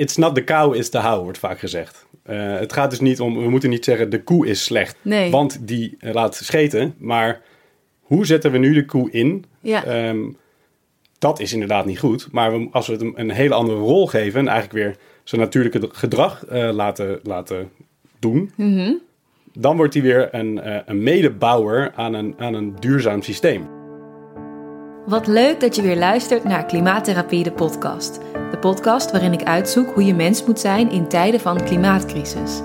it's 0.00 0.16
not 0.16 0.34
the 0.34 0.44
cow, 0.44 0.74
it's 0.74 0.88
the 0.88 0.98
how, 0.98 1.22
wordt 1.22 1.38
vaak 1.38 1.58
gezegd. 1.58 2.06
Uh, 2.26 2.58
het 2.58 2.72
gaat 2.72 2.90
dus 2.90 3.00
niet 3.00 3.20
om, 3.20 3.38
we 3.38 3.50
moeten 3.50 3.70
niet 3.70 3.84
zeggen 3.84 4.10
de 4.10 4.22
koe 4.22 4.46
is 4.46 4.64
slecht, 4.64 4.96
Nee. 5.02 5.30
want 5.30 5.66
die 5.66 5.96
uh, 6.00 6.12
laat 6.12 6.34
scheten. 6.34 6.94
Maar 6.98 7.40
hoe 8.00 8.26
zetten 8.26 8.52
we 8.52 8.58
nu 8.58 8.74
de 8.74 8.84
koe 8.84 9.10
in? 9.10 9.44
Ja. 9.60 10.08
Um, 10.08 10.36
dat 11.18 11.40
is 11.40 11.52
inderdaad 11.52 11.86
niet 11.86 11.98
goed. 11.98 12.28
Maar 12.32 12.52
we, 12.52 12.68
als 12.72 12.86
we 12.86 12.92
het 12.92 13.02
een, 13.02 13.12
een, 13.16 13.30
hele 13.30 13.54
andere 13.54 13.78
rol 13.78 14.06
geven 14.06 14.40
en 14.40 14.48
eigenlijk 14.48 14.84
weer 14.84 14.96
zijn 15.24 15.40
natuurlijke 15.40 15.88
gedrag 15.92 16.44
uh, 16.52 16.70
laten, 16.72 17.20
laten 17.22 17.70
doen, 18.18 18.52
mm 18.56 18.74
-hmm. 18.74 19.00
dan 19.52 19.76
wordt 19.76 19.94
hij 19.94 20.02
weer 20.02 20.34
een, 20.34 20.60
een 20.90 21.02
medebouwer 21.02 21.92
aan 21.94 22.14
een, 22.14 22.34
aan 22.38 22.54
een 22.54 22.74
duurzaam 22.78 23.22
systeem. 23.22 23.68
Wat 25.06 25.26
leuk 25.26 25.60
dat 25.60 25.76
je 25.76 25.82
weer 25.82 25.96
luistert 25.96 26.44
naar 26.44 26.66
Klimaattherapie, 26.66 27.42
de 27.42 27.52
podcast. 27.52 28.20
Podcast 28.60 29.10
waarin 29.10 29.32
ik 29.32 29.42
uitzoek 29.42 29.94
hoe 29.94 30.04
je 30.04 30.14
mens 30.14 30.44
moet 30.44 30.60
zijn 30.60 30.90
in 30.90 31.08
tijden 31.08 31.40
van 31.40 31.64
klimaatcrisis. 31.64 32.60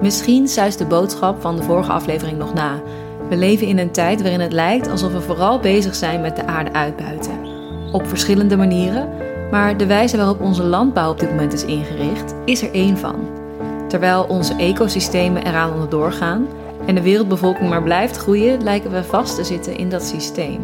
Misschien 0.00 0.48
zuist 0.48 0.78
de 0.78 0.86
boodschap 0.86 1.40
van 1.40 1.56
de 1.56 1.62
vorige 1.62 1.92
aflevering 1.92 2.38
nog 2.38 2.54
na. 2.54 2.82
We 3.28 3.36
leven 3.36 3.66
in 3.66 3.78
een 3.78 3.90
tijd 3.90 4.22
waarin 4.22 4.40
het 4.40 4.52
lijkt 4.52 4.88
alsof 4.88 5.12
we 5.12 5.20
vooral 5.20 5.58
bezig 5.58 5.94
zijn 5.94 6.20
met 6.20 6.36
de 6.36 6.46
aarde 6.46 6.72
uitbuiten. 6.72 7.38
Op 7.92 8.06
verschillende 8.06 8.56
manieren, 8.56 9.08
maar 9.50 9.76
de 9.76 9.86
wijze 9.86 10.16
waarop 10.16 10.40
onze 10.40 10.62
landbouw 10.62 11.10
op 11.10 11.20
dit 11.20 11.30
moment 11.30 11.52
is 11.52 11.64
ingericht, 11.64 12.34
is 12.44 12.62
er 12.62 12.72
één 12.72 12.98
van. 12.98 13.16
Terwijl 13.88 14.24
onze 14.28 14.54
ecosystemen 14.56 15.46
eraan 15.46 15.72
onderdoor 15.72 16.12
gaan 16.12 16.46
en 16.86 16.94
de 16.94 17.02
wereldbevolking 17.02 17.68
maar 17.68 17.82
blijft 17.82 18.16
groeien, 18.16 18.62
lijken 18.62 18.90
we 18.90 19.04
vast 19.04 19.36
te 19.36 19.44
zitten 19.44 19.76
in 19.76 19.90
dat 19.90 20.02
systeem. 20.02 20.60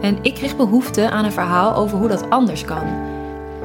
En 0.00 0.18
ik 0.22 0.34
kreeg 0.34 0.56
behoefte 0.56 1.10
aan 1.10 1.24
een 1.24 1.32
verhaal 1.32 1.74
over 1.74 1.98
hoe 1.98 2.08
dat 2.08 2.30
anders 2.30 2.64
kan. 2.64 3.14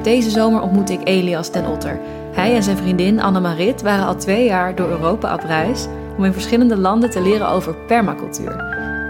Deze 0.03 0.29
zomer 0.29 0.61
ontmoette 0.61 0.93
ik 0.93 1.07
Elias 1.07 1.49
ten 1.49 1.65
Otter. 1.65 1.99
Hij 2.31 2.55
en 2.55 2.63
zijn 2.63 2.77
vriendin 2.77 3.21
Annemarit 3.21 3.81
waren 3.81 4.05
al 4.05 4.15
twee 4.15 4.45
jaar 4.45 4.75
door 4.75 4.89
Europa 4.89 5.33
op 5.33 5.43
reis 5.43 5.87
om 6.17 6.25
in 6.25 6.33
verschillende 6.33 6.77
landen 6.77 7.09
te 7.09 7.21
leren 7.21 7.47
over 7.47 7.75
permacultuur. 7.75 8.55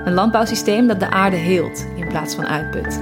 Een 0.05 0.13
landbouwsysteem 0.13 0.87
dat 0.87 0.99
de 0.99 1.09
aarde 1.09 1.35
heelt 1.35 1.85
in 1.97 2.07
plaats 2.07 2.35
van 2.35 2.47
uitput. 2.47 2.99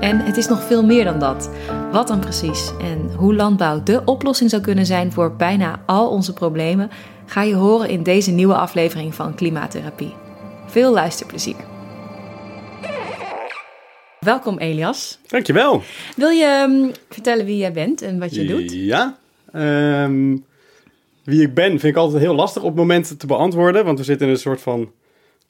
En 0.00 0.20
het 0.20 0.36
is 0.36 0.48
nog 0.48 0.62
veel 0.62 0.84
meer 0.84 1.04
dan 1.04 1.18
dat. 1.18 1.50
Wat 1.92 2.08
dan 2.08 2.20
precies 2.20 2.72
en 2.80 3.10
hoe 3.16 3.34
landbouw 3.34 3.82
de 3.82 4.02
oplossing 4.04 4.50
zou 4.50 4.62
kunnen 4.62 4.86
zijn 4.86 5.12
voor 5.12 5.36
bijna 5.36 5.80
al 5.86 6.08
onze 6.08 6.32
problemen, 6.32 6.90
ga 7.26 7.42
je 7.42 7.54
horen 7.54 7.88
in 7.88 8.02
deze 8.02 8.30
nieuwe 8.30 8.54
aflevering 8.54 9.14
van 9.14 9.34
Klimaattherapie. 9.34 10.14
Veel 10.66 10.92
luisterplezier. 10.92 11.73
Welkom 14.24 14.58
Elias. 14.58 15.18
Dankjewel. 15.26 15.82
Wil 16.16 16.28
je 16.28 16.66
um, 16.68 16.92
vertellen 17.10 17.44
wie 17.44 17.56
jij 17.56 17.72
bent 17.72 18.02
en 18.02 18.18
wat 18.18 18.34
je 18.34 18.44
doet? 18.44 18.72
Ja. 18.72 19.18
Um, 19.54 20.44
wie 21.24 21.42
ik 21.42 21.54
ben 21.54 21.70
vind 21.70 21.82
ik 21.82 21.96
altijd 21.96 22.22
heel 22.22 22.34
lastig 22.34 22.62
op 22.62 22.74
momenten 22.74 23.18
te 23.18 23.26
beantwoorden. 23.26 23.84
Want 23.84 23.98
we 23.98 24.04
zitten 24.04 24.26
in 24.26 24.32
een 24.32 24.38
soort 24.38 24.60
van 24.60 24.92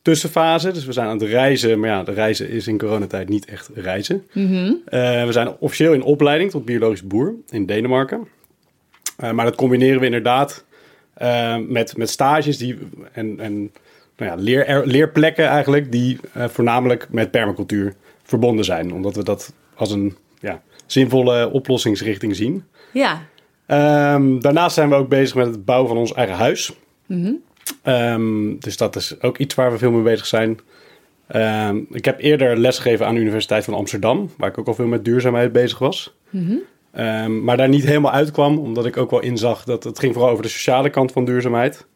tussenfase. 0.02 0.72
Dus 0.72 0.84
we 0.84 0.92
zijn 0.92 1.06
aan 1.06 1.18
het 1.18 1.28
reizen. 1.28 1.80
Maar 1.80 1.88
ja, 1.88 2.02
de 2.02 2.12
reizen 2.12 2.48
is 2.48 2.66
in 2.66 2.78
coronatijd 2.78 3.28
niet 3.28 3.44
echt 3.44 3.70
reizen. 3.74 4.26
Mm 4.32 4.46
-hmm. 4.46 4.66
uh, 4.66 5.24
we 5.24 5.32
zijn 5.32 5.56
officieel 5.58 5.92
in 5.92 6.02
opleiding 6.02 6.50
tot 6.50 6.64
biologisch 6.64 7.06
boer 7.06 7.34
in 7.48 7.66
Denemarken. 7.66 8.28
Uh, 9.22 9.30
maar 9.30 9.44
dat 9.44 9.54
combineren 9.54 10.00
we 10.00 10.06
inderdaad 10.06 10.64
uh, 11.22 11.56
met, 11.68 11.96
met 11.96 12.10
stages 12.10 12.58
die, 12.58 12.78
en, 13.12 13.40
en 13.40 13.72
nou 14.16 14.30
ja, 14.30 14.34
leer, 14.34 14.82
leerplekken 14.86 15.46
eigenlijk... 15.46 15.92
die 15.92 16.18
voornamelijk 16.32 17.06
met 17.10 17.30
permacultuur 17.30 17.94
verbonden 18.24 18.64
zijn. 18.64 18.92
Omdat 18.92 19.14
we 19.14 19.24
dat 19.24 19.52
als 19.74 19.90
een 19.90 20.16
ja, 20.40 20.62
zinvolle 20.86 21.50
oplossingsrichting 21.50 22.36
zien. 22.36 22.64
Ja. 22.92 23.22
Um, 24.14 24.40
daarnaast 24.40 24.74
zijn 24.74 24.88
we 24.88 24.94
ook 24.94 25.08
bezig 25.08 25.34
met 25.34 25.46
het 25.46 25.64
bouwen 25.64 25.88
van 25.88 25.98
ons 25.98 26.12
eigen 26.12 26.36
huis. 26.36 26.72
Mm 27.06 27.22
-hmm. 27.24 27.42
um, 27.92 28.58
dus 28.58 28.76
dat 28.76 28.96
is 28.96 29.20
ook 29.20 29.38
iets 29.38 29.54
waar 29.54 29.72
we 29.72 29.78
veel 29.78 29.90
mee 29.90 30.02
bezig 30.02 30.26
zijn. 30.26 30.58
Um, 31.36 31.86
ik 31.90 32.04
heb 32.04 32.20
eerder 32.20 32.56
lesgegeven 32.56 33.06
aan 33.06 33.14
de 33.14 33.20
Universiteit 33.20 33.64
van 33.64 33.74
Amsterdam, 33.74 34.30
waar 34.36 34.48
ik 34.48 34.58
ook 34.58 34.66
al 34.66 34.74
veel 34.74 34.86
met 34.86 35.04
duurzaamheid 35.04 35.52
bezig 35.52 35.78
was. 35.78 36.14
Mm 36.30 36.62
-hmm. 36.92 37.44
maar 37.44 37.56
daar 37.56 37.68
niet 37.68 37.84
helemaal 37.84 38.12
uitkwam, 38.12 38.58
omdat 38.58 38.86
ik 38.86 38.96
ook 38.96 39.10
wel 39.10 39.20
inzag 39.20 39.64
dat 39.64 39.84
het 39.84 39.98
ging 39.98 40.12
vooral 40.12 40.30
over 40.30 40.42
de 40.42 40.48
sociale 40.48 40.90
kant 40.90 41.12
van 41.12 41.24
duurzaamheid. 41.24 41.86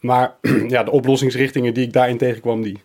maar 0.00 0.34
ja, 0.68 0.82
de 0.82 0.90
oplossingsrichtingen 0.90 1.74
die 1.74 1.86
ik 1.86 1.92
daarin 1.92 2.18
tegenkwam, 2.18 2.62
die 2.62 2.78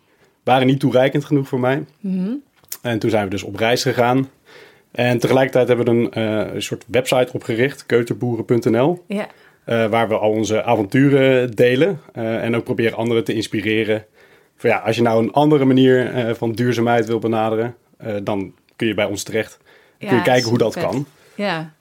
waren 0.46 0.68
niet 0.68 0.80
toereikend 0.80 1.26
genoeg 1.26 1.48
voor 1.48 1.60
mij. 1.60 1.86
Mm 2.00 2.24
-hmm. 2.24 2.42
En 2.82 3.00
toen 3.00 3.10
zijn 3.10 3.24
we 3.24 3.30
dus 3.30 3.44
op 3.44 3.56
reis 3.56 3.82
gegaan. 3.82 4.30
En 4.92 5.20
tegelijkertijd 5.20 5.68
hebben 5.68 5.86
we 5.86 5.92
een, 5.92 6.24
uh, 6.24 6.54
een 6.54 6.62
soort 6.62 6.84
website 6.88 7.34
opgericht, 7.34 7.86
keuterboeren.nl. 7.86 9.04
Ja. 9.08 9.28
Uh, 9.66 9.86
waar 9.86 10.08
we 10.08 10.18
al 10.18 10.32
onze 10.32 10.64
avonturen 10.64 11.52
delen. 11.52 12.00
Uh, 12.14 12.44
en 12.44 12.56
ook 12.56 12.64
proberen 12.64 12.98
anderen 12.98 13.24
te 13.24 13.34
inspireren. 13.34 14.06
Van 14.58 14.70
ja, 14.70 14.78
als 14.78 14.96
je 14.96 15.02
nou 15.02 15.24
een 15.24 15.32
andere 15.32 15.66
manier 15.66 16.12
van 16.36 16.52
duurzaamheid 16.52 17.06
wil 17.06 17.20
benaderen, 17.20 17.76
dan 18.24 18.54
kun 18.76 18.88
je 18.88 18.94
bij 18.94 19.06
ons 19.06 19.24
terecht. 19.24 19.58
Kun 19.98 20.16
je 20.16 20.22
kijken 20.22 20.50
hoe 20.50 20.58
dat 20.58 20.74
vet. 20.74 20.84
kan. 20.84 21.06
Ja. 21.36 21.74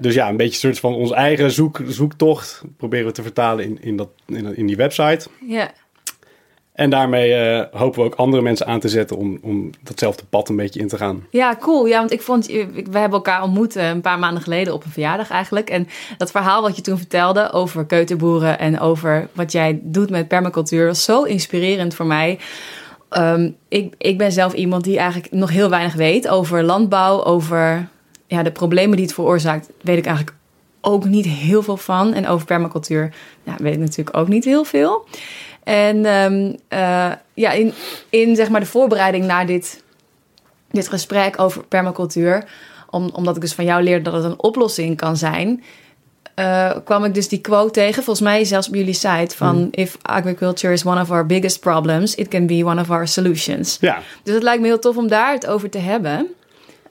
dus 0.00 0.14
ja, 0.14 0.28
een 0.28 0.36
beetje 0.36 0.52
een 0.52 0.74
soort 0.74 0.78
van 0.78 0.94
ons 0.94 1.10
eigen 1.10 1.50
zoek, 1.50 1.80
zoektocht 1.86 2.62
proberen 2.76 3.06
we 3.06 3.12
te 3.12 3.22
vertalen 3.22 3.64
in, 3.64 3.78
in, 3.80 3.96
dat, 3.96 4.08
in, 4.26 4.56
in 4.56 4.66
die 4.66 4.76
website. 4.76 5.28
Ja. 5.46 5.70
En 6.78 6.90
daarmee 6.90 7.56
uh, 7.56 7.62
hopen 7.72 8.00
we 8.00 8.06
ook 8.06 8.14
andere 8.14 8.42
mensen 8.42 8.66
aan 8.66 8.80
te 8.80 8.88
zetten 8.88 9.16
om, 9.16 9.38
om 9.42 9.70
datzelfde 9.82 10.24
pad 10.30 10.48
een 10.48 10.56
beetje 10.56 10.80
in 10.80 10.88
te 10.88 10.96
gaan. 10.96 11.26
Ja, 11.30 11.56
cool. 11.60 11.86
Ja, 11.86 11.98
want 11.98 12.12
ik 12.12 12.22
vond, 12.22 12.46
we 12.46 12.98
hebben 12.98 13.10
elkaar 13.10 13.42
ontmoet 13.42 13.74
een 13.74 14.00
paar 14.00 14.18
maanden 14.18 14.42
geleden 14.42 14.74
op 14.74 14.84
een 14.84 14.90
verjaardag 14.90 15.30
eigenlijk. 15.30 15.70
En 15.70 15.88
dat 16.16 16.30
verhaal 16.30 16.62
wat 16.62 16.76
je 16.76 16.82
toen 16.82 16.98
vertelde 16.98 17.52
over 17.52 17.86
keuterboeren 17.86 18.58
en 18.58 18.80
over 18.80 19.28
wat 19.32 19.52
jij 19.52 19.80
doet 19.82 20.10
met 20.10 20.28
permacultuur 20.28 20.86
was 20.86 21.04
zo 21.04 21.22
inspirerend 21.22 21.94
voor 21.94 22.06
mij. 22.06 22.38
Um, 23.18 23.56
ik, 23.68 23.94
ik 23.98 24.18
ben 24.18 24.32
zelf 24.32 24.52
iemand 24.52 24.84
die 24.84 24.98
eigenlijk 24.98 25.32
nog 25.32 25.50
heel 25.50 25.70
weinig 25.70 25.94
weet 25.94 26.28
over 26.28 26.62
landbouw, 26.62 27.24
over 27.24 27.88
ja, 28.26 28.42
de 28.42 28.52
problemen 28.52 28.96
die 28.96 29.06
het 29.06 29.14
veroorzaakt, 29.14 29.70
weet 29.80 29.98
ik 29.98 30.06
eigenlijk 30.06 30.36
ook 30.80 31.04
niet 31.04 31.26
heel 31.26 31.62
veel 31.62 31.76
van. 31.76 32.14
En 32.14 32.26
over 32.26 32.46
permacultuur 32.46 33.14
ja, 33.42 33.54
weet 33.58 33.74
ik 33.74 33.80
natuurlijk 33.80 34.16
ook 34.16 34.28
niet 34.28 34.44
heel 34.44 34.64
veel. 34.64 35.06
En 35.68 36.06
um, 36.06 36.56
uh, 36.72 37.12
ja, 37.34 37.50
in, 37.50 37.72
in 38.10 38.36
zeg 38.36 38.48
maar 38.48 38.60
de 38.60 38.66
voorbereiding 38.66 39.24
naar 39.24 39.46
dit, 39.46 39.82
dit 40.70 40.88
gesprek 40.88 41.40
over 41.40 41.64
permacultuur, 41.64 42.44
om, 42.90 43.10
omdat 43.12 43.34
ik 43.36 43.40
dus 43.40 43.52
van 43.52 43.64
jou 43.64 43.82
leerde 43.82 44.10
dat 44.10 44.22
het 44.22 44.32
een 44.32 44.42
oplossing 44.42 44.96
kan 44.96 45.16
zijn, 45.16 45.62
uh, 46.38 46.70
kwam 46.84 47.04
ik 47.04 47.14
dus 47.14 47.28
die 47.28 47.40
quote 47.40 47.70
tegen, 47.70 48.02
volgens 48.02 48.28
mij 48.28 48.44
zelfs 48.44 48.68
op 48.68 48.74
jullie 48.74 48.94
site, 48.94 49.36
van 49.36 49.56
Hmm. 49.56 49.68
if 49.70 49.96
agriculture 50.02 50.72
is 50.72 50.84
one 50.84 51.00
of 51.00 51.10
our 51.10 51.26
biggest 51.26 51.60
problems, 51.60 52.14
it 52.14 52.28
can 52.28 52.46
be 52.46 52.64
one 52.64 52.80
of 52.80 52.90
our 52.90 53.08
solutions. 53.08 53.76
Ja, 53.80 53.98
Dus 54.22 54.34
het 54.34 54.42
lijkt 54.42 54.60
me 54.60 54.66
heel 54.66 54.78
tof 54.78 54.96
om 54.96 55.08
daar 55.08 55.32
het 55.32 55.46
over 55.46 55.70
te 55.70 55.78
hebben. 55.78 56.26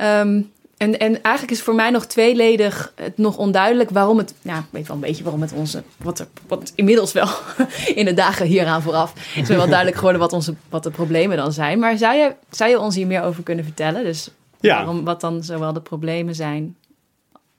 Um, 0.01 0.51
en, 0.77 0.99
en 0.99 1.23
eigenlijk 1.23 1.53
is 1.55 1.61
voor 1.61 1.75
mij 1.75 1.89
nog 1.89 2.05
tweeledig 2.05 2.93
het 2.95 3.17
nog 3.17 3.37
onduidelijk 3.37 3.89
waarom 3.89 4.17
het... 4.17 4.33
Nou, 4.41 4.59
ik 4.59 4.65
weet 4.69 4.87
wel 4.87 4.95
een 4.95 5.01
beetje 5.01 5.23
waarom 5.23 5.41
het 5.41 5.53
onze... 5.53 5.83
Wat, 5.97 6.19
er, 6.19 6.27
wat 6.47 6.71
inmiddels 6.75 7.11
wel 7.11 7.27
in 7.95 8.05
de 8.05 8.13
dagen 8.13 8.45
hieraan 8.45 8.81
vooraf... 8.81 9.13
is 9.35 9.47
wel 9.47 9.67
duidelijk 9.67 9.95
geworden 9.97 10.21
wat, 10.21 10.33
onze, 10.33 10.53
wat 10.69 10.83
de 10.83 10.91
problemen 10.91 11.37
dan 11.37 11.51
zijn. 11.51 11.79
Maar 11.79 11.97
zou 11.97 12.15
je, 12.15 12.33
zou 12.49 12.69
je 12.69 12.79
ons 12.79 12.95
hier 12.95 13.07
meer 13.07 13.23
over 13.23 13.43
kunnen 13.43 13.63
vertellen? 13.63 14.03
Dus 14.03 14.29
Ja. 14.59 14.75
waarom, 14.75 15.03
wat 15.03 15.21
dan 15.21 15.43
zowel 15.43 15.73
de 15.73 15.81
problemen 15.81 16.35
zijn? 16.35 16.75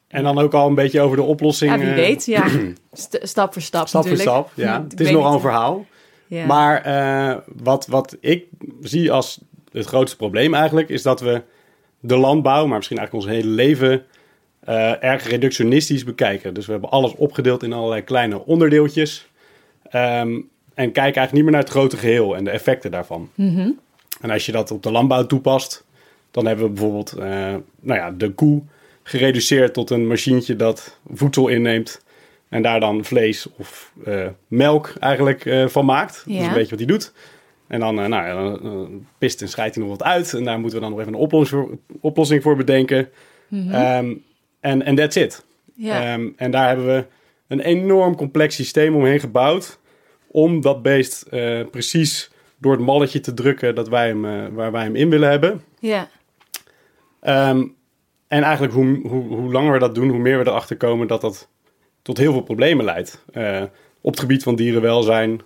en 0.09 0.23
dan 0.23 0.39
ook 0.39 0.55
al 0.55 0.69
een 0.69 0.75
beetje 0.75 1.01
over 1.01 1.17
de 1.17 1.23
oplossing. 1.23 1.73
Ja, 1.73 1.78
wie 1.78 1.89
eh, 1.89 1.95
weet. 1.95 2.27
Ja, 2.27 2.47
St- 2.93 3.19
stap 3.23 3.53
voor 3.53 3.62
stap 3.62 3.89
Stap 3.89 4.09
voor 4.09 4.17
stap, 4.17 4.51
ja. 4.55 4.77
Ik 4.84 4.91
Het 4.91 5.01
is 5.01 5.11
nogal 5.11 5.34
een 5.34 5.41
verhaal. 5.41 5.87
Ja. 6.27 6.47
Maar 6.47 6.83
eh, 6.83 7.37
wat, 7.47 7.87
wat 7.87 8.17
ik 8.21 8.45
zie 8.83 9.12
als 9.12 9.41
het 9.73 9.87
grootste 9.87 10.17
probleem 10.17 10.55
eigenlijk... 10.55 10.89
is 10.89 11.03
dat 11.03 11.21
we 11.21 11.43
de 12.00 12.16
landbouw, 12.16 12.66
maar 12.66 12.76
misschien 12.76 12.98
eigenlijk 12.98 13.26
ons 13.26 13.36
hele 13.36 13.54
leven... 13.54 14.04
eh, 14.60 15.03
erg 15.03 15.28
reductionistisch 15.28 16.04
bekijken. 16.04 16.54
Dus 16.54 16.66
we 16.66 16.72
hebben 16.72 16.91
alles 16.91 17.15
opgedeeld 17.15 17.62
in 17.62 17.72
allerlei 17.72 18.03
kleine 18.03 18.45
onderdeeltjes. 18.45 19.28
Ehm, 19.91 20.41
en 20.74 20.92
kijken 20.92 21.03
eigenlijk 21.03 21.33
niet 21.33 21.42
meer 21.42 21.53
naar 21.53 21.62
het 21.62 21.71
grote 21.71 21.97
geheel 21.97 22.36
en 22.36 22.45
de 22.45 22.50
effecten 22.50 22.91
daarvan. 22.91 23.30
Mhm. 23.34 23.71
En 24.21 24.30
als 24.30 24.47
je 24.47 24.53
dat 24.53 24.71
op 24.71 24.83
de 24.83 24.91
landbouw 24.91 25.27
toepast, 25.27 25.84
dan 26.30 26.47
hebben 26.47 26.65
we 26.65 26.71
bijvoorbeeld 26.71 27.12
eh, 27.12 27.54
nou 27.80 27.98
ja, 27.98 28.10
de 28.10 28.30
koe 28.30 28.62
gereduceerd 29.03 29.74
tot 29.74 29.91
een 29.91 30.06
machientje 30.06 30.56
dat 30.56 30.98
voedsel 31.12 31.48
inneemt 31.48 32.04
en 32.48 32.62
daar 32.62 32.80
dan 32.80 33.04
vlees 33.04 33.47
of 33.56 33.92
eh, 34.04 34.27
melk 34.48 34.92
eigenlijk 35.01 35.71
van 35.71 35.84
maakt. 35.84 36.22
Dat 36.27 36.36
is 36.36 36.47
een 36.47 36.53
beetje 36.53 36.71
wat 36.71 36.78
hij 36.78 36.89
doet. 36.89 37.12
En 37.68 37.80
dan, 37.80 38.00
eh, 38.00 38.06
nou, 38.06 38.59
dan 38.60 38.72
eh, 38.72 38.97
pist 39.18 39.42
en 39.42 39.48
scheidt 39.48 39.74
hij 39.74 39.84
nog 39.84 39.98
wat 39.98 40.06
uit. 40.09 40.34
En 40.34 40.44
daar 40.44 40.59
moeten 40.59 40.78
we 40.78 40.84
dan 40.84 40.91
nog 40.91 41.00
even 41.00 41.12
een 41.12 41.18
oplossing 41.20 41.60
voor, 41.62 41.78
oplossing 42.00 42.42
voor 42.42 42.56
bedenken. 42.56 43.09
Ehm, 43.50 44.15
En 44.60 44.82
en 44.82 44.94
that's 44.94 45.16
it. 45.16 45.44
Mhm. 45.74 45.91
Ehm, 45.91 46.28
en 46.36 46.50
daar 46.50 46.68
hebben 46.68 46.86
we 46.86 47.04
een 47.47 47.60
enorm 47.60 48.16
complex 48.16 48.54
systeem 48.54 48.94
omheen 48.94 49.20
gebouwd. 49.20 49.78
Om 50.26 50.60
dat 50.60 50.82
beest 50.82 51.22
eh, 51.22 51.60
precies 51.70 52.30
door 52.59 52.72
het 52.72 52.80
malletje 52.80 53.20
te 53.20 53.34
drukken 53.34 53.74
dat 53.74 53.88
wij 53.88 54.09
hem, 54.09 54.54
waar 54.54 54.72
wij 54.72 54.82
hem 54.82 54.97
in 54.97 55.10
willen 55.10 55.30
hebben. 55.30 55.62
ja. 55.78 56.09
Ehm, 57.20 57.66
en 58.28 58.42
eigenlijk 58.42 58.72
hoe, 58.74 59.00
hoe, 59.09 59.22
hoe 59.22 59.53
langer 59.53 59.72
we 59.72 59.78
dat 59.78 59.94
doen, 59.94 60.09
hoe 60.09 60.18
meer 60.18 60.38
we 60.38 60.47
erachter 60.47 60.76
komen 60.76 61.06
dat 61.06 61.20
dat 61.20 61.48
tot 62.03 62.18
heel 62.18 62.32
veel 62.32 62.42
problemen 62.42 62.84
leidt. 62.84 63.24
Uh, 63.32 63.62
op 64.00 64.10
het 64.10 64.20
gebied 64.20 64.42
van 64.42 64.56
dierenwelzijn, 64.56 65.41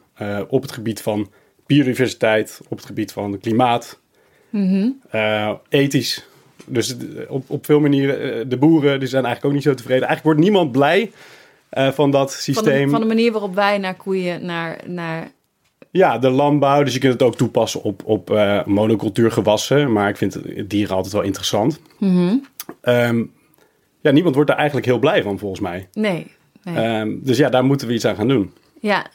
op 0.49 0.63
het 0.63 0.73
gebied 0.73 1.03
van 1.03 1.31
biodiversiteit, 1.75 2.61
op 2.69 2.77
het 2.77 2.87
gebied 2.87 3.13
van 3.13 3.39
klimaat, 3.39 4.01
mm 4.51 5.01
ethisch. 5.69 6.27
Dus 6.67 6.97
op, 7.29 7.45
op 7.51 7.67
veel 7.67 7.81
manieren, 7.81 8.49
de 8.49 8.57
boeren 8.57 8.99
die 9.01 9.09
zijn 9.09 9.25
eigenlijk 9.25 9.55
ook 9.55 9.61
niet 9.61 9.69
zo 9.69 9.75
tevreden. 9.75 10.07
Eigenlijk 10.09 10.25
wordt 10.25 10.41
niemand 10.41 10.73
blij 10.73 11.11
van 11.71 12.11
dat 12.11 12.33
systeem. 12.33 12.65
Van 12.65 12.85
de, 12.85 12.91
van 12.91 13.01
de, 13.01 13.07
manier 13.07 13.33
waarop 13.33 13.55
wij 13.55 13.79
naar 13.79 13.95
koeien, 13.95 14.45
naar, 14.45 14.81
naar 14.87 15.31
ja, 15.91 16.19
de 16.19 16.31
landbouw. 16.31 16.83
Dus 16.83 16.95
je 16.95 16.99
kunt 16.99 17.13
het 17.13 17.23
ook 17.23 17.37
toepassen 17.37 17.83
op, 17.83 18.03
op 18.05 18.31
uh, 18.31 18.65
monocultuurgewassen. 18.65 19.93
Maar 19.93 20.09
ik 20.09 20.17
vind 20.17 20.39
dieren 20.71 20.97
altijd 20.97 21.13
wel 21.13 21.23
interessant. 21.23 21.81
Mm 21.99 22.43
ja, 24.03 24.11
niemand 24.11 24.35
wordt 24.35 24.51
daar 24.51 24.59
eigenlijk 24.59 24.87
heel 24.87 24.99
blij 24.99 25.23
van, 25.23 25.39
volgens 25.39 25.61
mij. 25.61 25.89
Nee. 25.93 26.27
nee. 26.63 27.01
Um, 27.01 27.21
dus 27.23 27.37
ja, 27.37 27.49
daar 27.49 27.65
moeten 27.65 27.87
we 27.87 27.95
iets 27.95 28.05
aan 28.05 28.17
gaan 28.17 28.29
doen. 28.29 28.53
Ja. 28.81 29.07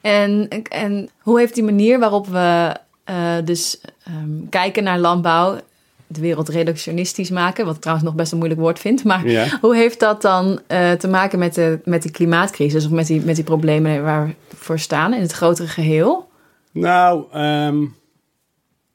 En, 0.00 0.48
en 0.70 1.08
hoe 1.18 1.38
heeft 1.38 1.54
die 1.54 1.64
manier 1.64 1.98
waarop 1.98 2.26
we 2.26 2.76
uh, 3.10 3.36
dus 3.44 3.80
um, 4.08 4.48
kijken 4.48 4.84
naar 4.84 4.98
landbouw 4.98 5.58
de 6.06 6.20
wereld 6.20 6.48
reductionistisch 6.48 7.30
maken, 7.30 7.64
wat 7.64 7.74
ik 7.74 7.80
trouwens 7.80 8.08
nog 8.08 8.16
best 8.16 8.32
een 8.32 8.38
moeilijk 8.38 8.60
woord 8.60 8.78
vind. 8.78 9.04
Maar 9.04 9.28
ja. 9.28 9.46
hoe 9.60 9.76
heeft 9.76 10.00
dat 10.00 10.22
dan 10.22 10.60
uh, 10.68 10.92
te 10.92 11.08
maken 11.08 11.38
met, 11.38 11.54
de, 11.54 11.80
met 11.84 12.02
die 12.02 12.10
klimaatcrisis 12.10 12.84
of 12.84 12.90
met 12.90 13.06
die, 13.06 13.20
met 13.20 13.34
die 13.34 13.44
problemen 13.44 14.02
waar 14.02 14.26
we 14.26 14.56
voor 14.56 14.78
staan 14.78 15.14
in 15.14 15.20
het 15.20 15.32
grotere 15.32 15.68
geheel? 15.68 16.28
Nou, 16.72 17.24
um, 17.34 17.94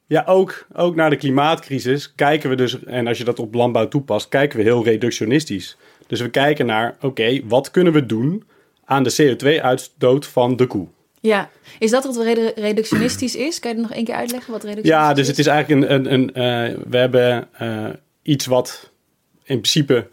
ja, 0.06 0.24
ook, 0.26 0.66
ook 0.72 0.94
naar 0.94 1.10
de 1.10 1.16
klimaatcrisis 1.16 2.14
kijken 2.14 2.50
we 2.50 2.56
dus, 2.56 2.84
en 2.84 3.06
als 3.06 3.18
je 3.18 3.24
dat 3.24 3.38
op 3.38 3.54
landbouw 3.54 3.88
toepast, 3.88 4.28
kijken 4.28 4.58
we 4.58 4.64
heel 4.64 4.84
reductionistisch. 4.84 5.76
Dus 6.06 6.20
we 6.20 6.30
kijken 6.30 6.66
naar, 6.66 6.96
oké, 7.00 7.40
wat 7.44 7.70
kunnen 7.70 7.92
we 7.92 8.06
doen 8.06 8.44
aan 8.84 9.02
de 9.02 9.36
CO2-uitstoot 9.36 10.26
van 10.26 10.56
de 10.56 10.66
koe? 10.66 10.86
Ja, 11.26 11.50
is 11.78 11.90
dat 11.90 12.04
wat 12.04 12.16
reductionistisch 12.56 13.36
is? 13.36 13.60
Kan 13.60 13.70
je 13.70 13.76
het 13.76 13.86
nog 13.86 13.96
één 13.96 14.04
keer 14.04 14.14
uitleggen 14.14 14.52
wat 14.52 14.64
reductionistisch 14.64 15.02
is? 15.02 15.08
Ja, 15.08 15.14
dus 15.14 15.26
het 15.26 15.38
is 15.38 15.46
eigenlijk 15.46 15.90
een. 15.90 16.12
een, 16.12 16.12
een 16.12 16.70
uh, 16.70 16.78
we 16.88 16.96
hebben 16.96 17.48
uh, 17.62 17.88
iets 18.22 18.46
wat 18.46 18.90
in 19.44 19.60
principe 19.60 20.06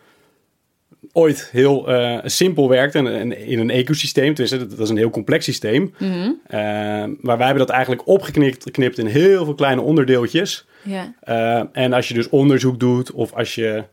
ooit 1.12 1.50
heel 1.52 1.92
uh, 1.92 2.20
simpel 2.24 2.70
werkt 2.70 2.96
en, 2.96 3.38
in 3.48 3.60
een 3.60 3.70
ecosysteem. 3.70 4.34
Dus 4.34 4.50
dat, 4.50 4.70
dat 4.70 4.80
is 4.80 4.90
een 4.90 4.98
heel 4.98 5.10
complex 5.10 5.46
systeem. 5.46 5.94
Mm 5.98 6.12
-hmm. 6.12 6.40
maar 7.22 7.38
wij 7.38 7.46
hebben 7.46 7.66
dat 7.66 7.70
eigenlijk 7.70 8.08
opgeknipt 8.08 8.64
geknipt 8.64 8.98
in 8.98 9.06
heel 9.06 9.46
veel 9.46 9.56
kleine 9.56 9.82
onderdeeltjes. 9.82 10.66
Ja. 10.84 11.14
en 11.72 11.94
als 11.94 12.08
je 12.08 12.14
dus 12.14 12.30
onderzoek 12.30 12.80
doet 12.80 13.12
of 13.12 13.34
als 13.34 13.56
je 13.56 13.84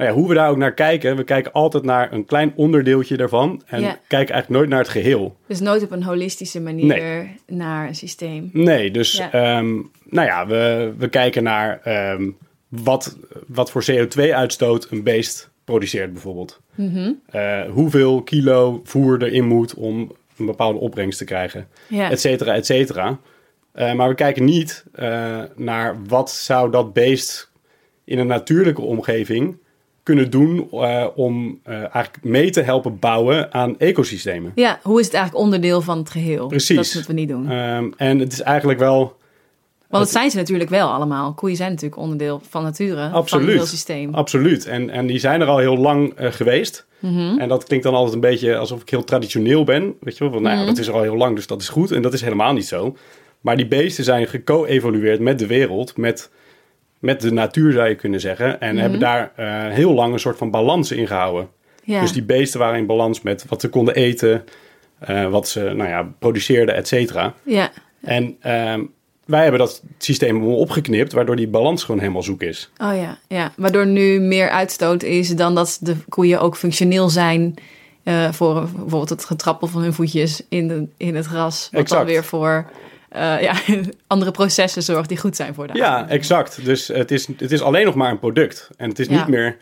nou 0.00 0.12
ja, 0.12 0.18
hoe 0.18 0.28
we 0.28 0.34
daar 0.34 0.50
ook 0.50 0.56
naar 0.56 0.74
kijken, 0.74 1.16
we 1.16 1.24
kijken 1.24 1.52
altijd 1.52 1.84
naar 1.84 2.12
een 2.12 2.24
klein 2.24 2.52
onderdeeltje 2.56 3.16
daarvan 3.16 3.62
en 3.66 3.80
kijken 3.82 4.34
eigenlijk 4.34 4.48
nooit 4.48 4.68
naar 4.68 4.78
het 4.78 4.88
geheel. 4.88 5.36
Dus 5.46 5.60
nooit 5.60 5.82
op 5.82 5.90
een 5.90 6.02
holistische 6.02 6.60
manier 6.60 7.26
naar 7.46 7.88
een 7.88 7.94
systeem. 7.94 8.50
Nee, 8.52 8.90
dus 8.90 9.18
ehm, 9.18 9.68
nou 10.04 10.26
ja, 10.26 10.46
we, 10.46 10.92
we 10.98 11.08
kijken 11.08 11.42
naar 11.42 11.80
um, 12.14 12.36
wat, 12.68 13.16
wat 13.46 13.70
voor 13.70 13.84
CO2-uitstoot 13.90 14.86
een 14.90 15.02
beest 15.02 15.50
produceert 15.64 16.12
bijvoorbeeld. 16.12 16.60
Mm 16.74 17.20
hoeveel 17.70 18.22
kilo 18.22 18.80
voer 18.84 19.22
erin 19.22 19.46
moet 19.46 19.74
om 19.74 20.12
een 20.36 20.46
bepaalde 20.46 20.78
opbrengst 20.78 21.18
te 21.18 21.24
krijgen, 21.24 21.68
ja. 21.88 22.10
et 22.10 22.20
cetera, 22.20 22.54
et 22.54 22.66
cetera. 22.66 23.18
Uh, 23.74 23.92
maar 23.92 24.08
we 24.08 24.14
kijken 24.14 24.44
niet 24.44 24.84
uh, 24.94 25.42
naar 25.56 25.96
wat 26.06 26.30
zou 26.30 26.70
dat 26.70 26.92
beest 26.92 27.50
in 28.04 28.18
een 28.18 28.26
natuurlijke 28.26 28.82
omgeving 28.82 29.56
kunnen 30.10 30.30
doen 30.30 30.68
uh, 30.72 31.06
om 31.14 31.60
uh, 31.68 31.74
eigenlijk 31.74 32.24
mee 32.24 32.50
te 32.50 32.60
helpen 32.60 32.98
bouwen 32.98 33.52
aan 33.52 33.78
ecosystemen. 33.78 34.52
Ja, 34.54 34.78
hoe 34.82 35.00
is 35.00 35.06
het 35.06 35.14
eigenlijk 35.14 35.44
onderdeel 35.44 35.80
van 35.80 35.98
het 35.98 36.10
geheel? 36.10 36.46
Precies. 36.46 36.76
Dat 36.76 36.94
moeten 36.94 37.14
we 37.14 37.20
niet 37.20 37.28
doen. 37.28 37.50
Um, 37.50 37.94
en 37.96 38.18
het 38.18 38.32
is 38.32 38.40
eigenlijk 38.40 38.78
wel... 38.78 39.18
Want 39.88 40.02
het 40.02 40.12
zijn 40.12 40.30
ze 40.30 40.36
natuurlijk 40.36 40.70
wel 40.70 40.88
allemaal. 40.88 41.34
Koeien 41.34 41.56
zijn 41.56 41.70
natuurlijk 41.70 42.00
onderdeel 42.00 42.40
van 42.48 42.62
nature, 42.62 43.08
Absoluut. 43.08 43.28
van 43.28 43.40
het 43.40 43.50
heel 43.50 43.66
systeem. 43.66 44.14
Absoluut. 44.14 44.66
En, 44.66 44.90
en 44.90 45.06
die 45.06 45.18
zijn 45.18 45.40
er 45.40 45.46
al 45.46 45.58
heel 45.58 45.76
lang 45.76 46.20
uh, 46.20 46.32
geweest. 46.32 46.86
Mm 46.98 47.14
-hmm. 47.14 47.38
En 47.38 47.48
dat 47.48 47.64
klinkt 47.64 47.84
dan 47.84 47.94
altijd 47.94 48.14
een 48.14 48.20
beetje 48.20 48.56
alsof 48.56 48.80
ik 48.80 48.90
heel 48.90 49.04
traditioneel 49.04 49.64
ben. 49.64 49.94
Weet 50.00 50.16
je 50.16 50.24
wel, 50.24 50.32
van, 50.32 50.42
nou 50.42 50.54
mm 50.54 50.60
-hmm. 50.60 50.70
dat 50.70 50.78
is 50.78 50.86
er 50.86 50.94
al 50.94 51.02
heel 51.02 51.16
lang, 51.16 51.36
dus 51.36 51.46
dat 51.46 51.60
is 51.60 51.68
goed. 51.68 51.90
En 51.90 52.02
dat 52.02 52.12
is 52.12 52.20
helemaal 52.20 52.52
niet 52.52 52.66
zo. 52.66 52.96
Maar 53.40 53.56
die 53.56 53.68
beesten 53.68 54.04
zijn 54.04 54.26
geco-evolueerd 54.26 55.20
met 55.20 55.38
de 55.38 55.46
wereld, 55.46 55.96
met 55.96 56.30
met 57.00 57.20
de 57.20 57.32
natuur 57.32 57.72
zou 57.72 57.88
je 57.88 57.94
kunnen 57.94 58.20
zeggen. 58.20 58.60
En 58.60 58.76
hebben 58.76 58.98
mhm. 58.98 59.08
daar 59.08 59.32
uh, 59.36 59.74
heel 59.74 59.92
lang 59.92 60.12
een 60.12 60.18
soort 60.18 60.38
van 60.38 60.50
balans 60.50 60.90
in 60.90 61.06
gehouden. 61.06 61.48
Ja. 61.84 62.00
Dus 62.00 62.12
die 62.12 62.22
beesten 62.22 62.60
waren 62.60 62.78
in 62.78 62.86
balans 62.86 63.22
met 63.22 63.44
wat 63.48 63.60
ze 63.60 63.68
konden 63.68 63.94
eten, 63.94 64.44
uh, 65.08 65.30
wat 65.30 65.48
ze 65.48 65.60
nou 65.60 65.88
ja, 65.88 66.08
produceerden, 66.18 66.74
et 66.74 66.88
cetera. 66.88 67.34
Ja. 67.42 67.70
En 68.00 68.36
uh, 68.46 68.74
wij 69.24 69.42
hebben 69.42 69.60
dat 69.60 69.82
systeem 69.98 70.44
opgeknipt, 70.44 71.12
waardoor 71.12 71.36
die 71.36 71.48
balans 71.48 71.84
gewoon 71.84 72.00
helemaal 72.00 72.22
zoek 72.22 72.42
is. 72.42 72.70
Oh 72.78 72.96
ja, 72.96 73.18
ja. 73.28 73.52
waardoor 73.56 73.86
nu 73.86 74.20
meer 74.20 74.50
uitstoot 74.50 75.02
is 75.02 75.36
dan 75.36 75.54
dat 75.54 75.78
de 75.80 75.96
koeien 76.08 76.40
ook 76.40 76.56
functioneel 76.56 77.08
zijn 77.08 77.54
uh, 78.04 78.32
voor 78.32 78.54
bijvoorbeeld 78.54 79.08
het 79.08 79.24
getrappel 79.24 79.66
van 79.66 79.82
hun 79.82 79.92
voetjes 79.92 80.42
in, 80.48 80.68
de, 80.68 80.86
in 80.96 81.16
het 81.16 81.26
gras. 81.26 81.68
Wat 81.72 81.80
exact. 81.80 82.00
dan 82.00 82.10
weer 82.10 82.24
voor 82.24 82.70
uh, 83.16 83.42
ja, 83.42 83.54
andere 84.06 84.30
processen 84.30 84.82
zorgt 84.82 85.08
die 85.08 85.18
goed 85.18 85.36
zijn 85.36 85.54
voor 85.54 85.66
de 85.66 85.78
Ja, 85.78 86.08
exact. 86.08 86.64
Dus 86.64 86.88
het 86.88 87.10
is, 87.10 87.26
het 87.26 87.52
is 87.52 87.62
alleen 87.62 87.84
nog 87.84 87.94
maar 87.94 88.10
een 88.10 88.18
product. 88.18 88.70
En 88.76 88.88
het 88.88 88.98
is 88.98 89.06
ja. 89.06 89.16
niet 89.16 89.26
meer 89.26 89.56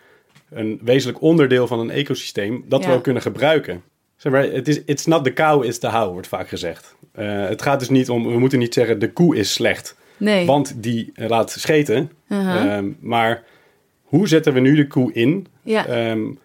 een 0.50 0.80
wezenlijk 0.82 1.22
onderdeel 1.22 1.66
van 1.66 1.78
een 1.78 1.90
ecosysteem 1.90 2.64
dat 2.66 2.82
ja. 2.82 2.88
we 2.88 2.94
ook 2.94 3.02
kunnen 3.02 3.22
gebruiken. 3.22 3.82
Zeg 4.16 4.32
maar, 4.32 4.42
het 4.42 4.68
is 4.68 4.82
it's 4.84 5.06
not 5.06 5.24
the 5.24 5.32
cow, 5.32 5.64
it's 5.64 5.78
the 5.78 5.88
how, 5.88 6.12
wordt 6.12 6.28
vaak 6.28 6.48
gezegd. 6.48 6.96
Uh, 7.18 7.48
het 7.48 7.62
gaat 7.62 7.78
dus 7.78 7.88
niet 7.88 8.10
om, 8.10 8.26
we 8.26 8.38
moeten 8.38 8.58
niet 8.58 8.74
zeggen 8.74 8.98
de 8.98 9.12
koe 9.12 9.36
is 9.36 9.52
slecht. 9.52 9.96
Nee. 10.16 10.46
Want 10.46 10.82
die 10.82 11.12
laat 11.14 11.50
scheten. 11.50 12.10
Uh 12.28 12.54
-huh. 12.54 12.76
um, 12.76 12.96
maar 13.00 13.42
hoe 14.02 14.28
zetten 14.28 14.52
we 14.52 14.60
nu 14.60 14.74
de 14.74 14.86
koe 14.86 15.12
in? 15.12 15.46
Ja. 15.62 16.10
Um, 16.10 16.38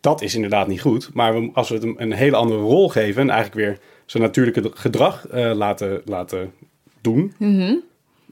dat 0.00 0.22
is 0.22 0.34
inderdaad 0.34 0.66
niet 0.66 0.80
goed. 0.80 1.10
Maar 1.12 1.40
we, 1.40 1.50
als 1.52 1.68
we 1.68 1.74
het 1.74 1.84
een, 1.84 1.94
een 1.98 2.12
hele 2.12 2.36
andere 2.36 2.60
rol 2.60 2.88
geven 2.88 3.22
en 3.22 3.30
eigenlijk 3.30 3.66
weer 3.66 3.78
zijn 4.10 4.22
natuurlijke 4.22 4.70
gedrag 4.74 5.26
uh, 5.34 5.52
laten, 5.54 6.02
laten 6.04 6.52
doen, 7.00 7.32
mm 7.38 7.58
-hmm. 7.58 7.82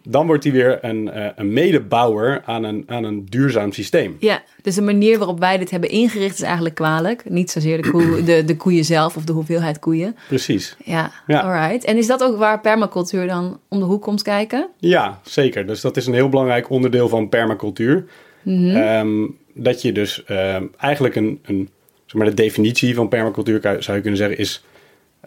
dan 0.03 0.27
wordt 0.27 0.45
hij 0.45 0.53
weer 0.53 0.85
een, 0.85 1.11
uh, 1.15 1.27
een 1.37 1.53
medebouwer 1.53 2.43
aan 2.45 2.65
een, 2.65 2.85
aan 2.87 3.05
een 3.05 3.25
duurzaam 3.29 3.73
systeem. 3.73 4.17
Ja, 4.19 4.43
dus 4.63 4.75
de 4.75 4.83
manier 4.83 5.19
waarop 5.19 5.39
wij 5.39 5.59
dit 5.59 5.71
hebben 5.71 5.91
ingericht 5.91 6.35
is 6.35 6.43
eigenlijk 6.43 6.75
kwalijk. 6.75 7.31
Niet 7.31 7.51
zozeer 7.51 7.83
de, 7.83 7.91
koe, 7.91 8.23
de, 8.25 8.45
de 8.45 8.57
koeien 8.57 8.85
zelf 8.85 9.17
of 9.17 9.25
de 9.25 9.33
hoeveelheid 9.33 9.79
koeien. 9.79 10.17
Precies. 10.29 10.77
Ja, 10.85 11.13
ja, 11.27 11.41
alright. 11.41 11.85
En 11.85 11.97
is 11.97 12.07
dat 12.07 12.23
ook 12.23 12.37
waar 12.37 12.61
permacultuur 12.61 13.27
dan 13.27 13.61
om 13.69 13.79
de 13.79 13.85
hoek 13.85 14.03
komt 14.03 14.23
kijken? 14.23 14.69
Ja, 14.79 15.21
zeker. 15.23 15.67
Dus 15.67 15.81
dat 15.81 15.97
is 15.97 16.07
een 16.07 16.15
heel 16.15 16.29
belangrijk 16.29 16.71
onderdeel 16.71 17.09
van 17.09 17.29
permacultuur. 17.29 18.07
Mm 18.43 18.59
-hmm. 18.59 18.77
um, 18.77 19.37
dat 19.55 19.83
je 19.83 19.93
dus 19.93 20.25
um, 20.29 20.71
eigenlijk 20.77 21.15
een, 21.15 21.39
een 21.43 21.69
zeg 22.07 22.15
maar 22.15 22.27
de 22.27 22.35
definitie 22.35 22.95
van 22.95 23.09
permacultuur 23.09 23.61
zou 23.61 23.97
je 23.97 24.01
kunnen 24.01 24.17
zeggen 24.17 24.39
is 24.39 24.65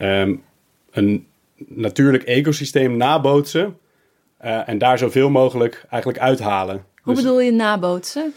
um, 0.02 0.44
een 0.92 1.28
natuurlijk 1.68 2.24
ecosysteem 2.24 2.98
nabootsen 2.98 3.78
uh, 4.46 4.70
en 4.70 4.78
daar 4.78 4.98
zoveel 4.98 5.30
mogelijk 5.30 5.86
eigenlijk 5.90 6.24
uithalen. 6.24 6.86
Hoe 7.02 7.14
dus, 7.14 7.24
bedoel 7.24 7.42
je 7.42 7.52
nabootsen? 7.52 8.34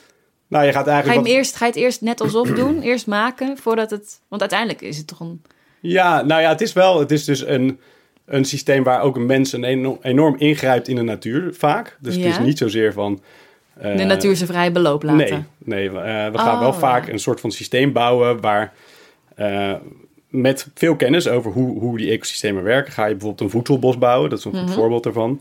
Nou, 0.48 0.64
je 0.64 0.72
gaat 0.72 0.86
eigenlijk. 0.86 1.18
Ga 1.18 1.24
je, 1.24 1.30
wat... 1.30 1.38
eerst, 1.38 1.56
ga 1.56 1.64
je 1.64 1.70
het 1.70 1.80
eerst 1.80 2.00
net 2.00 2.20
alsof 2.20 2.48
doen? 2.48 2.82
Eerst 2.90 3.06
maken 3.06 3.58
voordat 3.58 3.90
het. 3.90 4.20
Want 4.28 4.40
uiteindelijk 4.40 4.80
is 4.80 4.96
het 4.96 5.06
toch 5.06 5.20
een. 5.20 5.42
Ja, 5.80 6.22
nou 6.22 6.40
ja, 6.40 6.48
het 6.48 6.60
is 6.60 6.72
wel. 6.72 6.98
Het 6.98 7.10
is 7.10 7.24
dus 7.24 7.46
een, 7.46 7.80
een 8.24 8.44
systeem 8.44 8.82
waar 8.82 9.00
ook 9.00 9.16
een 9.16 9.26
mens 9.26 9.52
een 9.52 9.64
enorm, 9.64 9.98
enorm 10.02 10.36
ingrijpt 10.38 10.88
in 10.88 10.96
de 10.96 11.02
natuur, 11.02 11.54
vaak. 11.54 11.96
Dus 12.00 12.14
ja. 12.14 12.20
het 12.20 12.30
is 12.30 12.38
niet 12.38 12.58
zozeer 12.58 12.92
van. 12.92 13.20
Uh, 13.82 13.96
de 13.96 14.04
natuur 14.04 14.36
zijn 14.36 14.48
vrije 14.48 14.70
beloop 14.70 15.02
laten. 15.02 15.46
Nee, 15.58 15.88
nee 15.88 15.88
uh, 15.88 15.92
we 16.30 16.38
gaan 16.38 16.54
oh, 16.54 16.60
wel 16.60 16.74
vaak 16.74 17.06
ja. 17.06 17.12
een 17.12 17.18
soort 17.18 17.40
van 17.40 17.50
systeem 17.50 17.92
bouwen 17.92 18.40
waar 18.40 18.72
uh, 19.38 19.74
met 20.32 20.68
veel 20.74 20.96
kennis 20.96 21.28
over 21.28 21.52
hoe, 21.52 21.78
hoe 21.78 21.96
die 21.96 22.10
ecosystemen 22.10 22.62
werken, 22.62 22.92
ga 22.92 23.04
je 23.04 23.10
bijvoorbeeld 23.10 23.40
een 23.40 23.50
voedselbos 23.50 23.98
bouwen. 23.98 24.30
Dat 24.30 24.38
is 24.38 24.44
een 24.44 24.50
goed 24.50 24.60
mm 24.60 24.66
-hmm. 24.66 24.74
voorbeeld 24.74 25.02
daarvan. 25.02 25.40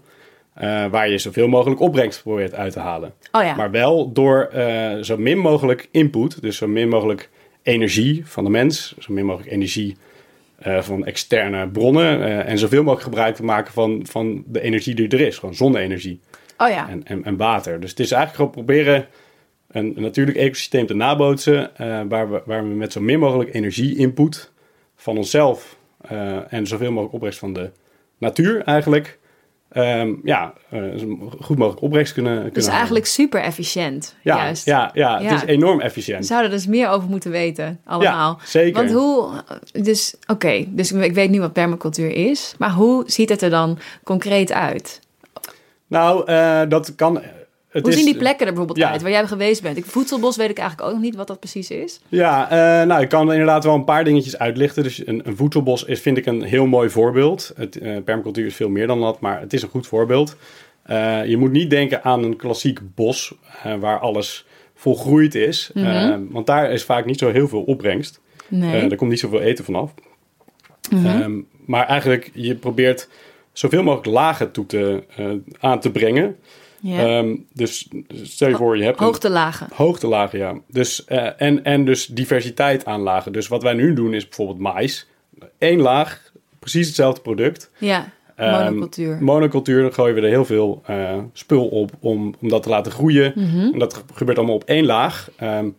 Uh, 0.62 0.86
waar 0.86 1.10
je 1.10 1.18
zoveel 1.18 1.48
mogelijk 1.48 1.80
opbrengst 1.80 2.22
probeert 2.24 2.54
uit 2.54 2.74
te 2.74 2.80
halen. 2.80 3.14
Oh 3.32 3.44
ja. 3.44 3.56
Maar 3.56 3.72
wel 3.72 4.12
door 4.12 4.50
uh, 4.56 4.98
zo 5.02 5.18
min 5.18 5.38
mogelijk 5.38 5.88
input, 5.92 6.42
dus 6.42 6.58
zo 6.58 6.68
min 6.68 6.90
mogelijk 6.90 7.30
energie 7.64 8.22
van 8.26 8.44
de 8.44 8.50
mens, 8.50 8.96
zo 9.00 9.14
min 9.14 9.26
mogelijk 9.26 9.52
energie 9.52 9.98
uh, 10.68 10.82
van 10.82 11.06
externe 11.06 11.68
bronnen 11.68 12.46
en 12.46 12.58
zoveel 12.58 12.84
mogelijk 12.84 13.04
gebruik 13.04 13.36
te 13.36 13.44
maken 13.44 13.74
van, 13.74 14.06
van 14.10 14.44
de 14.48 14.62
energie 14.62 14.96
die 14.96 15.08
er 15.08 15.22
is, 15.22 15.38
gewoon 15.38 15.56
zonne-energie 15.56 16.20
oh 16.58 16.70
ja. 16.70 16.90
en, 16.90 17.04
en, 17.04 17.24
en, 17.24 17.38
water. 17.38 17.80
Dus 17.80 17.90
het 17.90 18.00
is 18.00 18.12
eigenlijk 18.12 18.36
gewoon 18.36 18.66
proberen 18.66 19.08
een, 19.72 19.94
een 19.96 20.02
natuurlijk 20.02 20.38
ecosysteem 20.38 20.86
te 20.86 20.94
nabootsen 20.94 21.72
waar, 22.10 22.32
we, 22.32 22.42
waar 22.46 22.64
we 22.64 22.76
met 22.76 22.92
zo 22.92 23.02
min 23.02 23.20
mogelijk 23.20 23.54
energie-input 23.54 24.52
van 25.02 25.18
onszelf 25.18 25.78
uh, 26.12 26.54
en 26.54 26.68
zoveel 26.68 26.90
mogelijk 26.92 27.14
opbrengst 27.14 27.40
van 27.40 27.54
de 27.54 27.72
natuur 28.18 28.62
eigenlijk 28.64 29.20
ehm, 29.72 30.14
ja, 30.24 30.54
eh, 30.70 30.80
zo 30.98 31.32
goed 31.42 31.58
mogelijk 31.58 31.82
opbrengst 31.82 32.14
kunnen, 32.14 32.34
kunnen 32.36 32.54
Dus 32.54 32.64
halen. 32.64 32.78
eigenlijk 32.78 33.06
super 33.06 33.42
efficiënt. 33.42 34.16
ja, 34.24 34.36
juist. 34.38 34.66
Ja, 34.66 34.92
ja, 34.94 35.20
Ja. 35.20 35.30
het 35.30 35.44
is 35.44 35.50
enorm 35.50 35.78
We 35.78 35.84
efficiënt. 35.84 36.26
zouden 36.26 36.52
er 36.52 36.56
dus 36.58 36.68
meer 36.68 36.90
over 36.90 37.10
moeten 37.10 37.32
weten, 37.32 37.80
allemaal. 37.86 38.38
Ja, 38.40 38.46
zeker. 38.46 38.74
Want 38.74 38.92
hoe, 38.92 39.30
dus 39.84 40.16
oké, 40.28 40.66
dus 40.68 40.92
ik 40.92 41.14
weet 41.14 41.30
nu 41.30 41.40
wat 41.40 41.54
permacultuur 41.54 42.12
is, 42.12 42.56
maar 42.58 42.72
hoe 42.72 43.04
ziet 43.08 43.30
het 43.30 43.42
er 43.42 43.50
dan 43.50 43.78
concreet 44.04 44.52
uit? 44.52 45.00
Nou, 45.88 46.26
eh, 46.26 46.62
dat 46.70 46.96
kan... 46.96 47.22
Het 47.72 47.82
hoe 47.82 47.92
is, 47.92 47.98
zien 47.98 48.06
die 48.06 48.18
plekken 48.18 48.48
er 48.48 48.54
bijvoorbeeld 48.54 48.80
ja. 48.80 48.92
uit 48.92 49.02
waar 49.02 49.12
jij 49.12 49.28
geweest 49.28 49.62
bent? 49.62 49.78
Ik, 49.78 49.86
voedselbos 49.86 50.36
weet 50.36 50.50
ik 50.50 50.58
eigenlijk 50.58 50.88
ook 50.88 50.94
nog 50.96 51.04
niet 51.04 51.16
wat 51.16 51.28
dat 51.28 51.40
precies 51.40 51.70
is. 51.70 52.00
Ja, 52.08 52.50
eh, 52.50 52.88
nou, 52.88 53.02
ik 53.02 53.10
kan 53.10 53.32
inderdaad 53.32 53.64
wel 53.64 53.76
een 53.76 53.84
paar 53.84 54.04
dingetjes 54.04 54.38
uitlichten. 54.38 54.84
Dus 54.84 55.08
een, 55.08 55.22
een 55.28 55.36
voedselbos 55.36 55.84
is, 55.84 56.02
vind 56.02 56.18
ik, 56.18 56.26
een 56.26 56.42
heel 56.42 56.66
mooi 56.66 56.90
voorbeeld. 56.90 57.52
Het, 57.56 57.78
eh, 57.78 57.98
permacultuur 58.06 58.46
is 58.46 58.56
veel 58.56 58.70
meer 58.70 58.88
dan 58.88 59.02
dat, 59.02 59.20
maar 59.20 59.40
het 59.40 59.54
is 59.54 59.62
een 59.62 59.70
goed 59.70 59.88
voorbeeld. 59.88 60.36
Eh, 60.84 61.26
je 61.26 61.38
moet 61.38 61.52
niet 61.52 61.70
denken 61.70 62.04
aan 62.04 62.24
een 62.24 62.36
klassiek 62.36 62.80
bos 62.96 63.36
waar 63.80 64.00
alles 64.00 64.46
volgroeid 64.76 65.36
is. 65.36 65.72
Eh, 65.74 66.16
want 66.30 66.46
daar 66.46 66.72
is 66.72 66.84
vaak 66.84 67.06
niet 67.06 67.20
zo 67.20 67.32
heel 67.32 67.48
veel 67.48 67.62
opbrengst. 67.62 68.20
Nee. 68.48 68.90
Er 68.90 68.96
komt 68.96 69.10
niet 69.10 69.20
zoveel 69.20 69.42
eten 69.42 69.66
vanaf. 69.66 69.94
Mhm. 70.90 71.06
Ehm, 71.06 71.40
maar 71.66 71.88
eigenlijk, 71.88 72.32
je 72.34 72.56
probeert 72.56 73.10
zoveel 73.52 73.84
mogelijk 73.84 74.08
lagen 74.08 74.52
toe 74.52 74.66
te, 74.66 75.04
aan 75.60 75.80
te 75.80 75.92
brengen. 75.92 76.36
Ja. 76.82 77.18
Ehm, 77.18 77.36
dus 77.54 77.88
stel 78.12 78.50
je 78.50 78.56
voor, 78.56 78.78
je 78.78 78.84
hebt 78.84 79.00
Hoogtelagen. 79.00 79.68
hoogtelagen, 79.74 80.40
ja. 80.40 80.56
Dus, 80.68 81.06
eh, 81.06 81.28
en, 81.38 81.64
en 81.64 81.86
dus 81.86 82.06
diversiteit 82.06 82.86
aan 82.86 83.02
lagen. 83.02 83.32
Dus 83.32 83.48
wat 83.48 83.64
wij 83.64 83.74
nu 83.74 83.94
doen 83.94 84.14
is 84.14 84.28
bijvoorbeeld 84.28 84.60
mais. 84.60 85.08
Eén 85.58 85.80
laag, 85.82 86.32
precies 86.60 86.88
hetzelfde 86.88 87.22
product. 87.22 87.72
Ja, 87.78 88.12
Ehm, 88.42 88.64
monocultuur. 88.64 89.18
Monocultuur, 89.24 89.82
dan 89.82 89.94
gooien 89.94 90.16
we 90.16 90.22
er 90.22 90.28
heel 90.28 90.46
veel 90.46 90.82
eh, 90.86 91.18
spul 91.34 91.68
op 91.68 91.92
om, 92.00 92.34
om 92.42 92.50
dat 92.50 92.64
te 92.64 92.70
laten 92.70 92.92
groeien. 92.92 93.32
Mhm. 93.36 93.74
En 93.74 93.80
dat 93.80 94.04
gebeurt 94.14 94.38
allemaal 94.38 94.56
op 94.56 94.64
één 94.64 94.86
laag. 94.86 95.30
Ehm, 95.38 95.70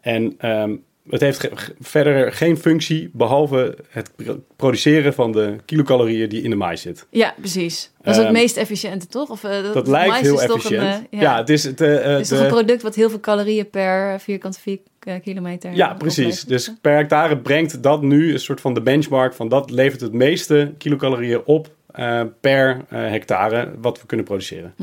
en 0.00 0.34
ehm, 0.38 0.74
het 1.08 1.20
heeft 1.20 1.40
ge- 1.40 1.50
verder 1.80 2.32
geen 2.32 2.56
functie 2.56 3.10
behalve 3.12 3.76
het 3.88 4.10
pro- 4.16 4.42
produceren 4.56 5.14
van 5.14 5.32
de 5.32 5.56
kilocalorieën 5.64 6.28
die 6.28 6.42
in 6.42 6.50
de 6.50 6.56
mais 6.56 6.80
zit. 6.82 7.06
Ja, 7.10 7.34
precies. 7.38 7.92
Dat 7.98 8.06
is 8.12 8.16
het 8.16 8.24
Ehm, 8.24 8.34
meest 8.34 8.56
efficiënte, 8.56 9.06
toch? 9.06 9.28
Of, 9.30 9.44
eh, 9.44 9.72
Dat 9.72 9.86
lijkt 9.88 10.08
mais 10.08 10.22
heel 10.22 10.40
is 10.40 10.46
toch 10.46 10.56
efficiënt. 10.56 10.82
Een, 10.82 10.88
eh, 10.88 10.96
ja. 11.10 11.20
ja, 11.20 11.36
het 11.36 11.48
is 11.50 11.64
het. 11.64 11.80
eh, 11.80 12.02
het 12.02 12.20
is 12.20 12.28
toch 12.28 12.38
de- 12.38 12.44
een 12.44 12.50
product 12.50 12.82
wat 12.82 12.94
heel 12.94 13.10
veel 13.10 13.20
calorieën 13.20 13.70
per 13.70 14.20
vierkante 14.20 14.60
vier, 14.60 14.78
kilometer 15.22 15.72
Ja, 15.74 15.94
precies. 15.94 16.24
oplevert? 16.24 16.48
Dus 16.48 16.72
per 16.80 16.94
hectare 16.96 17.38
brengt 17.38 17.82
dat 17.82 18.02
nu 18.02 18.32
een 18.32 18.38
soort 18.40 18.60
van 18.60 18.74
de 18.74 18.80
benchmark 18.82 19.34
van 19.34 19.48
dat 19.48 19.70
levert 19.70 20.00
het 20.00 20.12
meeste 20.12 20.72
kilocalorieën 20.78 21.40
op 21.44 21.70
per 22.40 22.84
hectare 22.88 23.70
wat 23.80 24.00
we 24.00 24.06
kunnen 24.06 24.26
produceren. 24.26 24.74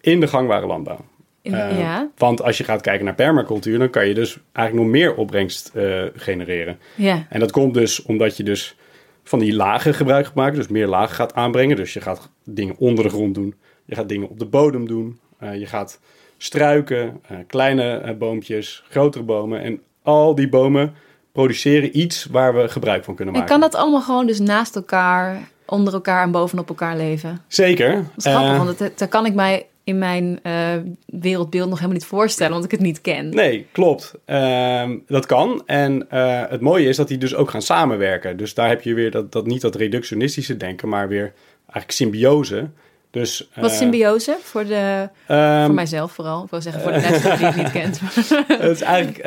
In 0.00 0.20
de 0.20 0.26
gangbare 0.26 0.66
landbouw. 0.66 0.98
Eh, 1.42 1.78
ja, 1.78 2.08
Want 2.16 2.42
als 2.42 2.58
je 2.58 2.64
gaat 2.64 2.80
kijken 2.80 3.04
naar 3.04 3.14
permacultuur, 3.14 3.78
dan 3.78 3.90
kan 3.90 4.08
je 4.08 4.14
dus 4.14 4.38
eigenlijk 4.52 4.86
nog 4.86 4.96
meer 4.96 5.14
opbrengst 5.14 5.70
eh, 5.74 6.02
genereren. 6.14 6.78
ja. 6.94 7.26
En 7.28 7.40
dat 7.40 7.50
komt 7.50 7.74
dus 7.74 8.02
omdat 8.02 8.36
je 8.36 8.42
dus 8.42 8.76
van 9.24 9.38
die 9.38 9.54
lagen 9.54 9.94
gebruik 9.94 10.26
gaat 10.26 10.34
maken, 10.34 10.56
dus 10.56 10.68
meer 10.68 10.86
lagen 10.86 11.14
gaat 11.14 11.34
aanbrengen. 11.34 11.76
Dus 11.76 11.92
je 11.92 12.00
gaat 12.00 12.30
dingen 12.44 12.74
onder 12.78 13.04
de 13.04 13.10
grond 13.10 13.34
doen, 13.34 13.54
je 13.84 13.94
gaat 13.94 14.08
dingen 14.08 14.28
op 14.28 14.38
de 14.38 14.46
bodem 14.46 14.86
doen, 14.86 15.18
eh, 15.38 15.58
je 15.58 15.66
gaat 15.66 16.00
struiken, 16.38 17.20
kleine 17.46 18.14
boompjes, 18.18 18.84
grotere 18.88 19.24
bomen. 19.24 19.62
En 19.62 19.80
al 20.02 20.34
die 20.34 20.48
bomen 20.48 20.94
produceren 21.32 21.98
iets 21.98 22.24
waar 22.24 22.54
we 22.54 22.68
gebruik 22.68 23.04
van 23.04 23.14
kunnen 23.14 23.34
En 23.34 23.40
maken. 23.40 23.58
kan 23.58 23.70
dat 23.70 23.80
allemaal 23.80 24.00
gewoon 24.00 24.26
dus 24.26 24.38
naast 24.38 24.76
elkaar, 24.76 25.48
onder 25.66 25.92
elkaar 25.92 26.22
en 26.22 26.30
bovenop 26.30 26.68
elkaar 26.68 26.96
leven? 26.96 27.40
Zeker. 27.46 27.94
Dat 27.94 28.04
is 28.16 28.24
grappig, 28.24 28.56
want 28.56 28.98
dat 28.98 29.08
kan 29.08 29.26
ik 29.26 29.34
mij 29.34 29.66
in 29.90 29.98
mijn 29.98 30.40
eh, 30.42 30.74
wereldbeeld 31.06 31.68
nog 31.68 31.78
helemaal 31.78 31.98
niet 31.98 32.08
voorstellen, 32.08 32.52
want 32.52 32.64
ik 32.64 32.70
het 32.70 32.80
niet 32.80 33.00
ken. 33.00 33.28
Nee, 33.28 33.66
klopt. 33.72 34.14
Ehm, 34.24 34.98
dat 35.06 35.26
kan. 35.26 35.62
En 35.66 36.10
eh, 36.10 36.42
het 36.48 36.60
mooie 36.60 36.88
is 36.88 36.96
dat 36.96 37.08
die 37.08 37.18
dus 37.18 37.34
ook 37.34 37.50
gaan 37.50 37.62
samenwerken. 37.62 38.36
Dus 38.36 38.54
daar 38.54 38.68
heb 38.68 38.82
je 38.82 38.94
weer 38.94 39.10
dat, 39.10 39.32
dat 39.32 39.46
niet 39.46 39.60
dat 39.60 39.74
reductionistische 39.74 40.56
denken, 40.56 40.88
maar 40.88 41.08
weer 41.08 41.32
eigenlijk 41.62 41.90
symbiose. 41.90 42.68
Dus, 43.10 43.48
Wat 43.54 43.70
eh, 43.70 43.76
symbiose 43.76 44.36
voor, 44.42 44.64
de, 44.64 45.08
ehm, 45.26 45.64
voor 45.64 45.74
mijzelf 45.74 46.12
vooral. 46.12 46.44
Ik 46.44 46.50
wil 46.50 46.60
zeggen 46.60 46.82
voor 46.82 46.92
de 46.92 47.00
luisteraar 47.00 47.36
die 47.36 47.46
het 47.46 47.56
niet 47.56 47.70
kent. 47.70 48.00
het 48.62 48.70
is 48.70 48.80
eigenlijk 48.80 49.18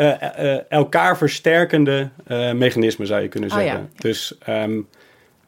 elkaar 0.70 1.18
versterkende 1.18 2.10
mechanismen, 2.56 3.08
zou 3.08 3.22
je 3.22 3.28
kunnen 3.28 3.50
Oh, 3.50 3.56
zeggen. 3.56 3.80
ja. 3.80 3.88
Dus 3.96 4.38
ehm, 4.40 4.80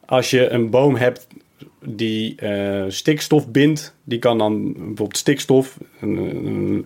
als 0.06 0.30
je 0.30 0.48
een 0.48 0.70
boom 0.70 0.96
hebt 0.96 1.26
die 1.84 2.34
eh, 2.36 2.84
stikstof 2.88 3.48
bindt, 3.48 3.94
die 4.04 4.18
kan 4.18 4.38
dan 4.38 4.72
bijvoorbeeld 4.72 5.16
stikstof, 5.16 5.76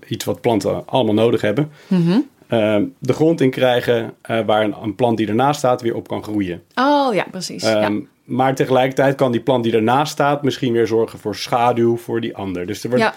iets 0.09 0.25
wat 0.25 0.41
planten 0.41 0.87
allemaal 0.87 1.15
nodig 1.15 1.41
hebben, 1.41 1.71
Mhm. 1.89 2.19
ehm, 2.47 2.85
de 2.99 3.12
grond 3.12 3.41
in 3.41 3.50
krijgen 3.50 4.12
eh, 4.23 4.41
waar 4.47 4.65
een, 4.65 4.75
een 4.83 4.95
plant 4.95 5.17
die 5.17 5.29
ernaast 5.29 5.59
staat 5.59 5.83
weer 5.83 5.95
op 5.95 6.09
kan 6.09 6.23
groeien. 6.23 6.62
Oh 6.75 7.15
ja, 7.15 7.25
precies. 7.31 7.62
ja. 7.62 7.81
Ehm, 7.83 7.99
Maar 8.25 8.55
tegelijkertijd 8.55 9.15
kan 9.15 9.33
die 9.33 9.41
plant 9.41 9.65
die 9.65 9.73
ernaast 9.75 10.12
staat 10.12 10.43
misschien 10.43 10.73
weer 10.73 10.87
zorgen 10.87 11.19
voor 11.19 11.35
schaduw 11.37 11.97
voor 11.97 12.21
die 12.21 12.37
ander. 12.37 12.67
Dus 12.67 12.83
er 12.85 12.89
wordt 12.91 13.05
Ja. 13.05 13.15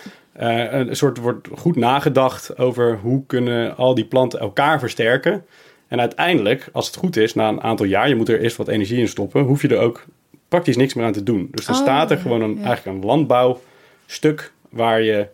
eh, 0.74 0.80
een 0.80 0.96
soort 0.96 1.18
wordt 1.18 1.48
goed 1.56 1.76
nagedacht 1.76 2.58
over 2.58 2.98
hoe 3.02 3.24
kunnen 3.28 3.78
al 3.78 3.94
die 3.96 4.06
planten 4.06 4.40
elkaar 4.40 4.80
versterken. 4.80 5.46
En 5.88 6.00
uiteindelijk, 6.00 6.70
als 6.72 6.86
het 6.88 6.96
goed 6.96 7.16
is, 7.18 7.34
na 7.34 7.48
een 7.50 7.62
aantal 7.62 7.86
jaar, 7.86 8.10
je 8.10 8.16
moet 8.16 8.30
er 8.30 8.42
eerst 8.42 8.58
wat 8.58 8.68
energie 8.68 9.00
in 9.00 9.08
stoppen, 9.08 9.44
hoef 9.44 9.62
je 9.62 9.68
er 9.68 9.80
ook 9.80 10.06
praktisch 10.54 10.78
niks 10.78 10.94
meer 10.94 11.06
aan 11.06 11.12
te 11.14 11.24
doen. 11.24 11.48
Dus 11.52 11.66
dan 11.66 11.76
Oh, 11.76 11.82
staat 11.82 12.12
er 12.12 12.18
gewoon 12.18 12.42
een, 12.42 12.56
ja. 12.60 12.66
eigenlijk 12.66 12.98
een 12.98 13.06
landbouwstuk 13.06 14.52
waar 14.70 15.02
je 15.02 15.28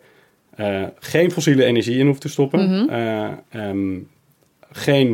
eh, 0.56 0.82
geen 0.98 1.30
fossiele 1.30 1.64
energie 1.64 1.98
in 1.98 2.06
hoeft 2.06 2.20
te 2.20 2.28
stoppen. 2.28 2.70
Mhm. 2.70 2.88
Eh, 2.90 3.24
ehm, 3.50 3.98
geen, 4.72 5.06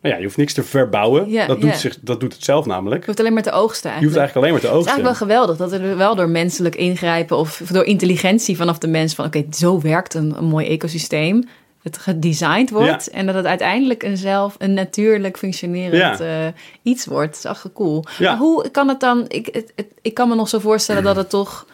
nou 0.00 0.14
ja, 0.14 0.16
je 0.16 0.24
hoeft 0.24 0.36
niks 0.36 0.52
te 0.52 0.62
verbouwen. 0.62 1.30
Ja, 1.30 1.46
dat, 1.46 1.60
doet 1.60 1.70
ja. 1.70 1.76
zich, 1.76 1.98
dat 2.00 2.20
doet 2.20 2.32
het 2.32 2.44
zelf 2.44 2.66
namelijk. 2.66 3.00
Je 3.00 3.06
hoeft 3.06 3.20
alleen 3.20 3.32
maar 3.32 3.42
te 3.42 3.50
oogsten 3.52 3.90
Je 3.90 4.04
hoeft 4.04 4.16
eigenlijk. 4.16 4.46
eigenlijk 4.46 4.62
alleen 4.66 4.72
maar 4.72 4.84
te 4.84 4.94
Het 4.96 4.96
is 4.96 5.02
oogsten. 5.02 5.18
eigenlijk 5.18 5.18
wel 5.18 5.46
geweldig 5.46 5.80
dat 5.80 5.90
er 5.90 5.96
wel 5.96 6.14
door 6.14 6.28
menselijk 6.28 6.74
ingrijpen 6.74 7.36
of 7.36 7.62
door 7.72 7.84
intelligentie 7.84 8.56
vanaf 8.56 8.78
de 8.78 8.88
mens 8.88 9.14
van 9.14 9.24
oké, 9.24 9.44
zo 9.50 9.80
werkt 9.80 10.14
een, 10.14 10.34
een 10.38 10.44
mooi 10.44 10.66
ecosysteem. 10.66 11.44
Het 11.82 11.98
gedesigned 11.98 12.70
wordt 12.70 13.10
en 13.10 13.26
dat 13.26 13.34
het 13.34 13.44
uiteindelijk 13.46 14.02
een 14.02 14.16
zelf, 14.16 14.54
een 14.58 14.74
natuurlijk 14.74 15.38
functionerend 15.38 16.18
Ja. 16.18 16.44
eh, 16.46 16.52
iets 16.82 17.06
wordt. 17.06 17.42
Dat 17.42 17.52
is 17.54 17.62
echt 17.64 17.72
cool. 17.74 18.04
Ja. 18.18 18.30
Maar 18.30 18.38
hoe 18.40 18.68
kan 18.70 18.88
het 18.88 19.00
dan? 19.00 19.24
Ik, 19.28 19.46
het, 19.52 19.72
het- 19.76 19.92
ik 20.02 20.14
kan 20.14 20.28
me 20.28 20.34
nog 20.34 20.48
zo 20.48 20.58
voorstellen 20.58 21.02
dat 21.02 21.16
het 21.16 21.30
toch 21.30 21.66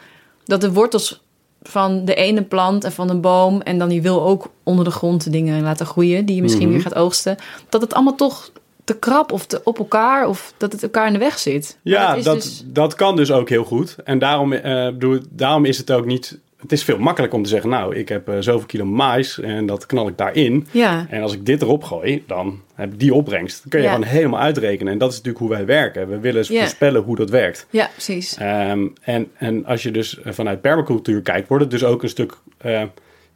dat 0.44 0.60
de 0.60 0.72
wortels 0.72 1.22
van 1.62 2.04
de 2.04 2.14
ene 2.14 2.42
plant 2.42 2.84
en 2.84 2.92
van 2.92 3.10
een 3.10 3.20
boom 3.20 3.60
en 3.60 3.78
dan 3.78 3.88
die 3.88 4.02
wil 4.02 4.22
ook 4.22 4.46
onder 4.62 4.84
de 4.84 4.90
grond 4.90 5.32
dingen 5.32 5.62
laten 5.62 5.86
groeien 5.86 6.25
die 6.26 6.36
je 6.36 6.42
misschien 6.42 6.62
Mhm. 6.66 6.72
weer 6.72 6.82
gaat 6.82 6.94
oogsten. 6.94 7.36
Dat 7.68 7.80
het 7.80 7.94
allemaal 7.94 8.14
toch 8.14 8.50
te 8.84 8.98
krap 8.98 9.32
of 9.32 9.46
te 9.46 9.60
op 9.64 9.78
elkaar 9.78 10.28
of 10.28 10.52
dat 10.56 10.72
het 10.72 10.82
elkaar 10.82 11.06
in 11.06 11.12
de 11.12 11.18
weg 11.18 11.38
zit. 11.38 11.78
Ja, 11.82 12.14
dat, 12.16 12.34
dus- 12.34 12.62
dat 12.66 12.94
kan 12.94 13.16
dus 13.16 13.30
ook 13.30 13.48
heel 13.48 13.64
goed. 13.64 13.96
En 14.04 14.18
daarom, 14.18 14.52
eh, 14.52 14.86
bedoel, 14.86 15.18
daarom 15.30 15.64
is 15.64 15.78
het 15.78 15.92
ook 15.92 16.04
niet... 16.06 16.38
Het 16.56 16.72
is 16.72 16.84
veel 16.84 16.98
makkelijker 16.98 17.38
om 17.38 17.44
te 17.44 17.50
zeggen... 17.50 17.70
nou, 17.70 17.96
ik 17.96 18.08
heb 18.08 18.28
eh, 18.28 18.36
zoveel 18.40 18.66
kilo 18.66 18.84
mais 18.84 19.40
en 19.40 19.66
dat 19.66 19.86
knal 19.86 20.08
ik 20.08 20.16
daarin. 20.18 20.66
ja. 20.70 21.06
En 21.10 21.22
als 21.22 21.32
ik 21.32 21.46
dit 21.46 21.62
erop 21.62 21.84
gooi, 21.84 22.25
dan 22.26 22.60
heb 22.75 22.92
ik 22.92 22.98
die 22.98 23.14
opbrengst. 23.14 23.62
Dat 23.62 23.70
kun 23.70 23.80
je 23.80 23.86
Ja. 23.86 23.92
gewoon 23.94 24.06
helemaal 24.08 24.40
uitrekenen. 24.40 24.92
En 24.92 24.98
dat 24.98 25.10
is 25.10 25.16
natuurlijk 25.16 25.44
hoe 25.44 25.54
wij 25.54 25.66
werken. 25.66 26.08
We 26.08 26.18
willen 26.18 26.44
Ja. 26.48 26.60
voorspellen 26.60 27.02
hoe 27.02 27.16
dat 27.16 27.30
werkt. 27.30 27.66
Ja, 27.70 27.88
precies. 27.92 28.36
Ehm, 28.36 28.86
en, 29.00 29.30
en 29.34 29.64
als 29.66 29.82
je 29.82 29.90
dus 29.90 30.20
eh, 30.20 30.32
vanuit 30.32 30.60
permacultuur 30.60 31.20
kijkt... 31.22 31.48
wordt 31.48 31.62
het 31.64 31.72
dus 31.72 31.84
ook 31.84 32.02
een 32.02 32.08
stuk... 32.08 32.36
eh, 32.58 32.82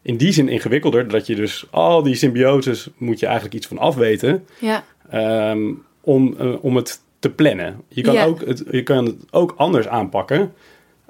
in 0.03 0.17
die 0.17 0.33
zin 0.33 0.49
ingewikkelder... 0.49 1.09
dat 1.09 1.27
je 1.27 1.35
dus 1.35 1.67
al 1.71 2.03
die 2.03 2.15
symbioses... 2.15 2.89
moet 2.97 3.19
je 3.21 3.27
eigenlijk 3.27 3.55
iets 3.55 3.67
van 3.67 3.79
afweten... 3.79 4.45
Ja, 4.59 4.85
Ehm, 5.11 5.61
om, 6.00 6.37
om 6.61 6.77
het 6.77 7.00
te 7.19 7.31
plannen. 7.31 7.81
Je 7.89 8.03
kan, 8.03 8.19
ook 8.19 8.47
het, 8.47 8.65
je 8.71 8.83
kan 8.83 9.05
het 9.05 9.15
ook 9.31 9.55
anders 9.57 9.89
aanpakken. 9.89 10.53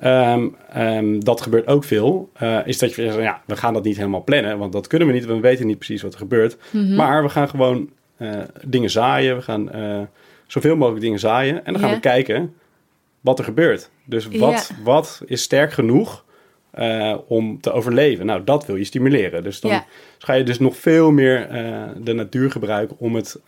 Ehm, 0.01 0.49
ehm, 0.73 1.21
dat 1.21 1.41
gebeurt 1.41 1.67
ook 1.67 1.85
veel. 1.85 2.31
Eh, 2.33 2.59
is 2.65 2.79
dat 2.79 2.95
je 2.95 3.03
zegt, 3.03 3.17
ja, 3.17 3.43
we 3.47 3.57
gaan 3.57 3.75
dat 3.75 3.85
niet 3.85 3.97
helemaal 3.97 4.25
plannen, 4.25 4.59
want 4.59 4.73
dat 4.73 4.87
kunnen 4.87 5.09
we 5.09 5.15
niet. 5.15 5.27
We 5.27 5.41
weten 5.41 5.67
niet 5.67 5.79
precies 5.79 6.03
wat 6.03 6.13
er 6.13 6.19
gebeurt. 6.19 6.57
Mhm. 6.71 6.95
Maar 6.95 7.23
we 7.23 7.29
gaan 7.29 7.49
gewoon 7.49 7.91
eh, 8.17 8.41
dingen 8.65 8.91
zaaien. 8.91 9.37
We 9.37 9.43
gaan 9.43 9.71
eh, 9.71 10.01
zoveel 10.47 10.77
mogelijk 10.77 11.03
dingen 11.03 11.19
zaaien. 11.19 11.65
En 11.65 11.73
dan 11.73 11.83
gaan 11.83 11.91
we 11.91 12.01
kijken 12.01 12.55
wat 13.21 13.39
er 13.39 13.45
gebeurt. 13.45 13.91
Dus 14.05 14.27
wat, 14.27 14.73
wat 14.85 15.23
is 15.27 15.43
sterk 15.43 15.73
genoeg 15.73 16.25
om 17.27 17.61
te 17.61 17.73
overleven? 17.73 18.27
Nou, 18.27 18.45
dat 18.45 18.67
wil 18.67 18.77
je 18.77 18.85
stimuleren. 18.85 19.43
Dus 19.43 19.61
dan 19.61 19.83
ga 20.19 20.33
je 20.33 20.45
dus 20.45 20.59
nog 20.59 20.77
veel 20.77 21.11
meer 21.11 21.49
de 21.99 22.13
natuur 22.13 22.51
gebruiken 22.51 22.97
om 22.99 23.15
het 23.15 23.41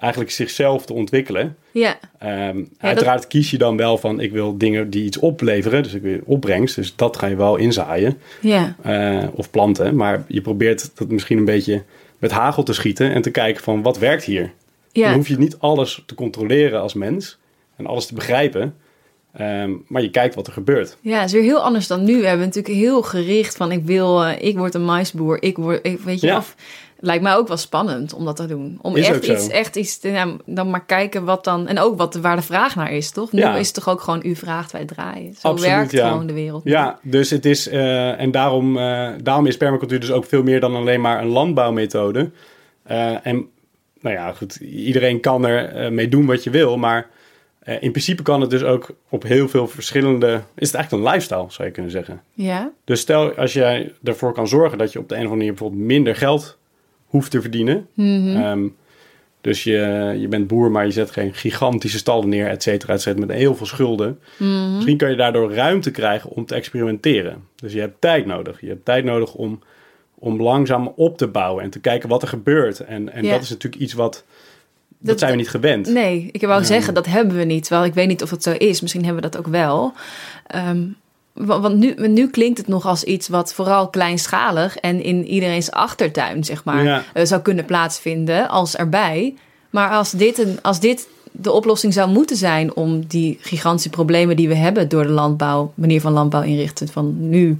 eigenlijk 0.00 0.30
zichzelf 0.32 0.86
te 0.86 0.92
ontwikkelen. 0.92 1.56
ja, 1.70 1.98
Ehm, 2.18 2.62
Uiteraard 2.78 3.26
kies 3.26 3.50
je 3.50 3.58
dan 3.58 3.76
wel 3.76 3.98
van 3.98 4.20
ik 4.20 4.32
wil 4.32 4.58
dingen 4.58 4.90
die 4.90 5.04
iets 5.04 5.16
opleveren, 5.18 5.82
dus 5.82 5.94
ik 5.94 6.02
wil 6.02 6.18
opbrengst, 6.24 6.74
dus 6.74 6.96
dat 6.96 7.16
ga 7.16 7.26
je 7.26 7.36
wel 7.36 7.56
inzaaien 7.56 8.18
ja, 8.40 8.76
eh, 8.82 9.28
of 9.34 9.50
planten. 9.50 9.96
Maar 9.96 10.24
je 10.28 10.40
probeert 10.40 10.90
dat 10.98 11.08
misschien 11.08 11.38
een 11.38 11.44
beetje 11.44 11.82
met 12.18 12.30
hagel 12.30 12.62
te 12.62 12.72
schieten 12.72 13.12
en 13.12 13.22
te 13.22 13.30
kijken 13.30 13.62
van 13.62 13.82
wat 13.82 13.98
werkt 13.98 14.24
hier. 14.24 14.52
Dan 14.92 15.02
ja. 15.02 15.14
hoef 15.14 15.28
je 15.28 15.38
niet 15.38 15.56
alles 15.58 16.02
te 16.06 16.14
controleren 16.14 16.80
als 16.80 16.94
mens 16.94 17.38
en 17.76 17.86
alles 17.86 18.06
te 18.06 18.14
begrijpen. 18.14 18.74
Ehm, 19.32 19.70
maar 19.86 20.02
je 20.02 20.10
kijkt 20.10 20.34
wat 20.34 20.46
er 20.46 20.52
gebeurt. 20.52 20.96
Ja, 21.00 21.16
het 21.18 21.26
is 21.26 21.32
weer 21.32 21.42
heel 21.42 21.60
anders 21.62 21.86
dan 21.86 22.04
nu. 22.04 22.20
We 22.20 22.26
hebben 22.26 22.46
natuurlijk 22.46 22.74
heel 22.74 23.02
gericht 23.02 23.56
van 23.56 23.72
ik 23.72 23.84
wil, 23.84 24.24
eh, 24.24 24.48
ik 24.48 24.56
word 24.58 24.74
een 24.74 24.84
maisboer, 24.84 25.42
ik 25.42 25.56
word, 25.56 25.86
ik, 25.86 26.00
weet 26.00 26.20
je, 26.20 26.26
Ja. 26.26 26.36
of 26.36 26.54
lijkt 27.00 27.22
mij 27.22 27.34
ook 27.34 27.48
wel 27.48 27.56
spannend 27.56 28.12
om 28.12 28.24
dat 28.24 28.36
te 28.36 28.46
doen. 28.46 28.78
Om 28.82 28.96
Is 28.96 29.08
echt 29.08 29.26
iets, 29.26 29.48
echt 29.48 29.76
iets, 29.76 29.98
te, 29.98 30.08
ja, 30.08 30.36
dan 30.46 30.70
maar 30.70 30.84
kijken 30.84 31.24
wat 31.24 31.44
dan, 31.44 31.66
en 31.66 31.78
ook 31.78 31.96
wat, 31.98 32.14
waar 32.14 32.36
de 32.36 32.42
vraag 32.42 32.74
naar 32.76 32.92
is, 32.92 33.10
toch? 33.10 33.32
Nu 33.32 33.40
Ja. 33.40 33.56
is 33.56 33.66
het 33.66 33.74
toch 33.74 33.88
ook 33.88 34.00
gewoon 34.00 34.20
u 34.24 34.34
vraagt, 34.34 34.72
wij 34.72 34.84
draaien. 34.84 35.34
Zo 35.34 35.48
Absoluut, 35.48 35.74
werkt 35.74 35.90
ja. 35.90 36.08
gewoon 36.08 36.26
de 36.26 36.32
wereld. 36.32 36.62
Ja, 36.64 36.98
dus 37.02 37.30
het 37.30 37.44
is, 37.44 37.68
eh, 37.68 38.20
en 38.20 38.30
daarom, 38.30 38.78
eh, 38.78 39.08
daarom 39.22 39.46
is 39.46 39.56
permacultuur 39.56 40.00
dus 40.00 40.12
ook 40.12 40.24
veel 40.24 40.42
meer 40.42 40.60
dan 40.60 40.74
alleen 40.74 41.00
maar 41.00 41.20
een 41.22 41.28
landbouwmethode. 41.28 42.30
Eh, 42.82 43.26
en 43.26 43.48
nou 44.00 44.14
ja, 44.14 44.32
goed, 44.32 44.56
iedereen 44.56 45.20
kan 45.20 45.46
er 45.46 45.92
mee 45.92 46.08
doen 46.08 46.26
wat 46.26 46.44
je 46.44 46.50
wil, 46.50 46.76
maar 46.76 47.08
in 47.64 47.90
principe 47.90 48.22
kan 48.22 48.40
het 48.40 48.50
dus 48.50 48.62
ook 48.62 48.90
op 49.08 49.22
heel 49.22 49.48
veel 49.48 49.68
verschillende, 49.68 50.40
is 50.54 50.66
het 50.66 50.76
eigenlijk 50.76 51.04
een 51.04 51.12
lifestyle, 51.12 51.46
zou 51.48 51.68
je 51.68 51.74
kunnen 51.74 51.90
zeggen. 51.90 52.22
Ja, 52.32 52.70
Dus 52.84 53.00
stel 53.00 53.32
als 53.34 53.52
jij 53.52 53.92
ervoor 54.02 54.32
kan 54.32 54.48
zorgen 54.48 54.78
dat 54.78 54.92
je 54.92 54.98
op 54.98 55.08
de 55.08 55.14
een 55.14 55.20
of 55.20 55.26
andere 55.26 55.36
manier 55.44 55.58
bijvoorbeeld 55.58 55.88
minder 55.88 56.16
geld 56.16 56.58
hoeft 57.10 57.30
te 57.30 57.40
verdienen. 57.40 57.86
Mhm. 57.94 58.36
Ehm, 58.36 58.66
dus 59.40 59.64
je, 59.64 60.14
je 60.18 60.28
bent 60.28 60.46
boer, 60.46 60.70
maar 60.70 60.84
je 60.86 60.92
zet 60.92 61.10
geen 61.10 61.34
gigantische 61.34 61.98
stallen 61.98 62.28
neer, 62.28 62.46
et 62.46 62.62
cetera, 62.62 62.92
et 62.92 63.02
cetera, 63.02 63.26
met 63.26 63.36
heel 63.36 63.54
veel 63.54 63.66
schulden. 63.66 64.18
Mhm. 64.36 64.74
Misschien 64.74 64.96
kan 64.96 65.10
je 65.10 65.16
daardoor 65.16 65.52
ruimte 65.54 65.90
krijgen 65.90 66.30
om 66.30 66.46
te 66.46 66.54
experimenteren. 66.54 67.44
Dus 67.56 67.72
je 67.72 67.80
hebt 67.80 68.00
tijd 68.00 68.26
nodig. 68.26 68.60
Je 68.60 68.68
hebt 68.68 68.84
tijd 68.84 69.04
nodig 69.04 69.34
om, 69.34 69.60
om 70.14 70.42
langzaam 70.42 70.92
op 70.96 71.16
te 71.18 71.26
bouwen 71.28 71.64
en 71.64 71.70
te 71.70 71.80
kijken 71.80 72.08
wat 72.08 72.22
er 72.22 72.28
gebeurt. 72.28 72.80
En, 72.80 73.12
en 73.12 73.28
dat 73.28 73.42
is 73.42 73.50
natuurlijk 73.50 73.82
iets 73.82 73.92
wat, 73.92 74.24
dat, 74.88 75.08
Dat- 75.08 75.18
zijn 75.18 75.30
we 75.30 75.36
niet 75.36 75.50
gewend. 75.50 75.88
Nee, 75.88 76.28
ik 76.32 76.40
wou 76.42 76.64
zeggen, 76.64 76.94
dat 76.94 77.06
hebben 77.06 77.36
we 77.36 77.44
niet. 77.44 77.64
Terwijl 77.64 77.86
ik 77.86 77.94
weet 77.94 78.08
niet 78.08 78.22
of 78.22 78.30
het 78.30 78.42
zo 78.42 78.52
is. 78.52 78.80
Misschien 78.80 79.04
hebben 79.04 79.22
we 79.22 79.28
dat 79.30 79.38
ook 79.40 79.46
wel. 79.52 79.92
Ehm, 80.46 80.82
want 81.32 81.76
nu, 81.76 81.94
nu 82.08 82.28
klinkt 82.28 82.58
het 82.58 82.68
nog 82.68 82.86
als 82.86 83.04
iets 83.04 83.28
wat 83.28 83.54
vooral 83.54 83.88
kleinschalig 83.88 84.76
en 84.76 85.02
in 85.02 85.26
iedereen's 85.26 85.70
achtertuin, 85.70 86.44
zeg 86.44 86.64
maar, 86.64 86.84
Ja. 86.84 87.02
eh, 87.14 87.24
zou 87.26 87.40
kunnen 87.42 87.64
plaatsvinden 87.64 88.48
als 88.48 88.76
erbij. 88.76 89.34
Maar 89.70 89.90
als 89.90 90.10
dit, 90.10 90.38
een, 90.38 90.58
als 90.62 90.80
dit 90.80 91.08
de 91.32 91.52
oplossing 91.52 91.92
zou 91.92 92.10
moeten 92.10 92.36
zijn 92.36 92.74
om 92.76 93.06
die 93.06 93.38
gigantische 93.40 93.90
problemen 93.90 94.36
die 94.36 94.48
we 94.48 94.54
hebben 94.54 94.88
door 94.88 95.02
de 95.02 95.08
landbouw, 95.12 95.72
manier 95.74 96.00
van 96.00 96.12
landbouw 96.12 96.42
inrichten 96.42 96.88
van 96.88 97.28
nu. 97.28 97.58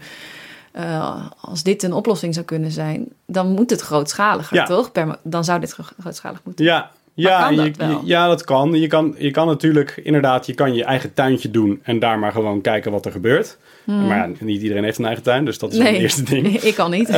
eh, 0.73 1.27
als 1.41 1.63
dit 1.63 1.83
een 1.83 1.93
oplossing 1.93 2.35
zou 2.35 2.47
kunnen 2.47 2.71
zijn, 2.71 3.07
dan 3.27 3.49
moet 3.53 3.71
het 3.71 3.81
grootschaliger, 3.81 4.57
Ja. 4.57 4.65
toch? 4.65 4.91
Dan 5.23 5.45
zou 5.45 5.61
dit 5.61 5.73
gro- 5.73 5.85
grootschalig 6.01 6.41
moeten. 6.45 6.65
Ja, 6.65 6.91
ja, 7.15 7.47
kan 7.47 7.57
dat 7.57 7.77
je- 7.77 7.99
ja, 8.05 8.27
dat 8.29 8.45
kan. 8.45 8.73
Je, 8.81 8.87
kan. 8.87 9.15
je 9.19 9.31
kan 9.31 9.47
natuurlijk, 9.47 10.01
inderdaad, 10.03 10.47
je 10.47 10.55
kan 10.55 10.75
je 10.75 10.85
eigen 10.85 11.15
tuintje 11.15 11.51
doen 11.51 11.81
en 11.83 11.99
daar 11.99 12.19
maar 12.19 12.33
gewoon 12.33 12.61
kijken 12.61 12.93
wat 12.93 13.07
er 13.07 13.13
gebeurt. 13.13 13.59
Maar 13.85 14.17
ja, 14.17 14.31
niet 14.41 14.63
iedereen 14.63 14.85
heeft 14.85 14.99
een 14.99 15.05
eigen 15.05 15.23
tuin, 15.23 15.45
dus 15.45 15.59
dat 15.59 15.73
is 15.73 15.79
het 15.79 15.87
eerste 15.89 16.23
ding. 16.23 16.47
ik 16.63 16.75
kan 16.75 16.91
niet. 16.91 17.09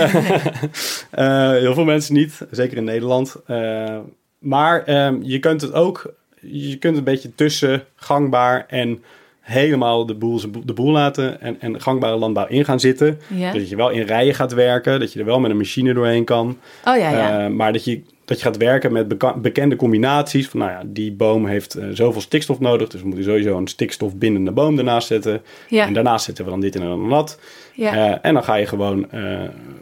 Eh, 1.11 1.51
heel 1.51 1.75
veel 1.75 1.85
mensen 1.85 2.15
niet, 2.15 2.47
zeker 2.51 2.77
in 2.77 2.85
Nederland. 2.85 3.37
Eh, 3.47 3.99
maar 4.39 4.83
ehm, 4.85 5.19
je 5.23 5.39
kunt 5.39 5.61
het 5.61 5.73
ook, 5.73 6.15
je 6.41 6.77
kunt 6.77 6.97
een 6.97 7.05
beetje 7.05 7.35
tussen 7.35 7.85
gangbaar 7.97 8.65
en 8.69 9.03
helemaal 9.43 10.07
de 10.07 10.15
boel, 10.15 10.41
de 10.65 10.73
boel 10.73 10.91
laten 10.91 11.41
en, 11.41 11.57
en 11.61 11.81
gangbare 11.81 12.17
landbouw 12.17 12.47
in 12.47 12.65
gaan 12.65 12.81
zitten. 12.81 13.21
Ja. 13.27 13.53
Dat 13.53 13.69
je 13.69 13.77
wel 13.77 13.91
in 13.91 14.03
rijen 14.03 14.35
gaat 14.35 14.53
werken, 14.53 15.01
dat 15.01 15.13
je 15.13 15.19
er 15.19 15.25
wel 15.25 15.41
met 15.41 15.51
een 15.51 15.57
machine 15.57 15.95
doorheen 15.95 16.25
kan. 16.25 16.59
Oh 16.85 16.97
ja, 16.97 17.11
ja. 17.11 17.45
Eh, 17.45 17.51
maar 17.51 17.73
dat 17.73 17.85
je, 17.85 18.03
dat 18.25 18.39
je 18.39 18.45
gaat 18.45 18.57
werken 18.57 18.93
met 18.93 19.19
bekende 19.43 19.77
combinaties. 19.77 20.49
Van 20.49 20.61
nou 20.61 20.73
ja, 20.73 20.83
die 20.87 21.13
boom 21.13 21.47
heeft 21.47 21.75
eh, 21.75 21.89
zoveel 21.93 22.21
stikstof 22.21 22.61
nodig. 22.61 22.89
Dus 22.89 23.01
we 23.01 23.07
moeten 23.07 23.25
sowieso 23.25 23.57
een 23.57 23.67
stikstofbindende 23.67 24.51
boom 24.51 24.79
ernaast 24.79 25.07
zetten. 25.07 25.43
ja. 25.69 25.87
En 25.87 25.93
daarnaast 25.93 26.25
zetten 26.25 26.45
we 26.45 26.51
dan 26.51 26.61
dit 26.61 26.75
en 26.75 26.83
dan 26.83 27.09
dat. 27.09 27.41
ja. 27.75 27.93
Eh, 27.93 28.19
en 28.23 28.35
dan 28.35 28.45
ga 28.45 28.55
je 28.55 28.67
gewoon, 28.67 29.09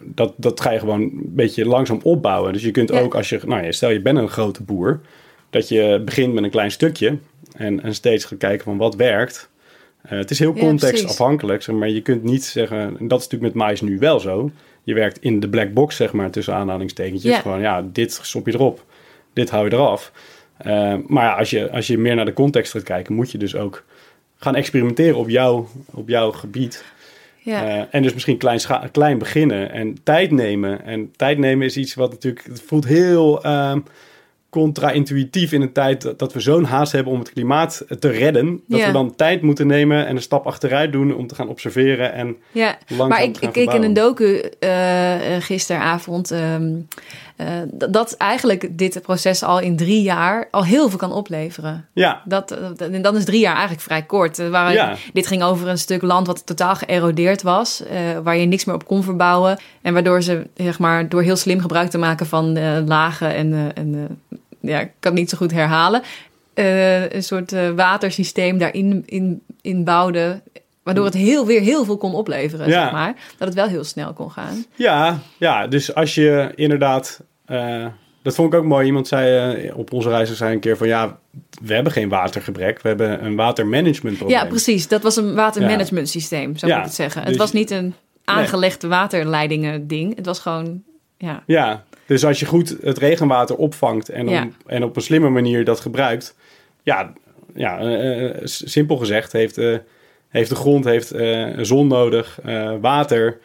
dat, 0.04 0.32
dat 0.36 0.60
ga 0.60 0.70
je 0.70 0.78
gewoon 0.78 1.00
een 1.00 1.22
beetje 1.24 1.66
langzaam 1.66 2.00
opbouwen. 2.02 2.52
Dus 2.52 2.62
je 2.62 2.70
kunt 2.70 2.92
ook 2.92 3.14
als 3.14 3.28
je, 3.28 3.40
nou 3.46 3.64
ja, 3.64 3.72
stel 3.72 3.90
je 3.90 4.00
bent 4.00 4.18
een 4.18 4.28
grote 4.28 4.62
boer, 4.62 5.00
dat 5.50 5.68
je 5.68 6.02
begint 6.04 6.34
met 6.34 6.44
een 6.44 6.50
klein 6.50 6.70
stukje 6.70 7.18
en, 7.56 7.82
en 7.82 7.94
steeds 7.94 8.24
gaat 8.24 8.38
kijken 8.38 8.64
van 8.64 8.76
wat 8.76 8.94
werkt. 8.94 9.49
Eh, 10.02 10.18
het 10.18 10.30
is 10.30 10.38
heel 10.38 10.52
contextafhankelijk, 10.52 11.62
zeg 11.62 11.74
maar 11.74 11.88
je 11.88 12.02
kunt 12.02 12.22
niet 12.22 12.44
zeggen, 12.44 12.78
en 12.78 13.08
dat 13.08 13.20
is 13.20 13.28
natuurlijk 13.28 13.54
met 13.54 13.64
mais 13.64 13.80
nu 13.80 13.98
wel 13.98 14.20
zo. 14.20 14.50
Je 14.82 14.94
werkt 14.94 15.22
in 15.22 15.40
de 15.40 15.48
black 15.48 15.72
box, 15.72 15.96
zeg 15.96 16.12
maar, 16.12 16.30
tussen 16.30 16.54
aanhalingstekentjes. 16.54 17.32
Ja. 17.32 17.40
Gewoon, 17.40 17.60
ja, 17.60 17.82
dit 17.92 18.18
stop 18.22 18.46
je 18.46 18.54
erop, 18.54 18.84
dit 19.32 19.50
hou 19.50 19.64
je 19.64 19.72
eraf. 19.72 20.12
Eh, 20.56 20.94
maar 21.06 21.24
ja, 21.24 21.34
als 21.34 21.50
je, 21.50 21.70
als 21.70 21.86
je 21.86 21.98
meer 21.98 22.14
naar 22.14 22.24
de 22.24 22.32
context 22.32 22.72
gaat 22.72 22.82
kijken, 22.82 23.14
moet 23.14 23.30
je 23.30 23.38
dus 23.38 23.56
ook 23.56 23.84
gaan 24.36 24.54
experimenteren 24.54 25.16
op, 25.16 25.28
jou, 25.28 25.64
op 25.90 26.08
jouw 26.08 26.32
gebied. 26.32 26.84
ja. 27.38 27.66
Eh, 27.66 27.84
en 27.90 28.02
dus 28.02 28.12
misschien 28.12 28.36
klein, 28.36 28.60
klein 28.92 29.18
beginnen 29.18 29.70
en 29.70 29.96
tijd 30.02 30.30
nemen. 30.30 30.84
En 30.84 31.12
tijd 31.16 31.38
nemen 31.38 31.66
is 31.66 31.76
iets 31.76 31.94
wat 31.94 32.10
natuurlijk... 32.10 32.44
Het 32.46 32.62
voelt 32.62 32.86
heel 32.86 33.42
ehm, 33.42 33.80
contra-intuïtief 34.50 35.52
in 35.52 35.62
een 35.62 35.72
tijd 35.72 36.18
dat, 36.18 36.32
we 36.32 36.40
zo'n 36.40 36.64
haast 36.64 36.92
hebben 36.92 37.12
om 37.12 37.18
het 37.18 37.32
klimaat 37.32 37.84
te 37.98 38.08
redden. 38.08 38.60
Dat 38.66 38.78
Ja. 38.80 38.86
we 38.86 38.92
dan 38.92 39.14
tijd 39.16 39.42
moeten 39.42 39.66
nemen 39.66 40.06
en 40.06 40.16
een 40.16 40.22
stap 40.22 40.46
achteruit 40.46 40.92
doen 40.92 41.14
om 41.14 41.26
te 41.26 41.34
gaan 41.34 41.48
observeren. 41.48 42.12
En 42.12 42.36
ja. 42.52 42.78
Maar 43.08 43.22
ik, 43.22 43.36
ik 43.40 43.52
keek 43.52 43.72
in 43.72 43.82
een 43.82 43.92
docu 43.92 44.40
eh, 44.58 45.36
eh, 45.36 45.42
gisteravond 45.42 46.30
ehm, 46.30 46.72
eh, 47.46 47.88
dat, 47.90 48.14
eigenlijk 48.16 48.78
dit 48.78 49.02
proces 49.02 49.42
al 49.42 49.58
in 49.60 49.76
drie 49.76 50.02
jaar 50.02 50.48
al 50.50 50.64
heel 50.64 50.88
veel 50.88 50.98
kan 50.98 51.12
opleveren. 51.12 51.88
Ja, 51.92 52.22
Dat, 52.24 52.48
dat- 52.48 52.80
en 52.90 53.02
dan 53.02 53.16
is 53.16 53.24
drie 53.24 53.40
jaar 53.40 53.52
eigenlijk 53.52 53.82
vrij 53.82 54.02
kort. 54.02 54.38
Eh, 54.38 54.48
Waar, 54.48 54.72
Ja. 54.72 54.96
Dit 55.12 55.26
ging 55.26 55.42
over 55.42 55.68
een 55.68 55.78
stuk 55.78 56.02
land 56.02 56.26
wat 56.26 56.46
totaal 56.46 56.74
geërodeerd 56.74 57.42
was, 57.42 57.82
eh, 57.82 57.98
waar 58.22 58.36
je 58.36 58.46
niks 58.46 58.64
meer 58.64 58.74
op 58.74 58.86
kon 58.86 59.02
verbouwen. 59.02 59.58
En 59.82 59.92
waardoor 59.92 60.22
ze, 60.22 60.46
zeg 60.56 60.78
maar, 60.78 61.08
door 61.08 61.22
heel 61.22 61.36
slim 61.36 61.60
gebruik 61.60 61.90
te 61.90 61.98
maken 61.98 62.26
van 62.26 62.56
eh, 62.56 62.76
lagen 62.86 63.34
en, 63.34 63.52
eh, 63.52 63.82
en 63.82 63.94
eh, 64.30 64.38
ja, 64.70 64.80
ik 64.80 64.90
kan 64.98 65.10
het 65.12 65.20
niet 65.20 65.30
zo 65.30 65.36
goed 65.36 65.50
herhalen, 65.52 66.02
eh, 66.54 67.10
een 67.12 67.22
soort 67.22 67.52
eh, 67.52 67.70
watersysteem 67.70 68.58
daarin 68.58 69.02
in, 69.06 69.42
in 69.60 69.84
bouwden. 69.84 70.42
Waardoor 70.82 71.04
het 71.04 71.14
heel, 71.14 71.46
weer 71.46 71.60
heel 71.60 71.84
veel 71.84 71.96
kon 71.96 72.14
opleveren, 72.14 72.68
Ja. 72.68 72.82
zeg 72.82 72.92
maar. 72.92 73.14
Dat 73.38 73.48
het 73.48 73.56
wel 73.56 73.66
heel 73.66 73.84
snel 73.84 74.12
kon 74.12 74.30
gaan. 74.30 74.64
ja, 74.74 75.18
ja, 75.38 75.66
dus 75.66 75.94
als 75.94 76.14
je 76.14 76.52
inderdaad... 76.54 77.20
eh, 77.50 77.86
dat 78.22 78.34
vond 78.34 78.52
ik 78.52 78.58
ook 78.58 78.66
mooi. 78.66 78.86
Iemand 78.86 79.08
zei 79.08 79.54
eh, 79.66 79.76
op 79.76 79.92
onze 79.92 80.08
reizen 80.08 80.36
zei 80.36 80.52
een 80.54 80.60
keer 80.60 80.76
van... 80.76 80.86
Ja, 80.86 81.18
we 81.62 81.74
hebben 81.74 81.92
geen 81.92 82.08
watergebrek. 82.08 82.82
We 82.82 82.88
hebben 82.88 83.24
een 83.24 83.36
watermanagementprobleem. 83.36 84.38
Ja, 84.38 84.46
precies. 84.46 84.88
Dat 84.88 85.02
was 85.02 85.16
een 85.16 85.34
watermanagement 85.34 86.08
systeem, 86.08 86.56
zou 86.56 86.72
Ja, 86.72 86.78
ik 86.78 86.84
het 86.84 86.94
zeggen. 86.94 87.20
dus- 87.20 87.30
het 87.30 87.38
was 87.40 87.52
niet 87.52 87.70
een 87.70 87.94
aangelegde 88.24 88.88
waterleidingen 88.88 89.86
ding. 89.86 90.16
Het 90.16 90.26
was 90.26 90.38
gewoon, 90.40 90.82
ja. 91.18 91.42
Ja, 91.46 91.84
dus 92.06 92.24
als 92.24 92.40
je 92.40 92.46
goed 92.46 92.76
het 92.82 92.98
regenwater 92.98 93.56
opvangt 93.56 94.08
en, 94.08 94.26
om- 94.26 94.32
Ja. 94.34 94.48
en 94.66 94.84
op 94.84 94.96
een 94.96 95.02
slimme 95.02 95.28
manier 95.28 95.64
dat 95.64 95.80
gebruikt, 95.80 96.36
ja, 96.82 97.12
ja 97.54 97.78
eh, 97.78 98.30
simpel 98.44 98.96
gezegd 98.96 99.32
heeft, 99.32 99.56
heeft 100.28 100.48
de 100.48 100.54
grond 100.54 100.84
heeft, 100.84 101.12
zon 101.66 101.86
nodig, 101.86 102.38
water 102.80 103.38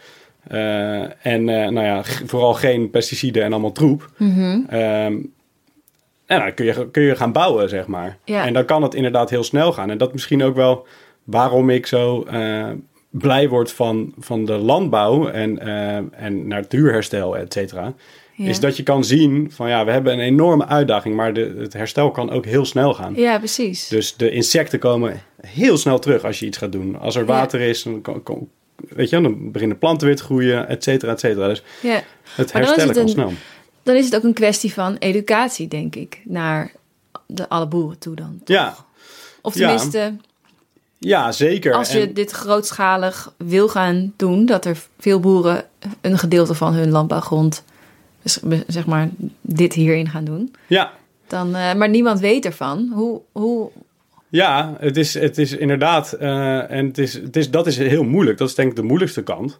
eh, 0.48 1.02
en 1.02 1.50
eh, 1.50 1.70
nou 1.70 1.82
ja, 1.86 2.04
vooral 2.26 2.54
geen 2.54 2.90
pesticiden 2.90 3.44
en 3.44 3.52
allemaal 3.52 3.72
troep. 3.72 4.10
Mhm. 4.18 4.60
Ehm, 4.70 5.18
en 6.26 6.40
dan 6.40 6.54
kun 6.54 6.66
je, 6.66 6.90
kun 6.92 7.04
je 7.04 7.16
gaan 7.16 7.32
bouwen, 7.32 7.70
zeg 7.70 7.88
maar. 7.88 8.18
Ja. 8.24 8.46
En 8.46 8.54
dan 8.54 8.66
kan 8.66 8.84
het 8.84 8.94
inderdaad 8.94 9.30
heel 9.30 9.44
snel 9.44 9.72
gaan. 9.72 9.90
En 9.90 9.98
dat 9.98 10.12
misschien 10.14 10.44
ook 10.44 10.56
wel 10.56 10.88
waarom 11.24 11.70
ik 11.70 11.86
zo 11.88 12.24
eh, 12.24 12.70
blij 13.10 13.50
word 13.50 13.72
van, 13.72 14.14
van 14.18 14.46
de 14.46 14.58
landbouw 14.58 15.28
en, 15.28 15.60
en 16.12 16.48
natuurherstel, 16.48 17.38
et 17.38 17.54
cetera. 17.54 17.94
Ja. 18.38 18.50
Is 18.50 18.60
dat 18.60 18.78
je 18.78 18.84
kan 18.84 19.04
zien 19.04 19.52
van 19.52 19.70
ja, 19.70 19.86
we 19.86 19.92
hebben 19.92 20.14
een 20.14 20.20
enorme 20.20 20.66
uitdaging, 20.68 21.16
maar 21.16 21.34
de, 21.34 21.56
het 21.58 21.74
herstel 21.74 22.12
kan 22.12 22.32
ook 22.32 22.46
heel 22.46 22.66
snel 22.66 22.94
gaan. 22.94 23.14
Ja, 23.16 23.38
precies. 23.38 23.88
Dus 23.88 24.16
de 24.16 24.30
insecten 24.30 24.80
komen 24.80 25.22
heel 25.48 25.78
snel 25.78 26.00
terug 26.00 26.24
als 26.24 26.40
je 26.40 26.46
iets 26.46 26.58
gaat 26.58 26.72
doen. 26.72 27.00
Als 27.00 27.16
er 27.16 27.22
Ja. 27.22 27.28
water 27.28 27.62
is, 27.62 27.84
dan, 27.84 28.02
weet 28.76 29.10
je, 29.10 29.22
dan 29.22 29.52
beginnen 29.52 29.78
planten 29.78 30.08
weer 30.08 30.16
te 30.16 30.24
groeien, 30.24 30.68
et 30.68 30.84
cetera, 30.84 31.12
et 31.12 31.20
cetera. 31.20 31.48
Dus 31.48 31.64
ja. 31.82 32.02
het 32.36 32.52
herstellen 32.54 32.94
kan 32.96 33.10
snel. 33.10 33.34
Dan 33.84 33.96
is 33.96 34.06
het 34.06 34.16
ook 34.16 34.24
een 34.24 34.34
kwestie 34.34 34.74
van 34.74 34.96
educatie, 34.96 35.68
denk 35.68 35.96
ik, 35.96 36.22
naar 36.24 36.72
de, 37.26 37.50
alle 37.50 37.68
boeren 37.68 37.98
toe 38.00 38.16
dan. 38.16 38.42
Ja, 38.46 38.76
Of 39.42 39.54
tenminste, 39.54 40.14
ja, 40.98 41.32
zeker. 41.32 41.74
als 41.74 41.92
je 41.92 42.00
En- 42.00 42.14
dit 42.14 42.32
grootschalig 42.32 43.34
wil 43.38 43.68
gaan 43.68 44.14
doen, 44.16 44.46
dat 44.46 44.66
er 44.66 44.78
veel 45.00 45.20
boeren 45.20 45.66
een 46.02 46.18
gedeelte 46.18 46.54
van 46.54 46.74
hun 46.74 46.90
landbouwgrond, 46.92 47.64
dus, 48.22 48.40
zeg 48.68 48.86
maar, 48.86 49.10
dit 49.42 49.74
hierin 49.74 50.10
gaan 50.10 50.26
doen. 50.26 50.56
ja, 50.68 50.92
Dan, 51.28 51.56
eh, 51.56 51.74
maar 51.74 51.90
niemand 51.90 52.20
weet 52.20 52.46
ervan. 52.46 52.92
Hoe, 52.94 53.22
hoe, 53.32 53.70
Ja, 54.36 54.76
het 54.80 54.98
is, 54.98 55.14
het 55.14 55.38
is 55.38 55.52
inderdaad, 55.52 56.14
eh, 56.14 56.72
en 56.72 56.86
het 56.86 56.98
is, 56.98 57.14
het 57.14 57.36
is, 57.36 57.52
dat 57.52 57.68
is 57.68 57.78
heel 57.78 58.04
moeilijk. 58.04 58.38
Dat 58.38 58.50
is 58.50 58.56
denk 58.56 58.70
ik 58.70 58.76
de 58.76 58.84
moeilijkste 58.84 59.24
kant. 59.24 59.60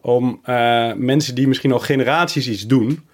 Om 0.00 0.40
eh, 0.42 0.92
mensen 0.92 1.34
die 1.34 1.48
misschien 1.48 1.72
al 1.72 1.78
generaties 1.78 2.48
iets 2.48 2.66
doen, 2.66 3.04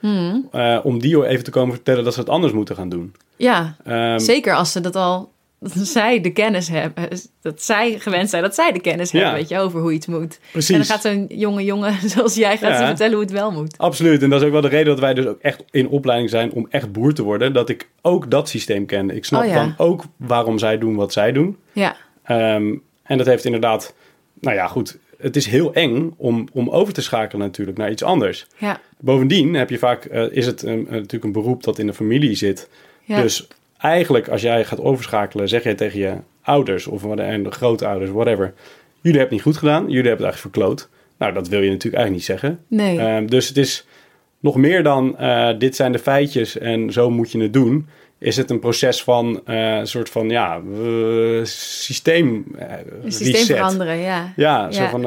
eh, 0.53 0.79
om 0.83 0.99
die 1.01 1.27
even 1.27 1.45
te 1.45 1.51
komen 1.51 1.75
vertellen 1.75 2.05
dat 2.05 2.14
ze 2.14 2.21
het 2.21 2.29
anders 2.29 2.53
moeten 2.53 2.77
gaan 2.77 2.88
doen. 2.88 3.14
ja, 3.37 3.77
Ehm, 3.85 4.19
zeker 4.19 4.55
als 4.55 4.73
ze 4.73 4.81
dat 4.81 4.97
al 4.97 5.33
dat 5.74 5.87
zij 5.87 6.20
de 6.20 6.31
kennis 6.33 6.68
hebben. 6.68 7.09
Dat 7.42 7.62
zij 7.62 7.98
gewend 7.98 8.31
zijn 8.31 8.42
dat 8.42 8.55
zij 8.55 8.72
de 8.72 8.81
kennis 8.81 9.11
Ja. 9.11 9.18
hebben, 9.18 9.38
weet 9.38 9.48
je, 9.48 9.59
over 9.59 9.81
hoe 9.81 9.92
iets 9.92 10.07
moet. 10.07 10.38
Precies. 10.50 10.70
En 10.70 10.77
dan 10.77 10.87
gaat 10.87 11.03
zo'n 11.03 11.24
jonge 11.29 11.64
jongen 11.64 11.94
zoals 12.11 12.35
jij 12.35 12.57
gaat 12.59 12.70
Ja. 12.70 12.79
ze 12.79 12.85
vertellen 12.87 13.12
hoe 13.12 13.22
het 13.22 13.33
wel 13.33 13.50
moet. 13.53 13.79
Absoluut. 13.79 14.22
En 14.22 14.31
dat 14.31 14.40
is 14.40 14.46
ook 14.46 14.53
wel 14.53 14.61
de 14.61 14.68
reden 14.68 14.87
dat 14.87 14.98
wij 15.00 15.14
dus 15.14 15.27
ook 15.27 15.40
echt 15.40 15.64
in 15.70 15.88
opleiding 15.88 16.31
zijn 16.31 16.53
om 16.53 16.66
echt 16.70 16.92
boer 16.92 17.14
te 17.14 17.22
worden. 17.22 17.53
Dat 17.53 17.68
ik 17.68 17.88
ook 18.03 18.31
dat 18.31 18.48
systeem 18.48 18.87
ken. 18.87 19.11
Ik 19.11 19.24
snap 19.24 19.42
Oh 19.42 19.48
ja. 19.48 19.55
dan 19.55 19.74
ook 19.77 20.05
waarom 20.16 20.59
zij 20.59 20.79
doen 20.79 20.94
wat 20.94 21.12
zij 21.12 21.33
doen. 21.33 21.57
Ja, 21.72 21.96
Ehm, 22.24 22.74
en 23.03 23.18
dat 23.18 23.27
heeft 23.27 23.44
inderdaad, 23.44 23.94
nou 24.40 24.57
ja, 24.57 24.66
goed. 24.66 24.98
Het 25.18 25.37
is 25.37 25.46
heel 25.46 25.74
eng 25.74 26.14
om, 26.16 26.48
om 26.53 26.70
over 26.70 26.92
te 26.94 27.03
schakelen 27.03 27.46
natuurlijk 27.46 27.79
naar 27.79 27.90
iets 27.90 28.03
anders. 28.03 28.46
ja, 28.57 28.81
Bovendien 29.00 29.55
heb 29.55 29.70
je 29.70 29.79
vaak, 29.79 30.05
eh, 30.05 30.24
is 30.31 30.46
het 30.46 30.62
een- 30.62 30.87
natuurlijk 30.90 31.24
een 31.24 31.33
beroep 31.33 31.62
dat 31.64 31.79
in 31.79 31.87
de 31.87 31.94
familie 31.94 32.35
zit. 32.35 32.68
ja. 33.05 33.20
Dus 33.22 33.48
eigenlijk 33.85 34.29
als 34.29 34.42
jij 34.42 34.64
gaat 34.64 34.81
overschakelen, 34.81 35.49
zeg 35.49 35.62
jij 35.62 35.75
tegen 35.75 35.99
je 35.99 36.14
ouders 36.42 36.87
of 36.87 37.03
wat- 37.03 37.18
en 37.18 37.42
de 37.42 37.51
grootouders, 37.51 38.11
whatever. 38.11 38.55
Jullie 39.01 39.18
hebben 39.18 39.20
het 39.20 39.31
niet 39.31 39.42
goed 39.42 39.57
gedaan, 39.57 39.83
jullie 39.83 40.09
hebben 40.09 40.27
het 40.27 40.35
eigenlijk 40.35 40.55
verkloot. 40.55 40.88
Nou, 41.18 41.33
dat 41.33 41.49
wil 41.49 41.61
je 41.62 41.70
natuurlijk 41.70 41.94
eigenlijk 42.03 42.29
niet 42.29 42.40
zeggen. 42.40 42.61
nee. 42.68 42.99
Ehm, 42.99 43.27
dus 43.27 43.49
het 43.49 43.57
is 43.57 43.87
nog 44.40 44.57
meer 44.57 44.83
dan 44.83 45.18
eh, 45.18 45.51
dit 45.59 45.77
zijn 45.77 45.92
de 45.92 45.99
feitjes 45.99 46.59
en 46.59 46.92
zo 46.92 47.11
moet 47.11 47.33
je 47.33 47.40
het 47.40 47.53
doen. 47.53 47.87
Is 48.18 48.37
het 48.37 48.51
een 48.51 48.59
proces 48.59 49.03
van 49.03 49.40
eh, 49.44 49.77
een 49.77 49.87
soort 49.87 50.11
van 50.11 50.29
ja, 50.29 50.55
eh, 50.57 51.44
systeem 51.44 52.44
systeem 53.07 53.33
reset. 53.33 53.57
veranderen, 53.57 53.97
ja. 53.97 54.33
Ja, 54.37 54.70
zo 54.70 54.87
van 54.87 55.01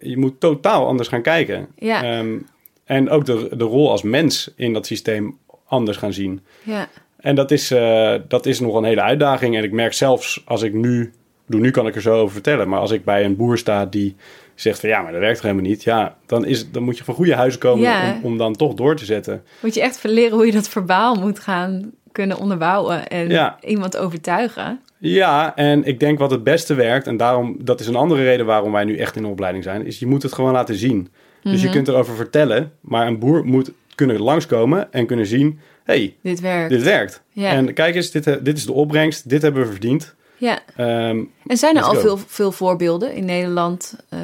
je 0.00 0.16
moet 0.16 0.40
totaal 0.40 0.86
anders 0.86 1.08
gaan 1.08 1.22
kijken. 1.22 1.66
Ja. 1.78 2.02
Ehm, 2.04 2.38
en 2.84 3.10
ook 3.10 3.24
de, 3.24 3.48
de 3.56 3.64
rol 3.64 3.90
als 3.90 4.02
mens 4.02 4.52
in 4.56 4.72
dat 4.72 4.86
systeem 4.86 5.38
anders 5.66 5.96
gaan 5.96 6.12
zien. 6.12 6.40
Ja, 6.62 6.88
En 7.22 7.34
dat 7.34 7.50
is, 7.50 7.70
eh, 7.70 8.14
dat 8.28 8.46
is 8.46 8.60
nog 8.60 8.74
een 8.74 8.84
hele 8.84 9.02
uitdaging. 9.02 9.56
En 9.56 9.64
ik 9.64 9.72
merk 9.72 9.92
zelfs 9.92 10.42
als 10.44 10.62
ik 10.62 10.72
nu, 10.72 11.12
bedoel, 11.46 11.60
nu 11.62 11.70
kan 11.70 11.86
ik 11.86 11.94
er 11.94 12.02
zo 12.02 12.14
over 12.20 12.32
vertellen, 12.32 12.68
maar 12.68 12.80
als 12.80 12.90
ik 12.90 13.04
bij 13.04 13.24
een 13.24 13.36
boer 13.36 13.58
sta 13.58 13.86
die 13.86 14.16
zegt 14.54 14.80
van 14.80 14.88
ja, 14.88 15.02
maar 15.02 15.12
dat 15.12 15.20
werkt 15.20 15.42
helemaal 15.42 15.62
niet. 15.62 15.82
Ja, 15.82 16.16
dan, 16.26 16.44
is, 16.44 16.70
dan 16.70 16.82
moet 16.82 16.98
je 16.98 17.04
van 17.04 17.14
goede 17.14 17.34
huizen 17.34 17.60
komen 17.60 17.82
Ja. 17.82 18.12
om, 18.14 18.20
om 18.22 18.38
dan 18.38 18.56
toch 18.56 18.74
door 18.74 18.96
te 18.96 19.04
zetten. 19.04 19.42
moet 19.60 19.74
je 19.74 19.80
echt 19.82 19.98
verleren 19.98 20.32
hoe 20.36 20.46
je 20.46 20.52
dat 20.52 20.68
verbaal 20.68 21.14
moet 21.14 21.38
gaan 21.40 21.90
kunnen 22.12 22.38
onderbouwen 22.38 23.06
en 23.08 23.28
Ja. 23.28 23.56
iemand 23.60 23.96
overtuigen. 23.96 24.80
Ja, 24.98 25.56
en 25.56 25.84
ik 25.84 26.00
denk 26.00 26.18
wat 26.18 26.30
het 26.30 26.44
beste 26.44 26.74
werkt, 26.74 27.06
en 27.06 27.16
daarom, 27.16 27.56
dat 27.60 27.80
is 27.80 27.86
een 27.86 27.96
andere 27.96 28.22
reden 28.22 28.46
waarom 28.46 28.72
wij 28.72 28.84
nu 28.84 28.96
echt 28.96 29.16
in 29.16 29.22
de 29.22 29.28
opleiding 29.28 29.64
zijn, 29.64 29.86
is 29.86 29.98
je 29.98 30.06
moet 30.06 30.22
het 30.22 30.32
gewoon 30.32 30.52
laten 30.52 30.74
zien. 30.74 31.08
Dus 31.42 31.52
Mhm. 31.56 31.62
je 31.66 31.68
kunt 31.72 31.88
erover 31.88 32.14
vertellen, 32.16 32.72
maar 32.80 33.06
een 33.06 33.18
boer 33.18 33.44
moet 33.44 33.72
kunnen 33.94 34.20
langskomen 34.20 34.92
en 34.92 35.06
kunnen 35.06 35.26
zien, 35.26 35.58
hey, 35.84 36.16
Dit 36.22 36.40
werkt. 36.40 36.70
dit 36.70 36.82
werkt. 36.82 37.22
Ja. 37.30 37.50
En 37.50 37.74
kijk 37.74 37.94
eens, 37.94 38.10
dit, 38.10 38.24
dit 38.44 38.56
is 38.56 38.66
de 38.66 38.72
opbrengst, 38.72 39.28
dit 39.28 39.42
hebben 39.42 39.62
we 39.62 39.70
verdiend. 39.70 40.14
Ja. 40.36 40.58
Ehm, 40.76 41.20
En 41.46 41.56
zijn 41.56 41.76
er 41.76 41.82
al 41.82 41.94
go. 41.94 42.00
veel, 42.00 42.18
veel 42.26 42.52
voorbeelden 42.52 43.14
in 43.14 43.24
Nederland, 43.24 43.96
eh, 44.08 44.18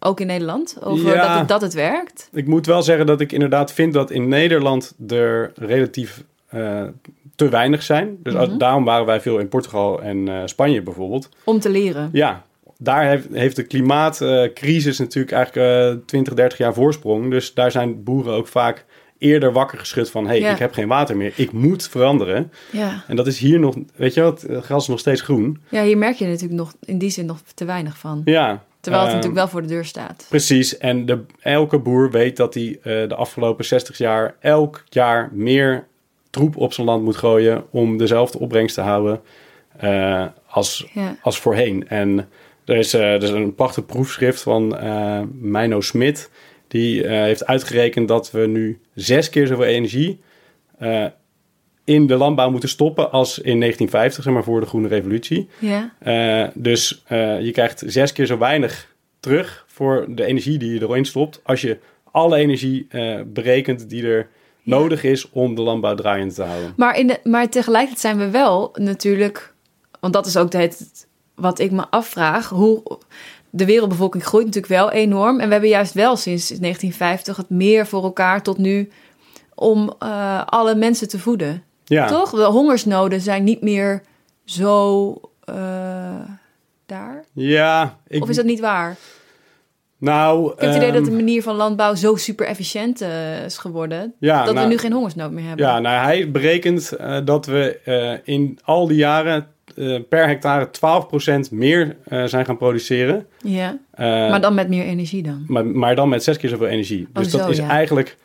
ook 0.00 0.20
in 0.20 0.26
Nederland, 0.26 0.76
over 0.82 1.06
Ja. 1.14 1.26
dat, 1.28 1.38
het, 1.38 1.48
dat 1.48 1.60
het 1.60 1.74
werkt? 1.74 2.28
ik 2.32 2.46
moet 2.46 2.66
wel 2.66 2.82
zeggen 2.82 3.06
dat 3.06 3.20
ik 3.20 3.32
inderdaad 3.32 3.72
vind 3.72 3.92
dat 3.92 4.10
in 4.10 4.28
Nederland 4.28 4.94
er 5.08 5.52
relatief 5.54 6.22
eh, 6.48 6.82
te 7.36 7.48
weinig 7.48 7.82
zijn. 7.82 8.16
Dus 8.22 8.32
Mhm. 8.34 8.58
daarom 8.58 8.84
waren 8.84 9.06
wij 9.06 9.20
veel 9.20 9.38
in 9.38 9.48
Portugal 9.48 10.02
en 10.02 10.28
eh, 10.28 10.42
Spanje 10.44 10.82
bijvoorbeeld. 10.82 11.28
Om 11.44 11.60
te 11.60 11.70
leren. 11.70 12.08
Ja, 12.12 12.44
daar 12.78 13.04
heeft, 13.08 13.26
heeft 13.32 13.56
de 13.56 13.62
klimaatcrisis 13.62 14.98
natuurlijk 14.98 15.32
eigenlijk 15.34 15.66
eh 15.96 16.00
20, 16.06 16.34
30 16.34 16.58
jaar 16.58 16.74
voorsprong. 16.74 17.30
Dus 17.30 17.54
daar 17.54 17.70
zijn 17.70 18.02
boeren 18.04 18.32
ook 18.32 18.48
vaak 18.48 18.84
eerder 19.18 19.52
wakker 19.52 19.78
geschud 19.78 20.10
van... 20.10 20.24
hé, 20.24 20.30
hey, 20.30 20.40
Ja. 20.40 20.50
ik 20.52 20.58
heb 20.58 20.72
geen 20.72 20.88
water 20.88 21.16
meer, 21.16 21.32
ik 21.36 21.52
moet 21.52 21.88
veranderen. 21.88 22.52
Ja. 22.72 23.04
En 23.06 23.16
dat 23.16 23.26
is 23.26 23.38
hier 23.38 23.58
nog, 23.60 23.74
weet 23.96 24.14
je 24.14 24.22
wat, 24.22 24.42
het 24.42 24.64
gras 24.64 24.82
is 24.82 24.88
nog 24.88 24.98
steeds 24.98 25.20
groen. 25.20 25.60
ja, 25.68 25.82
hier 25.82 25.98
merk 25.98 26.16
je 26.16 26.24
natuurlijk 26.26 26.52
nog 26.60 26.74
in 26.84 26.98
die 26.98 27.10
zin 27.10 27.26
nog 27.26 27.40
te 27.54 27.64
weinig 27.64 27.98
van. 27.98 28.22
Ja. 28.24 28.64
Terwijl 28.80 29.02
het 29.04 29.12
eh, 29.12 29.18
natuurlijk 29.18 29.44
wel 29.44 29.52
voor 29.52 29.62
de 29.68 29.74
deur 29.74 29.84
staat. 29.84 30.26
Precies, 30.28 30.78
en 30.78 31.06
de, 31.06 31.20
elke 31.40 31.78
boer 31.78 32.10
weet 32.10 32.36
dat 32.36 32.54
hij 32.54 32.78
eh, 32.82 33.08
de 33.08 33.14
afgelopen 33.14 33.64
60 33.64 33.98
jaar 33.98 34.34
elk 34.40 34.84
jaar 34.88 35.28
meer 35.32 35.86
troep 36.30 36.56
op 36.56 36.72
zijn 36.72 36.86
land 36.86 37.04
moet 37.04 37.16
gooien 37.16 37.64
om 37.70 37.96
dezelfde 37.96 38.38
opbrengst 38.38 38.74
te 38.74 38.80
houden 38.80 39.20
eh, 39.76 40.24
als, 40.46 40.86
Ja. 40.92 41.16
als 41.22 41.38
voorheen. 41.40 41.88
En 41.88 42.28
er 42.64 42.76
is, 42.76 42.94
eh, 42.94 43.12
er 43.12 43.22
is 43.22 43.30
een 43.30 43.54
prachtig 43.54 43.86
proefschrift 43.86 44.42
van 44.42 44.78
eh 44.78 45.20
Meino 45.32 45.80
Smit. 45.80 46.30
Die 46.68 47.04
eh, 47.04 47.10
heeft 47.10 47.46
uitgerekend 47.46 48.08
dat 48.08 48.30
we 48.30 48.46
nu 48.46 48.80
zes 48.94 49.30
keer 49.30 49.46
zoveel 49.46 49.64
energie 49.64 50.20
eh, 50.78 51.04
in 51.84 52.06
de 52.06 52.16
landbouw 52.16 52.50
moeten 52.50 52.68
stoppen 52.68 53.10
als 53.10 53.38
in 53.38 53.60
1950, 53.60 54.24
zeg 54.24 54.32
maar 54.32 54.44
voor 54.44 54.60
de 54.60 54.66
Groene 54.66 54.88
Revolutie. 54.88 55.48
Ja. 55.58 55.94
Eh, 55.98 56.48
dus 56.54 57.02
je 57.40 57.50
krijgt 57.52 57.82
zes 57.86 58.12
keer 58.12 58.26
zo 58.26 58.38
weinig 58.38 58.94
terug 59.20 59.64
voor 59.66 60.06
de 60.08 60.24
energie 60.24 60.58
die 60.58 60.72
je 60.72 60.82
erin 60.82 61.04
stopt. 61.04 61.40
Als 61.44 61.60
je 61.60 61.78
alle 62.10 62.36
energie 62.36 62.86
berekent 63.26 63.88
die 63.88 64.06
er 64.06 64.28
nodig 64.62 65.02
is 65.02 65.30
om 65.30 65.54
de 65.54 65.62
landbouw 65.62 65.94
draaiend 65.94 66.34
te 66.34 66.42
houden. 66.42 66.72
Maar, 66.76 66.98
in 66.98 67.06
de, 67.06 67.20
maar 67.24 67.48
tegelijkertijd 67.48 68.00
zijn 68.00 68.18
we 68.18 68.30
wel 68.30 68.70
natuurlijk, 68.74 69.54
want 70.00 70.12
dat 70.12 70.26
is 70.26 70.36
ook 70.36 70.50
de, 70.50 70.58
het, 70.58 71.06
wat 71.34 71.58
ik 71.58 71.70
me 71.70 71.88
afvraag, 71.90 72.48
hoe 72.48 72.98
de 73.50 73.64
wereldbevolking 73.64 74.24
groeit 74.24 74.44
natuurlijk 74.44 74.72
wel 74.72 74.90
enorm. 74.90 75.40
En 75.40 75.46
we 75.46 75.52
hebben 75.52 75.70
juist 75.70 75.92
wel 75.92 76.16
sinds 76.16 76.48
1950 76.48 77.36
het 77.36 77.50
meer 77.50 77.86
voor 77.86 78.02
elkaar 78.02 78.42
tot 78.42 78.58
nu 78.58 78.90
om 79.54 79.94
eh, 79.98 80.42
alle 80.44 80.74
mensen 80.74 81.08
te 81.08 81.18
voeden. 81.18 81.62
Ja, 81.84 82.06
Toch? 82.06 82.30
De 82.30 82.44
hongersnoden 82.44 83.20
zijn 83.20 83.44
niet 83.44 83.62
meer 83.62 84.02
zo 84.44 85.10
eh, 85.44 85.54
daar. 86.86 87.24
ja 87.32 87.98
ik, 88.06 88.22
Of 88.22 88.28
is 88.28 88.36
dat 88.36 88.44
niet 88.44 88.60
waar? 88.60 88.96
nou, 89.98 90.52
Ik 90.52 90.60
heb 90.60 90.68
het 90.68 90.76
idee 90.76 90.92
dat 90.92 91.04
de 91.04 91.10
ehm, 91.10 91.18
manier 91.18 91.42
van 91.42 91.54
landbouw 91.54 91.94
zo 91.94 92.16
super 92.16 92.46
efficiënt 92.46 93.00
eh, 93.00 93.44
is 93.44 93.58
geworden. 93.58 94.14
ja, 94.18 94.44
dat 94.44 94.54
nou, 94.54 94.66
we 94.66 94.72
nu 94.72 94.78
geen 94.78 94.92
hongersnood 94.92 95.30
meer 95.30 95.46
hebben. 95.46 95.66
Ja, 95.66 95.78
nou, 95.78 96.04
hij 96.04 96.30
berekent 96.30 96.92
dat 97.24 97.46
we 97.46 98.20
in 98.24 98.58
al 98.62 98.86
die 98.86 98.96
jaren 98.96 99.46
eh, 99.78 100.00
per 100.08 100.26
hectare 100.26 100.68
12% 101.48 101.50
meer 101.50 101.96
eh, 102.04 102.24
zijn 102.24 102.44
gaan 102.44 102.56
produceren. 102.56 103.26
Ja. 103.42 103.78
Eh, 103.90 104.06
Maar 104.06 104.40
dan 104.40 104.54
met 104.54 104.68
meer 104.68 104.84
energie 104.84 105.22
dan. 105.22 105.44
Maar, 105.48 105.66
maar 105.66 105.94
dan 105.96 106.08
met 106.08 106.22
zes 106.22 106.36
keer 106.36 106.48
zoveel 106.48 106.66
energie. 106.66 107.06
Dus 107.12 107.26
Oh, 107.26 107.32
dat 107.32 107.40
zo, 107.42 107.48
is 107.50 107.56
ja. 107.56 107.68
eigenlijk 107.68 108.16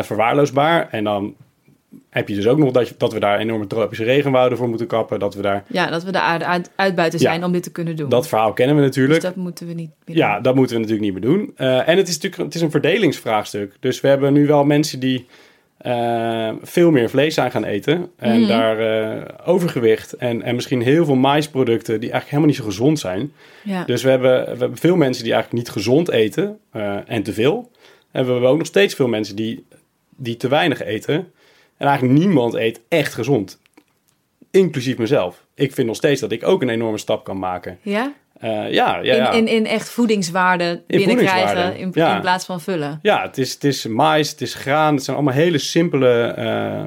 verwaarloosbaar. 0.00 0.88
En 0.90 1.04
dan 1.04 1.34
heb 2.10 2.28
je 2.28 2.34
dus 2.34 2.46
ook 2.46 2.58
nog 2.58 2.70
dat, 2.70 2.88
je- 2.88 2.94
dat 2.98 3.12
we 3.12 3.20
daar 3.20 3.38
enorme 3.38 3.66
tropische 3.66 4.04
regenwouden 4.04 4.58
voor 4.58 4.68
moeten 4.68 4.86
kappen. 4.86 5.18
Dat 5.18 5.34
we 5.34 5.42
daar... 5.42 5.64
Ja, 5.66 5.90
dat 5.90 6.04
we 6.04 6.12
de 6.12 6.20
aarde 6.20 6.44
uit, 6.44 6.70
uitbuiten 6.76 7.18
Ja. 7.20 7.24
zijn 7.30 7.44
om 7.44 7.52
dit 7.52 7.62
te 7.62 7.72
kunnen 7.72 7.96
doen. 7.96 8.08
Dat 8.08 8.28
verhaal 8.28 8.52
kennen 8.52 8.76
we 8.76 8.82
dus 8.82 8.90
natuurlijk. 8.90 9.20
dat 9.22 9.36
moeten 9.36 9.66
we 9.66 9.72
niet 9.72 9.90
meer 10.06 10.16
Ja, 10.16 10.34
doen. 10.34 10.42
dat 10.42 10.54
moeten 10.54 10.76
we 10.76 10.82
natuurlijk 10.82 11.12
niet 11.12 11.22
meer 11.22 11.32
doen. 11.36 11.52
En 11.56 11.96
het 11.96 12.08
is 12.08 12.14
natuurlijk 12.14 12.42
het 12.42 12.54
is 12.54 12.60
een 12.60 12.70
verdelingsvraagstuk. 12.70 13.76
Dus 13.80 14.00
we 14.00 14.08
hebben 14.08 14.32
nu 14.32 14.46
wel 14.46 14.64
mensen 14.64 15.00
die 15.00 15.26
eh, 15.82 16.50
veel 16.62 16.90
meer 16.90 17.10
vlees 17.10 17.34
zijn 17.34 17.50
gaan 17.50 17.64
eten. 17.64 18.10
En 18.16 18.38
Mhm. 18.40 18.48
daar 18.48 18.78
eh, 18.78 19.22
overgewicht 19.44 20.12
en, 20.12 20.42
en 20.42 20.54
misschien 20.54 20.82
heel 20.82 21.04
veel 21.04 21.14
maïsproducten 21.14 22.00
die 22.00 22.10
eigenlijk 22.10 22.24
helemaal 22.30 22.46
niet 22.48 22.56
zo 22.56 22.64
gezond 22.64 22.98
zijn. 22.98 23.32
Ja. 23.64 23.84
Dus 23.84 24.02
we 24.02 24.10
hebben, 24.10 24.44
we 24.44 24.48
hebben 24.58 24.76
veel 24.76 24.96
mensen 24.96 25.24
die 25.24 25.32
eigenlijk 25.32 25.62
niet 25.64 25.72
gezond 25.74 26.10
eten 26.10 26.58
eh, 26.70 26.96
en 27.06 27.22
te 27.22 27.32
veel. 27.32 27.70
En 28.10 28.24
we 28.26 28.32
hebben 28.32 28.50
ook 28.50 28.58
nog 28.58 28.66
steeds 28.66 28.94
veel 28.94 29.08
mensen 29.08 29.36
die, 29.36 29.64
die 30.16 30.36
te 30.36 30.48
weinig 30.48 30.82
eten. 30.82 31.14
En 31.76 31.86
eigenlijk 31.88 32.18
niemand 32.18 32.54
eet 32.54 32.80
echt 32.88 33.14
gezond. 33.14 33.60
Inclusief 34.50 34.98
mezelf. 34.98 35.44
Ik 35.54 35.72
vind 35.72 35.86
nog 35.86 35.96
steeds 35.96 36.20
dat 36.20 36.32
ik 36.32 36.46
ook 36.46 36.62
een 36.62 36.68
enorme 36.68 36.98
stap 36.98 37.24
kan 37.24 37.38
maken. 37.38 37.78
ja? 37.82 38.12
Eh, 38.42 38.72
ja, 38.72 38.98
ja, 39.02 39.14
ja. 39.14 39.30
In, 39.32 39.46
in, 39.46 39.54
in 39.54 39.66
echt 39.66 39.90
voedingswaarde 39.90 40.82
binnenkrijgen 40.86 41.38
voedingswaarde, 41.38 41.78
in, 41.78 41.90
ja. 41.94 42.14
in 42.14 42.20
plaats 42.20 42.44
van 42.44 42.60
vullen. 42.60 42.98
Ja, 43.02 43.22
het 43.22 43.38
is, 43.38 43.52
het 43.52 43.64
is 43.64 43.86
mais, 43.86 44.30
het 44.30 44.40
is 44.40 44.54
graan. 44.54 44.94
Het 44.94 45.04
zijn 45.04 45.16
allemaal 45.16 45.34
hele 45.34 45.58
simpele 45.58 46.22
eh, 46.22 46.80
eh, 46.80 46.86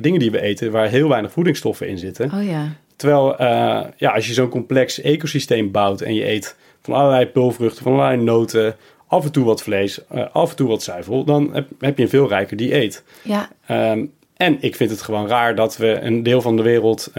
dingen 0.00 0.18
die 0.18 0.30
we 0.30 0.40
eten... 0.40 0.70
waar 0.70 0.88
heel 0.88 1.08
weinig 1.08 1.32
voedingsstoffen 1.32 1.88
in 1.88 1.98
zitten. 1.98 2.32
Oh 2.32 2.44
ja. 2.44 2.68
Terwijl 2.96 3.42
ja, 3.96 4.10
als 4.10 4.26
je 4.26 4.32
zo'n 4.32 4.48
complex 4.48 5.00
ecosysteem 5.00 5.70
bouwt... 5.70 6.00
en 6.00 6.14
je 6.14 6.28
eet 6.28 6.56
van 6.82 6.94
allerlei 6.94 7.26
pulvruchten, 7.26 7.82
van 7.82 7.92
allerlei 7.92 8.22
noten... 8.22 8.76
af 9.06 9.24
en 9.24 9.32
toe 9.32 9.44
wat 9.44 9.62
vlees, 9.62 10.00
af 10.32 10.50
en 10.50 10.56
toe 10.56 10.68
wat 10.68 10.82
zuivel... 10.82 11.24
dan 11.24 11.50
heb, 11.54 11.68
heb 11.78 11.96
je 11.96 12.02
een 12.02 12.08
veel 12.08 12.28
rijker 12.28 12.56
dieet. 12.56 13.04
Ja, 13.22 13.48
Ehm, 13.66 14.04
en 14.36 14.56
ik 14.60 14.76
vind 14.76 14.90
het 14.90 15.02
gewoon 15.02 15.28
raar 15.28 15.54
dat 15.54 15.76
we 15.76 16.00
een 16.00 16.22
deel 16.22 16.40
van 16.40 16.56
de 16.56 16.62
wereld... 16.62 17.10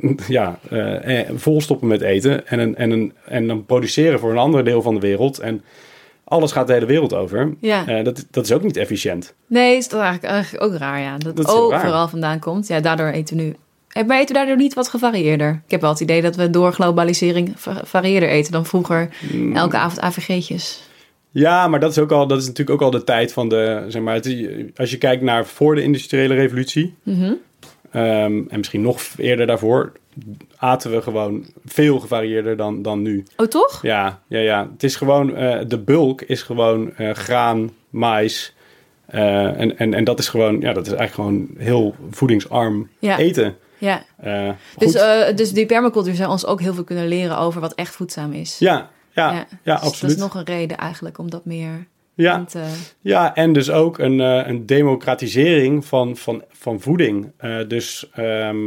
ja, 0.28 0.58
eh, 0.70 1.20
volstoppen 1.34 1.88
met 1.88 2.00
eten 2.00 2.46
en, 2.46 2.58
een, 2.58 2.76
en, 2.76 2.90
een, 2.90 3.12
en 3.24 3.46
dan 3.46 3.66
produceren 3.66 4.18
voor 4.18 4.30
een 4.30 4.38
ander 4.38 4.64
deel 4.64 4.82
van 4.82 4.94
de 4.94 5.00
wereld. 5.00 5.38
En 5.38 5.62
alles 6.24 6.52
gaat 6.52 6.66
de 6.66 6.72
hele 6.72 6.86
wereld 6.86 7.14
over. 7.14 7.54
ja. 7.60 7.86
Eh, 7.86 8.04
dat, 8.04 8.26
dat 8.30 8.44
is 8.44 8.52
ook 8.52 8.62
niet 8.62 8.76
efficiënt. 8.76 9.34
Nee, 9.46 9.76
is 9.76 9.88
dat 9.88 10.00
eigenlijk, 10.00 10.32
eigenlijk 10.32 10.64
ook 10.64 10.74
raar, 10.78 11.00
ja. 11.00 11.18
Dat, 11.18 11.36
Dat 11.36 11.70
raar. 11.70 11.80
vooral 11.80 12.08
vandaan 12.08 12.38
komt. 12.38 12.66
Ja, 12.66 12.80
daardoor 12.80 13.08
eten 13.08 13.36
we 13.36 13.42
nu... 13.42 13.54
Eh, 13.88 14.04
Maar 14.06 14.16
eten 14.16 14.28
we 14.28 14.34
daardoor 14.34 14.56
niet 14.56 14.74
wat 14.74 14.88
gevarieerder? 14.88 15.62
Ik 15.64 15.70
heb 15.70 15.80
wel 15.80 15.90
het 15.90 16.00
idee 16.00 16.22
dat 16.22 16.36
we 16.36 16.50
door 16.50 16.72
globalisering 16.72 17.52
va- 17.56 17.80
varieerder 17.84 18.28
eten 18.28 18.52
dan 18.52 18.66
vroeger. 18.66 19.08
Mm. 19.32 19.56
Elke 19.56 19.76
avond 19.76 20.00
AVG'tjes. 20.00 20.82
Ja, 21.30 21.68
maar 21.68 21.80
dat 21.80 21.90
is, 21.90 21.98
ook 21.98 22.12
al, 22.12 22.26
dat 22.26 22.38
is 22.40 22.46
natuurlijk 22.46 22.70
ook 22.80 22.82
al 22.92 22.98
de 22.98 23.04
tijd 23.04 23.32
van 23.32 23.48
de... 23.48 23.84
Zeg 23.88 24.02
maar, 24.02 24.14
het 24.14 24.36
als 24.76 24.90
je 24.90 24.98
kijkt 24.98 25.22
naar 25.22 25.46
voor 25.46 25.74
de 25.74 25.82
industriële 25.82 26.34
revolutie... 26.34 26.94
Mhm. 27.02 27.32
Ehm, 27.90 28.42
en 28.48 28.56
misschien 28.56 28.80
nog 28.82 29.02
eerder 29.16 29.46
daarvoor, 29.46 29.92
aten 30.56 30.90
we 30.90 31.02
gewoon 31.02 31.46
veel 31.64 32.00
gevarieerder 32.00 32.56
dan, 32.56 32.82
dan 32.82 33.02
nu. 33.02 33.24
Oh, 33.36 33.46
toch? 33.46 33.82
Ja, 33.82 34.20
ja, 34.26 34.38
ja. 34.38 34.68
Het 34.72 34.82
is 34.82 34.96
gewoon, 34.96 35.36
eh, 35.36 35.58
de 35.66 35.78
bulk 35.78 36.22
is 36.22 36.42
gewoon 36.42 36.96
eh, 36.96 37.10
graan, 37.14 37.70
mais. 37.90 38.54
eh, 39.06 39.60
en, 39.60 39.78
en, 39.78 39.94
en 39.94 40.04
dat 40.04 40.18
is 40.18 40.28
gewoon, 40.28 40.60
ja, 40.60 40.72
dat 40.72 40.86
is 40.86 40.92
eigenlijk 40.92 41.12
gewoon 41.14 41.48
heel 41.66 41.94
voedingsarm 42.10 42.88
Ja. 42.98 43.18
eten. 43.18 43.56
Ja. 43.78 44.04
Dus, 44.78 44.92
dus 45.34 45.52
die 45.52 45.66
permacultuur 45.66 46.14
zou 46.14 46.30
ons 46.30 46.46
ook 46.46 46.60
heel 46.60 46.74
veel 46.74 46.84
kunnen 46.84 47.08
leren 47.08 47.38
over 47.38 47.60
wat 47.60 47.74
echt 47.74 47.94
voedzaam 47.94 48.32
is. 48.32 48.58
ja, 48.58 48.90
ja, 49.14 49.32
ja, 49.32 49.46
Dus 49.62 49.74
absoluut. 49.74 50.00
Dat 50.00 50.10
is 50.10 50.16
nog 50.16 50.34
een 50.34 50.44
reden 50.54 50.76
eigenlijk 50.76 51.18
om 51.18 51.30
dat 51.30 51.44
meer 51.44 51.86
ja. 52.20 52.44
te... 52.44 52.62
Ja, 53.00 53.34
en 53.34 53.52
dus 53.52 53.70
ook 53.70 53.98
een, 53.98 54.20
eh, 54.20 54.46
een 54.46 54.66
democratisering 54.66 55.84
van, 55.84 56.16
van, 56.16 56.42
van 56.50 56.80
voeding. 56.80 57.32
Eh, 57.36 57.56
dus 57.68 58.10
ehm, 58.14 58.58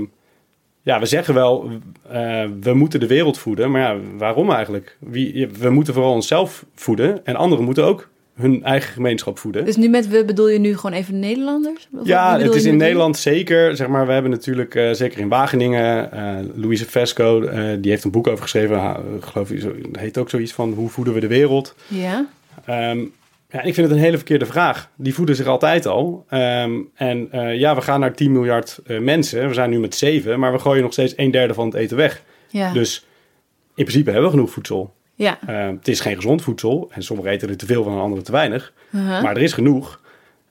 ja, 0.82 1.00
we 1.00 1.06
zeggen 1.06 1.34
wel, 1.34 1.70
eh, 2.10 2.44
we 2.62 2.74
moeten 2.74 3.00
de 3.00 3.08
wereld 3.08 3.38
voeden. 3.38 3.72
Maar 3.72 3.82
ja, 3.82 3.98
waarom 4.18 4.52
eigenlijk? 4.52 4.98
Wie, 5.00 5.48
we 5.60 5.70
moeten 5.70 5.94
vooral 5.94 6.14
onszelf 6.14 6.66
voeden. 6.76 7.26
En 7.26 7.36
anderen 7.36 7.66
moeten 7.66 7.86
ook 7.86 8.10
hun 8.36 8.64
eigen 8.64 8.94
gemeenschap 8.94 9.40
voeden. 9.40 9.66
Dus 9.66 9.76
nu 9.76 9.90
met 9.90 10.08
we 10.08 10.26
bedoel 10.26 10.50
je 10.50 10.60
nu 10.60 10.76
gewoon 10.78 10.96
even 10.96 11.20
Nederlanders? 11.20 11.88
Of 12.00 12.08
ja, 12.08 12.40
het 12.40 12.56
is 12.56 12.64
in? 12.66 12.78
Nederland 12.78 13.18
zeker. 13.18 13.76
Zeg 13.76 13.88
maar, 13.88 14.06
we 14.08 14.14
hebben 14.14 14.32
natuurlijk, 14.32 14.76
eh, 14.76 14.92
zeker 14.92 15.20
in 15.20 15.28
Wageningen, 15.30 16.12
eh 16.12 16.36
Louise 16.56 16.86
Vesco, 16.90 17.42
eh, 17.42 17.64
die 17.80 17.92
heeft 17.92 18.04
een 18.04 18.12
boek 18.12 18.28
over 18.28 18.42
geschreven. 18.44 18.78
Ha- 18.80 19.02
ik 19.18 19.24
geloof, 19.24 19.50
het 19.50 20.00
heet 20.00 20.18
ook 20.18 20.30
zoiets 20.30 20.54
van, 20.54 20.74
hoe 20.74 20.90
voeden 20.90 21.14
we 21.14 21.20
de 21.20 21.28
wereld? 21.28 21.76
Ja, 21.88 22.28
Ehm, 22.66 23.00
ja, 23.54 23.62
ik 23.62 23.74
vind 23.74 23.88
het 23.88 23.96
een 23.98 24.04
hele 24.04 24.18
verkeerde 24.18 24.46
vraag. 24.46 24.90
Die 24.96 25.14
voeden 25.14 25.36
zich 25.36 25.46
altijd 25.46 25.86
al. 25.86 26.26
Ehm, 26.30 26.72
en 26.96 27.28
eh, 27.32 27.60
ja, 27.60 27.76
we 27.76 27.82
gaan 27.82 28.00
naar 28.00 28.14
10 28.14 28.32
miljard 28.32 28.80
eh, 28.86 29.00
mensen. 29.00 29.48
We 29.48 29.54
zijn 29.54 29.70
nu 29.70 29.80
met 29.80 29.96
7, 29.96 30.40
maar 30.40 30.52
we 30.52 30.60
gooien 30.60 30.82
nog 30.84 30.92
steeds 30.92 31.14
een 31.16 31.32
derde 31.32 31.54
van 31.54 31.66
het 31.66 31.74
eten 31.76 31.98
weg. 31.98 32.24
ja, 32.50 32.74
Dus 32.74 33.06
in 33.76 33.84
principe 33.84 34.12
hebben 34.12 34.30
we 34.30 34.36
genoeg 34.36 34.52
voedsel. 34.52 34.94
ja. 35.16 35.40
Ehm, 35.48 35.76
het 35.76 35.88
is 35.88 36.00
geen 36.00 36.16
gezond 36.16 36.42
voedsel. 36.42 36.90
En 36.92 37.04
sommigen 37.04 37.32
eten 37.32 37.50
er 37.50 37.58
te 37.58 37.66
veel 37.66 37.84
van 37.84 37.94
en 37.94 38.00
anderen 38.00 38.24
te 38.24 38.32
weinig. 38.32 38.74
Uh-huh. 38.92 39.24
Maar 39.24 39.36
er 39.36 39.42
is 39.42 39.54
genoeg. 39.54 40.02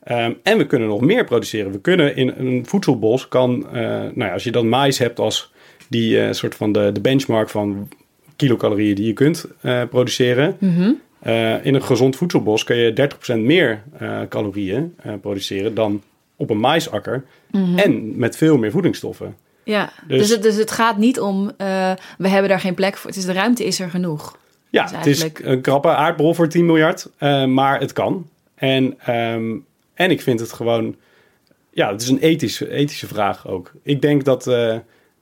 Ehm, 0.03 0.33
en 0.43 0.59
we 0.59 0.67
kunnen 0.67 0.89
nog 0.89 1.01
meer 1.01 1.25
produceren. 1.25 1.73
We 1.73 1.81
kunnen 1.81 2.17
in 2.17 2.33
een 2.37 2.67
voedselbos 2.67 3.29
kan, 3.29 3.67
eh, 3.69 3.81
nou 3.91 4.13
ja, 4.15 4.33
als 4.33 4.45
je 4.45 4.53
dan 4.53 4.69
mais 4.69 4.99
hebt 4.99 5.19
als 5.19 5.53
die 5.89 6.33
soort 6.33 6.55
van 6.55 6.73
de, 6.73 6.93
de 6.93 7.01
benchmark 7.01 7.49
van 7.49 7.89
kilocalorieën 8.37 8.95
die 8.95 9.07
je 9.07 9.13
kunt 9.13 9.47
produceren. 9.91 10.57
Mhm. 10.59 10.93
Eh, 11.23 11.65
in 11.65 11.75
een 11.75 11.83
gezond 11.83 12.17
voedselbos 12.17 12.65
kun 12.65 12.77
je 12.77 12.93
30% 12.93 13.39
meer 13.39 13.83
eh, 13.99 14.21
calorieën 14.29 14.95
eh, 15.03 15.13
produceren 15.21 15.75
dan 15.75 16.03
op 16.37 16.51
een 16.51 16.61
maisakker. 16.61 17.25
Mhm. 17.51 17.79
En 17.79 18.19
met 18.19 18.37
veel 18.37 18.59
meer 18.59 18.71
voedingsstoffen. 18.71 19.37
Ja, 19.65 19.93
Dus- 20.07 20.19
dus, 20.19 20.31
het, 20.31 20.43
dus 20.43 20.57
het 20.57 20.71
gaat 20.71 20.97
niet 20.97 21.21
om, 21.21 21.53
we 22.19 22.29
hebben 22.29 22.49
daar 22.49 22.61
geen 22.61 22.75
plek 22.75 22.97
voor. 22.97 23.11
Het 23.11 23.19
is 23.19 23.25
de 23.25 23.33
ruimte 23.33 23.65
is 23.65 23.81
er 23.81 23.91
genoeg. 23.91 24.39
Ja, 24.71 24.83
Dus 24.83 24.93
het 24.93 25.07
is 25.07 25.27
een 25.43 25.61
krappe 25.61 25.89
aardbol 25.89 26.35
voor 26.35 26.49
10 26.49 26.67
miljard, 26.67 27.09
maar 27.49 27.81
het 27.81 27.93
kan. 27.93 28.29
En, 28.55 28.95
ehm, 28.99 29.57
en 29.95 30.11
ik 30.11 30.23
vind 30.23 30.41
het 30.41 30.53
gewoon, 30.53 30.97
ja, 31.71 31.93
het 31.93 32.03
is 32.03 32.09
een 32.09 32.19
ethische, 32.19 32.71
ethische 32.71 33.07
vraag 33.07 33.49
ook. 33.49 33.73
Ik 33.83 34.03
denk 34.03 34.25
dat, 34.25 34.45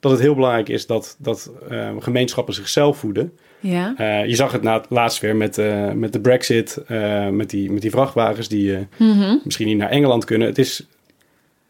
dat 0.01 0.11
het 0.11 0.21
heel 0.21 0.35
belangrijk 0.35 0.69
is 0.69 0.87
dat, 0.87 1.17
dat 1.19 1.51
gemeenschappen 1.99 2.55
zichzelf 2.55 2.99
voeden. 2.99 3.33
Ja, 3.61 3.95
Eh, 3.97 4.27
je 4.27 4.35
zag 4.35 4.53
het 4.53 4.63
na, 4.63 4.83
laatst 4.89 5.21
weer 5.21 5.37
met, 5.37 5.59
eh, 5.59 5.91
met 5.93 6.13
de 6.13 6.21
Brexit, 6.21 6.83
eh, 6.87 7.29
met, 7.29 7.51
die, 7.51 7.73
met 7.73 7.83
die 7.83 7.91
vrachtwagens 7.91 8.49
die 8.49 8.87
Mhm. 8.97 9.37
misschien 9.45 9.67
niet 9.67 9.77
naar 9.79 9.91
Engeland 9.91 10.25
kunnen. 10.25 10.49
Het 10.49 10.59
is, 10.59 10.87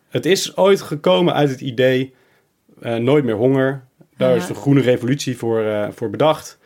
het 0.08 0.26
is 0.26 0.56
ooit 0.56 0.80
gekomen 0.80 1.34
uit 1.34 1.50
het 1.50 1.60
idee 1.60 2.12
nooit 2.98 3.24
meer 3.24 3.34
honger. 3.36 3.82
Daar 4.16 4.30
Ja. 4.30 4.36
is 4.36 4.46
de 4.46 4.54
groene 4.54 4.80
revolutie 4.80 5.36
voor, 5.36 5.88
voor 5.94 6.10
bedacht. 6.10 6.58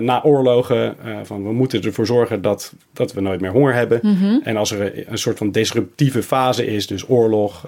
Na 0.00 0.22
oorlogen, 0.22 0.96
van 1.22 1.44
we 1.44 1.52
moeten 1.52 1.82
ervoor 1.82 2.06
zorgen 2.06 2.42
dat, 2.42 2.72
dat 2.92 3.12
we 3.12 3.20
nooit 3.20 3.40
meer 3.40 3.50
honger 3.50 3.74
hebben. 3.74 3.98
Mhm. 4.02 4.38
En 4.42 4.56
als 4.56 4.70
er 4.70 5.08
een 5.10 5.18
soort 5.18 5.38
van 5.38 5.50
disruptieve 5.50 6.22
fase 6.22 6.66
is, 6.66 6.86
dus 6.86 7.08
oorlog, 7.08 7.64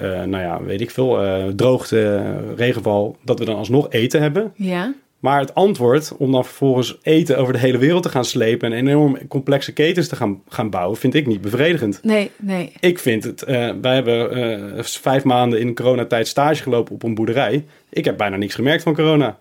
nou 0.00 0.38
ja, 0.38 0.62
weet 0.62 0.80
ik 0.80 0.90
veel, 0.90 1.18
droogte, 1.56 2.34
regenval, 2.56 3.16
dat 3.24 3.38
we 3.38 3.44
dan 3.44 3.56
alsnog 3.56 3.90
eten 3.90 4.20
hebben. 4.22 4.52
ja, 4.56 4.94
Maar 5.18 5.40
het 5.40 5.54
antwoord 5.54 6.16
om 6.16 6.32
dan 6.32 6.44
vervolgens 6.44 6.98
eten 7.02 7.38
over 7.38 7.52
de 7.52 7.58
hele 7.58 7.78
wereld 7.78 8.02
te 8.02 8.08
gaan 8.08 8.24
slepen 8.24 8.72
en 8.72 8.88
enorm 8.88 9.28
complexe 9.28 9.72
ketens 9.72 10.08
te 10.08 10.16
gaan, 10.16 10.42
gaan 10.48 10.70
bouwen, 10.70 10.98
vind 10.98 11.14
ik 11.14 11.26
niet 11.26 11.40
bevredigend. 11.40 12.00
nee, 12.02 12.30
nee. 12.36 12.72
Ik 12.80 12.98
vind 12.98 13.24
het, 13.24 13.42
eh, 13.42 13.70
wij 13.80 13.94
hebben 13.94 14.30
eh, 14.76 14.82
vijf 14.82 15.24
maanden 15.24 15.60
in 15.60 15.74
coronatijd 15.74 16.28
stage 16.28 16.62
gelopen 16.62 16.94
op 16.94 17.02
een 17.02 17.14
boerderij. 17.14 17.64
Ik 17.90 18.04
heb 18.04 18.16
bijna 18.16 18.36
niks 18.36 18.54
gemerkt 18.54 18.82
van 18.82 18.94
corona. 18.94 19.38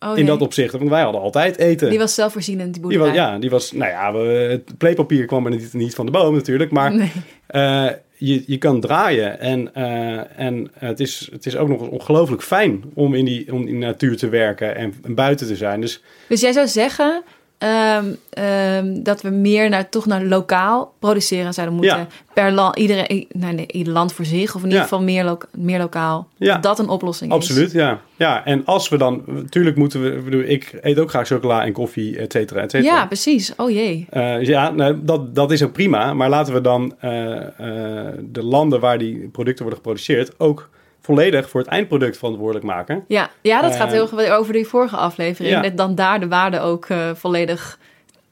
Oh, 0.00 0.08
in 0.08 0.14
nee. 0.14 0.24
dat 0.24 0.40
opzicht, 0.40 0.72
want 0.72 0.90
wij 0.90 1.02
hadden 1.02 1.20
altijd 1.20 1.58
eten. 1.58 1.90
Die 1.90 1.98
was 1.98 2.14
zelfvoorzienend, 2.14 2.74
die 2.74 2.88
Die 2.88 2.98
was, 2.98 3.06
boerderij. 3.08 3.30
ja, 3.32 3.38
die 3.38 3.50
was, 3.50 3.72
nou 3.72 3.90
ja, 3.90 4.12
we, 4.12 4.18
het 4.28 4.78
pleepapier 4.78 5.24
kwam 5.26 5.44
er 5.44 5.50
niet, 5.50 5.72
niet 5.72 5.94
van 5.94 6.06
de 6.06 6.12
boom 6.12 6.34
natuurlijk, 6.34 6.70
maar 6.70 6.94
Nee. 6.94 7.12
eh, 7.46 7.86
je, 8.16 8.42
je 8.46 8.58
kan 8.58 8.80
draaien. 8.80 9.40
En, 9.40 9.74
eh, 9.74 10.40
en 10.40 10.70
het, 10.78 11.00
is, 11.00 11.28
het 11.32 11.46
is 11.46 11.56
ook 11.56 11.68
nog 11.68 11.80
eens 11.80 11.90
ongelooflijk 11.90 12.42
fijn 12.42 12.82
om 12.94 13.14
in, 13.14 13.24
die, 13.24 13.52
om 13.52 13.60
in 13.66 13.80
de 13.80 13.86
natuur 13.86 14.16
te 14.16 14.28
werken 14.28 14.76
en, 14.76 14.94
en 15.02 15.14
buiten 15.14 15.46
te 15.46 15.56
zijn. 15.56 15.80
Dus 15.80 16.02
Dus 16.28 16.40
jij 16.40 16.52
zou 16.52 16.66
zeggen 16.68 17.22
ehm, 17.60 18.04
ehm, 18.30 19.02
dat 19.02 19.22
we 19.22 19.30
meer 19.30 19.68
naar, 19.68 19.88
toch 19.88 20.06
naar 20.06 20.24
lokaal 20.24 20.94
produceren 20.98 21.54
zouden 21.54 21.76
moeten. 21.76 21.98
Ja. 21.98 22.06
Per 22.32 22.52
land, 22.52 22.78
iedereen, 22.78 23.26
nee, 23.32 23.52
nee, 23.52 23.66
ieder 23.66 23.92
land 23.92 24.12
voor 24.12 24.24
zich. 24.24 24.54
Of 24.54 24.60
in 24.62 24.66
ieder 24.68 24.82
geval 24.82 25.02
meer, 25.02 25.24
lo- 25.24 25.38
meer 25.56 25.78
lokaal. 25.78 26.28
Dat 26.60 26.78
een 26.78 26.88
oplossing 26.88 27.30
is. 27.30 27.36
absoluut, 27.36 27.72
ja. 27.72 28.00
ja. 28.16 28.44
En 28.44 28.64
als 28.64 28.88
we 28.88 28.96
dan, 28.96 29.22
natuurlijk 29.26 29.76
moeten 29.76 30.02
we, 30.02 30.10
ik 30.16 30.24
bedoel, 30.24 30.42
ik 30.42 30.78
eet 30.80 30.98
ook 30.98 31.10
graag 31.10 31.26
chocola 31.26 31.64
en 31.64 31.72
koffie, 31.72 32.18
et 32.18 32.32
cetera, 32.32 32.60
et 32.60 32.70
cetera. 32.70 32.94
Ja, 32.94 33.06
precies. 33.06 33.52
Oh 33.56 33.70
jee. 33.70 34.06
Eh, 34.10 34.42
ja, 34.42 34.70
nou, 34.70 34.98
dat, 35.02 35.34
dat 35.34 35.50
is 35.50 35.62
ook 35.62 35.72
prima. 35.72 36.14
Maar 36.14 36.28
laten 36.28 36.54
we 36.54 36.60
dan 36.60 36.94
eh, 37.00 37.36
eh, 37.36 38.14
de 38.20 38.42
landen 38.44 38.80
waar 38.80 38.98
die 38.98 39.28
producten 39.32 39.64
worden 39.64 39.82
geproduceerd 39.82 40.38
ook 40.38 40.68
volledig 41.00 41.50
voor 41.50 41.60
het 41.60 41.68
eindproduct 41.70 42.18
verantwoordelijk 42.18 42.64
maken. 42.64 43.04
Ja, 43.08 43.30
ja 43.42 43.62
dat 43.62 43.76
gaat 43.76 43.92
Eh, 43.92 43.92
heel 43.92 44.32
over 44.36 44.52
die 44.52 44.66
vorige 44.66 44.96
aflevering. 44.96 45.54
ja. 45.54 45.62
Dat 45.62 45.76
dan 45.76 45.94
daar 45.94 46.20
de 46.20 46.28
waarde 46.28 46.60
ook 46.60 46.86
eh, 46.86 47.10
volledig... 47.14 47.78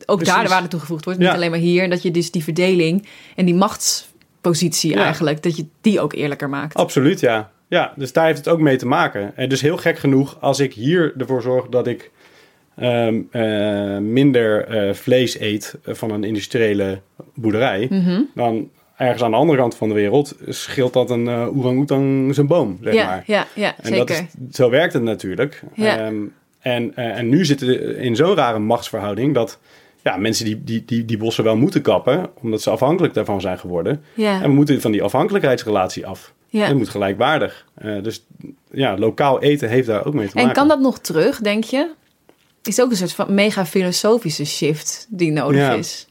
Ook 0.07 0.17
Precies. 0.17 0.35
daar 0.35 0.45
de 0.45 0.51
waarde 0.51 0.69
toegevoegd 0.69 1.05
wordt. 1.05 1.19
Niet 1.21 1.29
alleen 1.29 1.51
maar 1.51 1.59
hier. 1.59 1.83
En 1.83 1.91
dat 1.91 2.03
je 2.03 2.11
dus 2.11 2.31
die 2.31 2.45
verdeling 2.45 3.07
en 3.37 3.45
die 3.45 3.55
machtspositie 3.55 4.91
Ja. 4.95 5.03
eigenlijk... 5.05 5.43
dat 5.43 5.57
je 5.57 5.67
die 5.81 6.01
ook 6.01 6.13
eerlijker 6.13 6.49
maakt. 6.49 6.75
Absoluut, 6.75 7.21
ja. 7.21 7.51
Ja, 7.69 7.93
dus 7.97 8.13
daar 8.13 8.25
heeft 8.27 8.39
het 8.39 8.49
ook 8.49 8.61
mee 8.61 8.77
te 8.77 8.87
maken. 8.87 9.33
En 9.37 9.49
dus 9.49 9.61
heel 9.61 9.77
gek 9.77 9.99
genoeg, 9.99 10.37
als 10.41 10.61
ik 10.61 10.73
hier 10.75 11.15
ervoor 11.19 11.43
zorg 11.43 11.67
dat 11.69 11.87
ik 11.87 12.11
ehm, 12.77 13.21
eh, 13.31 13.97
minder 13.99 14.65
eh, 14.67 14.95
vlees 14.95 15.41
eet 15.41 15.75
van 15.85 16.11
een 16.11 16.25
industriële 16.25 17.01
boerderij, 17.35 17.87
Mhm. 17.91 18.21
dan 18.35 18.71
ergens 18.99 19.23
aan 19.23 19.31
de 19.31 19.37
andere 19.37 19.59
kant 19.59 19.75
van 19.75 19.89
de 19.89 19.95
wereld 19.95 20.35
scheelt 20.49 20.93
dat 20.93 21.11
een 21.11 21.29
eh 21.29 21.57
orang-oetang 21.59 22.35
zijn 22.35 22.47
boom, 22.47 22.79
zeg 22.83 22.95
ja, 22.95 23.05
maar. 23.07 23.23
ja, 23.27 23.47
ja, 23.55 23.75
En 23.83 23.93
dat 23.97 24.09
zeker. 24.09 24.27
is, 24.51 24.57
zo 24.57 24.71
werkt 24.71 24.93
het 24.93 25.03
natuurlijk. 25.03 25.63
Ja. 25.75 25.99
Ehm, 25.99 26.17
en, 26.61 26.93
eh, 26.97 27.17
en 27.19 27.29
nu 27.29 27.45
zitten 27.45 27.67
we 27.67 27.97
in 27.97 28.17
zo'n 28.17 28.35
rare 28.35 28.59
machtsverhouding 28.59 29.35
dat 29.35 29.59
ja, 30.03 30.17
mensen 30.17 30.45
die, 30.45 30.65
die, 30.65 30.83
die, 30.87 31.05
die 31.05 31.17
bossen 31.19 31.45
wel 31.45 31.57
moeten 31.57 31.83
kappen, 31.83 32.27
omdat 32.43 32.63
ze 32.63 32.71
afhankelijk 32.71 33.15
daarvan 33.15 33.41
zijn 33.41 33.59
geworden. 33.59 34.03
Ja, 34.15 34.35
En 34.43 34.49
we 34.49 34.55
moeten 34.55 34.81
van 34.81 34.93
die 34.93 35.03
afhankelijkheidsrelatie 35.03 36.07
af. 36.07 36.33
ja. 36.49 36.67
Het 36.67 36.77
moet 36.77 36.89
gelijkwaardig. 36.89 37.67
Eh, 37.75 38.03
dus 38.03 38.25
ja, 38.71 38.97
lokaal 38.99 39.41
eten 39.43 39.69
heeft 39.69 39.87
daar 39.87 40.07
ook 40.07 40.15
mee 40.15 40.29
te 40.29 40.35
maken. 40.35 40.51
En 40.51 40.57
kan 40.57 40.69
dat 40.69 40.81
nog 40.81 40.99
terug, 40.99 41.41
denk 41.41 41.65
je? 41.65 41.91
Is 42.63 42.81
ook 42.81 42.91
een 42.91 42.97
soort 42.97 43.13
van 43.13 43.35
mega 43.35 43.67
filosofische 43.67 44.45
shift 44.45 45.07
die 45.11 45.31
nodig 45.33 45.61
Ja. 45.61 45.73
is. 45.73 46.08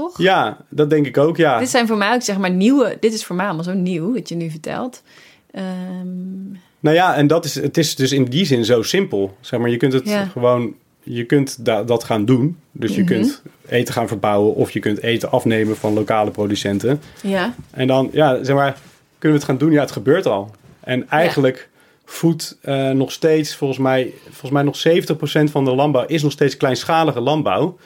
Toch? 0.00 0.18
Ja, 0.18 0.56
dat 0.68 0.90
denk 0.90 1.06
ik 1.06 1.16
ook, 1.18 1.36
ja. 1.36 1.58
Dit 1.58 1.68
zijn 1.68 1.86
voor 1.86 1.96
mij 1.96 2.14
ook 2.14 2.22
zeg 2.22 2.38
maar 2.38 2.50
nieuwe. 2.50 2.96
Dit 3.00 3.12
is 3.12 3.24
voor 3.24 3.36
mij 3.36 3.44
allemaal 3.46 3.64
zo 3.64 3.72
nieuw, 3.72 4.12
wat 4.14 4.28
je 4.28 4.34
nu 4.34 4.50
vertelt. 4.50 5.02
Ehm, 5.50 6.58
Nou 6.80 6.96
ja, 6.96 7.14
en 7.14 7.26
dat 7.26 7.44
is, 7.44 7.54
het 7.54 7.76
is 7.78 7.94
dus 7.96 8.12
in 8.12 8.24
die 8.24 8.44
zin 8.44 8.64
zo 8.64 8.82
simpel. 8.82 9.36
Zeg 9.40 9.60
maar, 9.60 9.70
je 9.70 9.76
kunt 9.76 9.92
het 9.92 10.08
Ja. 10.08 10.24
gewoon, 10.24 10.74
je 11.02 11.24
kunt 11.24 11.64
da- 11.64 11.82
dat 11.82 12.04
gaan 12.04 12.24
doen. 12.24 12.58
Dus 12.72 12.94
je 12.94 13.02
Mhm. 13.02 13.12
kunt 13.12 13.42
eten 13.68 13.94
gaan 13.94 14.08
verbouwen 14.08 14.54
of 14.54 14.70
je 14.70 14.80
kunt 14.80 15.02
eten 15.02 15.30
afnemen 15.30 15.76
van 15.76 15.92
lokale 15.92 16.30
producenten. 16.30 17.00
ja, 17.22 17.54
En 17.70 17.86
dan, 17.86 18.08
ja, 18.12 18.44
zeg 18.44 18.56
maar, 18.56 18.78
kunnen 19.18 19.38
we 19.38 19.44
het 19.44 19.44
gaan 19.44 19.58
doen? 19.58 19.72
Ja, 19.72 19.80
het 19.80 19.90
gebeurt 19.90 20.26
al. 20.26 20.50
En 20.80 21.08
eigenlijk 21.08 21.68
voedt 22.04 22.58
eh, 22.60 22.90
nog 22.90 23.12
steeds, 23.12 23.56
volgens 23.56 23.78
mij, 23.78 24.12
volgens 24.24 24.50
mij 24.50 24.62
nog 24.62 24.76
70% 24.76 25.50
van 25.50 25.64
de 25.64 25.74
landbouw 25.74 26.04
is 26.06 26.22
nog 26.22 26.32
steeds 26.32 26.56
kleinschalige 26.56 27.20
landbouw. 27.20 27.78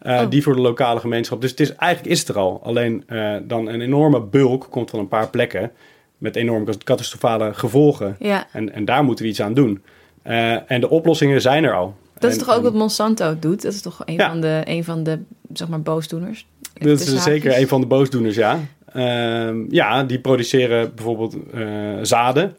Eh, 0.00 0.20
Oh. 0.22 0.30
Die 0.30 0.42
voor 0.42 0.54
de 0.54 0.60
lokale 0.60 1.00
gemeenschap. 1.00 1.40
Dus 1.40 1.50
het 1.50 1.60
is, 1.60 1.74
eigenlijk 1.74 2.12
is 2.12 2.18
het 2.18 2.28
er 2.28 2.38
al. 2.38 2.60
Alleen 2.64 3.02
eh, 3.06 3.36
dan 3.42 3.68
een 3.68 3.80
enorme 3.80 4.20
bulk 4.20 4.66
komt 4.70 4.90
van 4.90 4.98
een 4.98 5.08
paar 5.08 5.28
plekken. 5.30 5.70
Met 6.18 6.36
enorm 6.36 6.64
catastrofale 6.84 7.54
gevolgen. 7.54 8.16
ja. 8.18 8.46
En, 8.52 8.72
en 8.72 8.84
daar 8.84 9.04
moeten 9.04 9.24
we 9.24 9.30
iets 9.30 9.40
aan 9.42 9.54
doen. 9.54 9.82
Eh, 10.22 10.70
en 10.70 10.80
de 10.80 10.90
oplossingen 10.90 11.40
zijn 11.40 11.64
er 11.64 11.74
al. 11.74 11.94
Dat 12.18 12.30
is 12.30 12.38
En- 12.38 12.44
toch 12.44 12.56
ook 12.56 12.62
wat 12.62 12.74
Monsanto 12.74 13.36
doet? 13.38 13.62
Dat 13.62 13.72
is 13.72 13.82
toch 13.82 14.02
een, 14.04 14.14
Ja. 14.14 14.28
van, 14.30 14.40
de, 14.40 14.60
een 14.64 14.84
van 14.84 15.02
de, 15.02 15.18
zeg 15.52 15.68
maar, 15.68 15.80
boosdoeners? 15.82 16.46
Dat 16.74 17.00
is 17.00 17.22
zeker 17.22 17.58
een 17.58 17.68
van 17.68 17.80
de 17.80 17.86
boosdoeners, 17.86 18.34
ja. 18.36 18.58
Ehm, 18.92 19.56
ja, 19.68 20.04
die 20.04 20.18
produceren 20.20 20.94
bijvoorbeeld 20.94 21.36
zaden. 22.02 22.56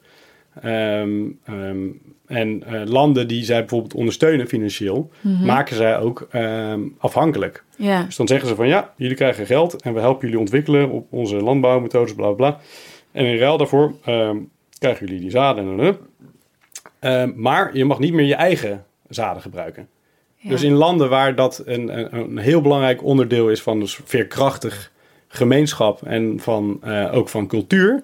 Ehm, 0.62 1.88
en 2.32 2.64
eh, 2.64 2.82
landen 2.86 3.28
die 3.28 3.44
zij 3.44 3.60
bijvoorbeeld 3.60 3.94
ondersteunen 3.94 4.48
financieel, 4.48 5.12
maken 5.44 5.76
zij 5.76 6.00
ook 6.00 6.28
ehm, 6.32 6.82
afhankelijk. 6.98 7.64
Ja. 7.76 8.04
Dus 8.04 8.16
dan 8.16 8.28
zeggen 8.28 8.48
ze 8.48 8.56
van 8.56 8.68
ja, 8.68 8.94
jullie 8.96 9.16
krijgen 9.16 9.46
geld 9.46 9.82
en 9.82 9.94
we 9.94 10.00
helpen 10.00 10.22
jullie 10.22 10.40
ontwikkelen 10.40 10.90
op 10.90 11.08
onze 11.10 11.36
landbouwmethodes, 11.36 12.16
bla 12.16 12.32
bla. 12.32 12.60
En 13.12 13.26
in 13.26 13.38
ruil 13.38 13.58
daarvoor 13.58 13.96
ehm, 14.06 14.38
krijgen 14.80 15.06
jullie 15.06 15.22
die 15.22 15.30
zaden. 15.30 15.80
En. 15.80 15.98
Ehm, 17.00 17.32
maar 17.36 17.78
je 17.78 17.86
mag 17.86 18.00
niet 18.00 18.14
meer 18.14 18.26
je 18.26 18.36
eigen 18.36 18.86
zaden 19.10 19.42
gebruiken. 19.42 19.88
Ja. 20.36 20.50
Dus 20.50 20.62
in 20.62 20.74
landen 20.74 21.10
waar 21.10 21.36
dat 21.36 21.62
een, 21.66 21.98
een, 22.00 22.16
een 22.16 22.38
heel 22.38 22.62
belangrijk 22.62 23.04
onderdeel 23.04 23.50
is 23.50 23.62
van 23.62 23.80
dus 23.80 24.00
veerkrachtig 24.04 24.92
gemeenschap 25.28 26.02
en 26.04 26.40
van, 26.40 26.78
eh, 26.82 27.14
ook 27.14 27.30
van 27.30 27.48
cultuur, 27.48 28.04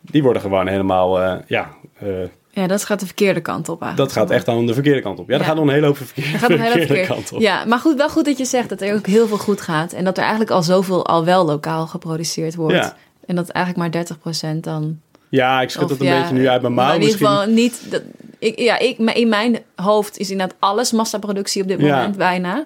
die 0.00 0.22
worden 0.22 0.42
gewoon 0.42 0.66
helemaal, 0.66 1.20
eh, 1.20 1.36
ja, 1.46 1.70
ja, 2.54 2.66
dat 2.66 2.84
gaat 2.84 3.00
de 3.00 3.06
verkeerde 3.06 3.40
kant 3.40 3.68
op 3.68 3.82
eigenlijk. 3.82 4.10
dat 4.12 4.22
gaat 4.22 4.30
echt 4.36 4.48
aan 4.48 4.66
de 4.66 4.74
verkeerde 4.74 5.00
kant 5.00 5.18
op. 5.18 5.26
Ja, 5.28 5.32
Ja. 5.32 5.38
dat 5.38 5.46
gaat 5.46 5.56
nog 5.56 5.64
een 5.66 5.72
hele 5.72 5.86
hoop 5.86 5.96
verkeerde, 5.96 6.30
Dat 6.30 6.40
gaat 6.40 6.50
verkeerde 6.50 6.86
verkeerd. 6.86 7.06
kant 7.06 7.32
op. 7.32 7.40
Ja, 7.40 7.64
maar 7.64 7.78
goed, 7.78 7.96
wel 7.96 8.08
goed 8.08 8.24
dat 8.24 8.38
je 8.38 8.44
zegt 8.44 8.68
dat 8.68 8.80
er 8.80 8.94
ook 8.94 9.06
heel 9.06 9.26
veel 9.26 9.38
goed 9.38 9.60
gaat. 9.60 9.92
En 9.92 10.04
dat 10.04 10.16
er 10.16 10.22
eigenlijk 10.22 10.50
al 10.50 10.62
zoveel 10.62 11.06
al 11.06 11.24
wel 11.24 11.44
lokaal 11.44 11.86
geproduceerd 11.86 12.54
wordt. 12.54 12.74
Ja. 12.74 12.96
En 13.26 13.36
dat 13.36 13.48
eigenlijk 13.48 13.94
maar 13.94 14.04
30% 14.56 14.60
dan... 14.60 14.98
Ja, 15.28 15.60
ik 15.60 15.70
schud 15.70 15.88
dat 15.88 16.00
een 16.00 16.06
ja, 16.06 16.20
beetje 16.20 16.34
nu 16.34 16.48
uit 16.48 16.62
mijn 16.62 16.74
mouw 16.74 16.94
in 16.94 17.00
ieder 17.00 17.16
geval 17.16 17.46
niet... 17.46 17.80
Dat, 17.90 18.02
ik, 18.38 18.58
ja, 18.58 18.78
ik, 18.78 18.98
in 18.98 19.28
mijn 19.28 19.58
hoofd 19.76 20.18
is 20.18 20.30
inderdaad 20.30 20.56
alles 20.58 20.92
massaproductie 20.92 21.62
op 21.62 21.68
dit 21.68 21.80
moment 21.80 22.16
bijna. 22.16 22.64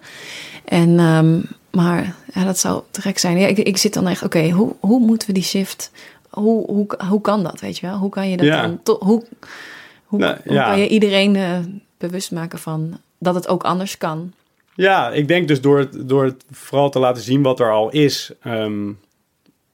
En, 0.65 0.99
ehm, 0.99 1.41
maar 1.71 2.15
ja, 2.35 2.45
dat 2.45 2.59
zou 2.59 2.83
te 2.91 3.01
gek 3.01 3.19
zijn. 3.19 3.39
Ja, 3.39 3.47
ik, 3.47 3.59
ik 3.59 3.77
zit 3.77 3.95
dan 3.95 4.07
echt, 4.09 4.23
oké, 4.23 4.49
hoe, 4.51 4.75
hoe 4.81 5.01
moeten 5.01 5.29
we 5.29 5.35
die 5.35 5.43
shift... 5.43 5.91
Hoe, 6.31 6.67
hoe, 6.67 6.87
hoe 7.09 7.21
kan 7.21 7.43
dat, 7.43 7.61
weet 7.61 7.79
je 7.79 7.87
wel? 7.87 7.97
Hoe 7.97 8.11
kan 8.11 8.31
je 8.31 8.37
dat 8.37 8.47
dan... 8.47 8.81
to- 8.83 8.99
hoe 9.01 9.25
hoe, 10.09 10.19
Nou, 10.19 10.37
hoe 10.45 10.55
ja. 10.55 10.65
kan 10.69 10.79
je 10.81 10.89
iedereen 10.89 11.37
eh, 11.37 11.59
bewust 11.99 12.33
maken 12.33 12.59
van 12.59 13.01
dat 13.19 13.35
het 13.35 13.49
ook 13.49 13.63
anders 13.63 13.99
kan? 13.99 14.33
Ja, 14.75 15.11
ik 15.11 15.29
denk 15.29 15.49
dus 15.49 15.61
door 15.61 15.79
het, 15.79 16.09
door 16.09 16.25
het 16.25 16.45
vooral 16.51 16.91
te 16.91 16.99
laten 16.99 17.23
zien 17.23 17.43
wat 17.43 17.61
er 17.61 17.73
al 17.73 17.91
is. 17.91 18.33
ehm, 18.43 18.89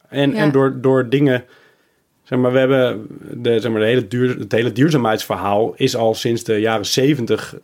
en, 0.09 0.31
Ja. 0.31 0.37
en 0.37 0.53
door, 0.53 0.81
door 0.81 1.09
dingen. 1.09 1.44
Zeg 2.23 2.38
maar, 2.38 2.53
we 2.53 2.59
hebben 2.59 3.07
de, 3.42 3.61
zeg 3.61 3.70
maar, 3.70 3.81
de 3.81 3.87
hele 3.87 4.09
duur, 4.09 4.38
het 4.38 4.53
hele 4.53 4.73
duurzaamheidsverhaal 4.73 5.73
is 5.77 5.97
al 5.97 6.14
sinds 6.14 6.44
de 6.44 6.61
jaren 6.61 6.87
zeventig 6.87 7.57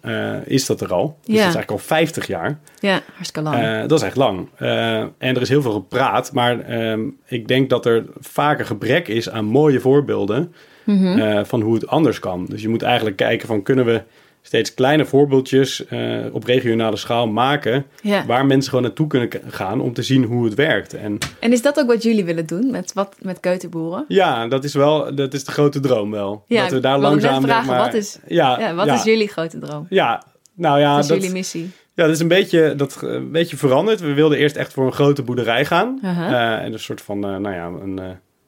is 0.45 0.67
dat 0.67 0.81
er 0.81 0.93
al. 0.93 1.07
Dus 1.07 1.17
Ja. 1.27 1.41
dat 1.41 1.49
is 1.49 1.55
eigenlijk 1.55 1.71
al 1.71 1.79
50 1.79 2.27
jaar. 2.27 2.59
Ja, 2.79 3.01
hartstikke 3.15 3.51
lang. 3.51 3.63
Eh, 3.63 3.89
dat 3.89 3.99
is 3.99 4.07
echt 4.07 4.17
lang. 4.17 4.49
Eh, 4.57 4.99
en 5.01 5.13
er 5.19 5.41
is 5.41 5.49
heel 5.49 5.63
veel 5.63 5.73
gepraat. 5.73 6.33
Maar 6.33 6.61
ehm, 6.61 7.01
ik 7.27 7.49
denk 7.49 7.71
dat 7.71 7.87
er 7.87 8.05
vaker 8.21 8.67
gebrek 8.67 9.09
is 9.09 9.31
aan 9.31 9.45
mooie 9.45 9.81
voorbeelden 9.81 10.55
Mhm. 10.85 11.19
eh, 11.19 11.45
van 11.45 11.61
hoe 11.61 11.75
het 11.75 11.87
anders 11.87 12.19
kan. 12.19 12.47
Dus 12.49 12.63
je 12.63 12.69
moet 12.69 12.83
eigenlijk 12.83 13.17
kijken 13.17 13.47
van 13.47 13.63
kunnen 13.63 13.85
we 13.85 14.03
steeds 14.43 14.75
kleine 14.75 15.05
voorbeeldjes 15.05 15.87
eh, 15.87 16.19
op 16.33 16.45
regionale 16.45 16.97
schaal 16.97 17.27
maken. 17.29 17.85
ja. 18.03 18.27
Waar 18.27 18.47
mensen 18.47 18.69
gewoon 18.71 18.85
naartoe 18.85 19.07
kunnen 19.07 19.29
gaan 19.49 19.81
om 19.81 19.93
te 19.93 20.03
zien 20.03 20.25
hoe 20.25 20.45
het 20.45 20.55
werkt. 20.55 20.95
En 20.95 21.19
En 21.41 21.53
is 21.53 21.63
dat 21.63 21.79
ook 21.79 21.87
wat 21.87 22.03
jullie 22.03 22.25
willen 22.25 22.47
doen 22.47 22.71
met, 22.71 22.93
wat, 22.93 23.17
met 23.23 23.41
keuterboeren? 23.41 24.05
ja, 24.09 24.49
dat 24.49 24.65
is 24.65 24.75
wel 24.75 25.15
dat 25.15 25.35
is 25.35 25.45
de 25.45 25.53
grote 25.53 25.81
droom 25.81 26.11
wel. 26.11 26.45
Ja, 26.47 26.63
dat 26.63 26.71
we 26.71 26.81
daar 26.81 26.99
langzaam 26.99 27.43
vragen, 27.43 27.67
maar- 27.69 27.79
wat 27.85 27.95
is- 27.95 28.19
ja, 28.27 28.59
Ja, 28.61 28.75
wat 28.75 28.87
ja, 28.87 28.95
is 28.95 29.03
jullie 29.05 29.29
grote 29.29 29.59
droom? 29.59 29.87
Ja, 29.91 30.23
nou 30.55 30.81
ja, 30.81 30.91
wat 30.95 31.03
is 31.03 31.07
dat, 31.09 31.17
jullie 31.17 31.33
missie? 31.33 31.71
ja, 31.95 32.05
dat 32.07 32.15
is 32.15 32.21
een 32.21 32.29
beetje, 32.29 32.75
dat, 32.77 33.01
eh, 33.05 33.13
een 33.13 33.31
beetje 33.33 33.57
veranderd. 33.57 34.01
We 34.01 34.13
wilden 34.15 34.39
eerst 34.39 34.57
echt 34.57 34.73
voor 34.73 34.87
een 34.87 34.93
grote 34.93 35.23
boerderij 35.23 35.65
gaan. 35.65 35.99
En 36.03 36.73
een 36.73 36.79
soort 36.79 37.01
van, 37.01 37.19
nou 37.21 37.51
ja, 37.53 37.67
een, 37.67 37.99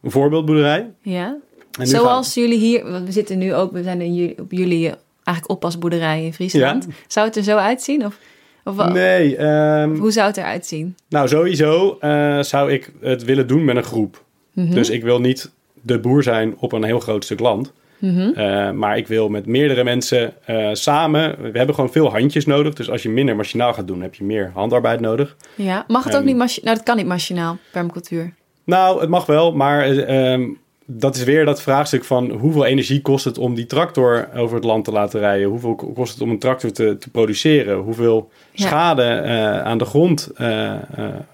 een 0.02 0.10
voorbeeldboerderij. 0.10 0.90
Ja. 1.02 1.36
Zoals 1.80 2.34
jullie 2.34 2.58
hier, 2.58 2.90
want 2.90 3.06
we 3.06 3.12
zitten 3.12 3.38
nu 3.38 3.54
ook, 3.54 3.72
we 3.72 3.82
zijn 3.82 4.00
in 4.00 4.14
jullie, 4.14 4.38
op 4.38 4.52
jullie 4.52 4.86
eh, 4.88 4.94
eigenlijk 5.24 5.50
oppasboerderij 5.50 6.24
in 6.24 6.32
Friesland. 6.34 6.86
Zou 7.06 7.26
het 7.26 7.36
er 7.36 7.42
zo 7.42 7.56
uitzien? 7.56 8.06
Of, 8.06 8.18
of 8.64 8.88
Nee, 8.92 9.36
ehm, 9.36 9.94
hoe 9.96 10.10
zou 10.10 10.26
het 10.26 10.36
eruit 10.36 10.66
zien? 10.66 10.96
nou 11.08 11.28
sowieso 11.28 11.96
eh, 12.00 12.42
zou 12.42 12.72
ik 12.72 12.92
het 13.00 13.24
willen 13.24 13.46
doen 13.46 13.64
met 13.64 13.76
een 13.76 13.82
groep. 13.84 14.22
Mhm. 14.52 14.74
Dus 14.74 14.90
ik 14.90 15.02
wil 15.02 15.20
niet 15.20 15.50
de 15.82 15.98
boer 15.98 16.22
zijn 16.22 16.54
op 16.58 16.72
een 16.72 16.84
heel 16.84 17.00
groot 17.00 17.24
stuk 17.24 17.40
land. 17.40 17.72
Mhm. 17.98 18.20
Eh, 18.34 18.70
maar 18.70 18.96
ik 18.96 19.06
wil 19.06 19.28
met 19.28 19.46
meerdere 19.46 19.84
mensen 19.84 20.34
samen. 20.72 21.36
We 21.52 21.58
hebben 21.58 21.74
gewoon 21.74 21.92
veel 21.92 22.10
handjes 22.10 22.46
nodig. 22.46 22.74
Dus 22.74 22.90
als 22.90 23.02
je 23.02 23.08
minder 23.08 23.36
machinaal 23.36 23.74
gaat 23.74 23.86
doen, 23.86 24.02
heb 24.02 24.14
je 24.14 24.24
meer 24.24 24.50
handarbeid 24.54 25.00
nodig. 25.00 25.36
Ja. 25.54 25.84
Mag 25.88 26.04
het 26.04 26.12
ook 26.12 26.18
Ehm, 26.18 26.28
niet 26.28 26.36
machinaal? 26.36 26.64
Nou, 26.64 26.76
dat 26.76 26.86
kan 26.86 26.96
niet 26.96 27.06
machinaal, 27.06 27.56
permacultuur. 27.72 28.34
Nou, 28.64 29.00
het 29.00 29.08
mag 29.08 29.26
wel, 29.26 29.52
maar 29.52 29.82
eh, 29.84 30.32
ehm, 30.32 30.48
dat 30.86 31.16
is 31.16 31.24
weer 31.24 31.44
dat 31.44 31.62
vraagstuk 31.62 32.04
van 32.04 32.30
hoeveel 32.30 32.64
energie 32.64 33.00
kost 33.00 33.24
het 33.24 33.38
om 33.38 33.54
die 33.54 33.66
tractor 33.66 34.28
over 34.36 34.54
het 34.56 34.64
land 34.64 34.84
te 34.84 34.92
laten 34.92 35.20
rijden? 35.20 35.48
Hoeveel 35.48 35.74
ko- 35.74 35.92
kost 35.92 36.12
het 36.12 36.22
om 36.22 36.30
een 36.30 36.38
tractor 36.38 36.72
te, 36.72 36.96
te 36.98 37.10
produceren? 37.10 37.76
Hoeveel 37.78 38.30
Ja. 38.52 38.66
schade 38.66 39.02
eh, 39.02 39.60
aan 39.62 39.78
de 39.78 39.84
grond 39.84 40.30
eh, 40.36 40.72
eh, 40.72 40.80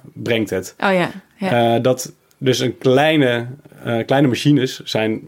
brengt 0.03 0.51
het? 0.51 0.75
Oh 0.85 0.93
ja. 0.93 1.11
ja. 1.37 1.79
Dat 1.79 2.13
dus 2.39 2.59
een 2.59 2.79
kleine, 2.79 3.47
kleine 4.07 4.29
machines 4.29 4.81
zijn 4.85 5.21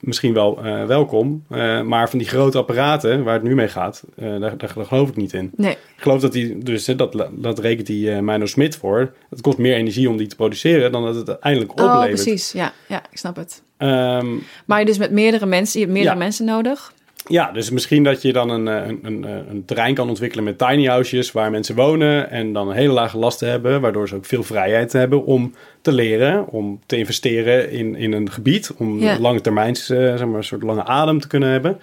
misschien 0.00 0.34
wel 0.34 0.64
eh, 0.64 0.84
welkom, 0.86 1.44
eh, 1.50 1.80
maar 1.82 2.10
van 2.10 2.18
die 2.18 2.28
grote 2.28 2.58
apparaten 2.58 3.24
waar 3.24 3.34
het 3.34 3.42
nu 3.42 3.54
mee 3.54 3.68
gaat, 3.68 4.04
eh, 4.16 4.28
daar, 4.28 4.40
daar, 4.40 4.56
daar 4.74 4.84
geloof 4.86 5.08
ik 5.08 5.16
niet 5.16 5.32
in. 5.32 5.50
nee. 5.56 5.72
Ik 5.72 6.02
geloof 6.02 6.20
dat 6.20 6.32
die, 6.32 6.58
dus 6.58 6.86
hè, 6.86 6.96
dat, 6.96 7.26
dat 7.32 7.58
rekent 7.58 7.86
die 7.86 8.10
Mino 8.10 8.46
Smit 8.46 8.76
voor. 8.76 9.14
Het 9.30 9.40
kost 9.40 9.58
meer 9.58 9.74
energie 9.74 10.08
om 10.08 10.16
die 10.16 10.26
te 10.26 10.36
produceren 10.36 10.92
dan 10.92 11.04
dat 11.04 11.14
het 11.14 11.28
uiteindelijk 11.28 11.80
Oh, 11.80 11.86
oplevert. 11.86 12.22
precies. 12.22 12.52
Ja, 12.52 12.72
ja, 12.88 13.02
ik 13.10 13.18
snap 13.18 13.36
het. 13.36 13.62
Ehm, 13.76 14.26
Maar 14.66 14.78
je 14.80 14.86
dus 14.86 14.98
met 14.98 15.10
meerdere 15.10 15.46
mensen, 15.46 15.78
je 15.80 15.84
hebt 15.86 15.96
meerdere 15.96 16.16
Ja. 16.18 16.22
mensen 16.24 16.44
nodig. 16.44 16.92
Ja, 17.28 17.52
dus 17.52 17.70
misschien 17.70 18.02
dat 18.04 18.22
je 18.22 18.32
dan 18.32 18.48
een, 18.50 18.68
eh, 18.68 18.86
een, 18.88 18.98
een, 19.02 19.26
een 19.50 19.64
terrein 19.64 19.94
kan 19.94 20.08
ontwikkelen 20.08 20.44
met 20.44 20.58
tiny 20.58 20.84
houses 20.86 21.32
waar 21.32 21.50
mensen 21.50 21.74
wonen 21.74 22.30
en 22.30 22.52
dan 22.52 22.68
een 22.68 22.74
hele 22.76 22.92
lage 22.92 23.18
lasten 23.18 23.48
hebben, 23.48 23.80
waardoor 23.80 24.08
ze 24.08 24.14
ook 24.14 24.24
veel 24.24 24.42
vrijheid 24.42 24.92
hebben 24.92 25.24
om 25.24 25.54
te 25.80 25.92
leren, 25.92 26.46
om 26.46 26.80
te 26.86 26.96
investeren 26.96 27.70
in, 27.70 27.94
in 27.94 28.12
een 28.12 28.30
gebied, 28.30 28.72
om 28.76 28.98
Ja. 29.00 29.18
lange 29.18 29.40
termijns, 29.40 29.90
eh, 29.90 29.98
zeg 29.98 30.24
maar, 30.26 30.36
een 30.36 30.44
soort 30.44 30.62
lange 30.62 30.84
adem 30.84 31.20
te 31.20 31.28
kunnen 31.28 31.48
hebben. 31.48 31.80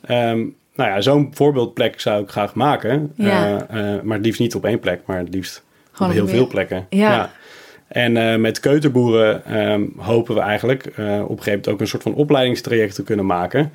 Ehm, 0.00 0.38
nou 0.74 0.90
ja, 0.90 1.00
zo'n 1.00 1.30
voorbeeldplek 1.34 2.00
zou 2.00 2.22
ik 2.22 2.28
graag 2.30 2.54
maken, 2.54 3.12
Ja. 3.16 3.66
Eh, 3.68 3.94
eh, 3.94 4.02
maar 4.02 4.16
het 4.16 4.26
liefst 4.26 4.40
niet 4.40 4.54
op 4.54 4.64
één 4.64 4.78
plek, 4.78 5.00
maar 5.06 5.18
het 5.18 5.34
liefst 5.34 5.64
Gewoon 5.92 6.08
op 6.08 6.14
heel 6.16 6.24
meer- 6.26 6.34
veel 6.34 6.46
plekken. 6.46 6.86
Ja. 6.90 7.30
En 7.88 8.16
eh, 8.16 8.36
met 8.36 8.60
keuterboeren 8.60 9.44
ehm, 9.44 9.82
hopen 9.96 10.34
we 10.34 10.40
eigenlijk 10.40 10.86
eh, 10.86 10.94
op 10.94 10.98
een 11.04 11.26
gegeven 11.26 11.44
moment 11.44 11.68
ook 11.68 11.80
een 11.80 11.86
soort 11.86 12.02
van 12.02 12.14
opleidingstraject 12.14 12.94
te 12.94 13.02
kunnen 13.02 13.26
maken. 13.26 13.72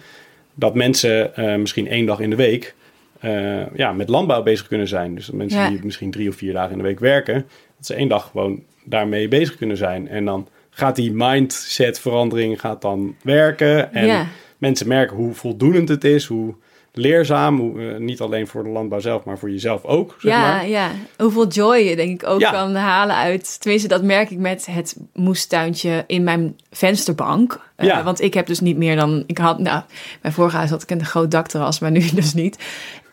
Dat 0.55 0.75
mensen 0.75 1.35
eh, 1.35 1.55
misschien 1.55 1.87
één 1.87 2.05
dag 2.05 2.19
in 2.19 2.29
de 2.29 2.35
week 2.35 2.75
eh, 3.19 3.73
ja, 3.75 3.91
met 3.91 4.09
landbouw 4.09 4.43
bezig 4.43 4.67
kunnen 4.67 4.87
zijn. 4.87 5.15
Dus 5.15 5.25
dat 5.25 5.35
mensen 5.35 5.59
Ja. 5.59 5.69
die 5.69 5.79
misschien 5.83 6.11
drie 6.11 6.29
of 6.29 6.35
vier 6.35 6.53
dagen 6.53 6.71
in 6.71 6.77
de 6.77 6.83
week 6.83 6.99
werken, 6.99 7.33
dat 7.77 7.85
ze 7.85 7.93
één 7.93 8.07
dag 8.07 8.29
gewoon 8.31 8.63
daarmee 8.85 9.27
bezig 9.27 9.55
kunnen 9.55 9.77
zijn. 9.77 10.07
En 10.07 10.25
dan 10.25 10.47
gaat 10.69 10.95
die 10.95 11.11
mindset 11.13 11.99
verandering 11.99 12.59
gaat 12.59 12.81
dan 12.81 13.15
werken. 13.21 13.93
En 13.93 14.05
Ja. 14.05 14.27
mensen 14.57 14.87
merken 14.87 15.15
hoe 15.17 15.33
voldoenend 15.33 15.89
het 15.89 16.03
is, 16.03 16.25
hoe 16.25 16.55
leerzaam, 16.95 17.79
eh, 17.79 17.97
niet 17.97 18.21
alleen 18.21 18.47
voor 18.47 18.63
de 18.63 18.69
landbouw 18.69 18.99
zelf, 18.99 19.23
maar 19.23 19.37
voor 19.37 19.51
jezelf 19.51 19.83
ook. 19.85 20.15
Zeg 20.19 20.31
ja, 20.31 20.39
maar. 20.41 20.67
ja. 20.67 20.91
Hoeveel 21.17 21.47
joy 21.47 21.77
je 21.77 21.95
denk 21.95 22.21
ik 22.21 22.29
ook 22.29 22.39
Ja. 22.39 22.51
kan 22.51 22.75
halen 22.75 23.15
uit. 23.15 23.61
Tenminste, 23.61 23.87
dat 23.87 24.03
merk 24.03 24.29
ik 24.29 24.37
met 24.37 24.65
het 24.65 24.95
moestuintje 25.13 26.03
in 26.07 26.23
mijn 26.23 26.55
vensterbank. 26.71 27.59
Eh, 27.75 27.87
Ja. 27.87 28.03
want 28.03 28.21
ik 28.21 28.33
heb 28.33 28.45
dus 28.47 28.59
niet 28.59 28.77
meer 28.77 28.95
dan. 28.95 29.23
Ik 29.27 29.37
had, 29.37 29.59
nou, 29.59 29.81
mijn 30.21 30.33
vorige 30.33 30.55
huis 30.57 30.69
had 30.69 30.81
ik 30.83 30.91
een 30.91 31.05
groot 31.05 31.31
dakterras, 31.31 31.79
maar 31.79 31.91
nu 31.91 32.09
dus 32.13 32.33
niet. 32.33 32.57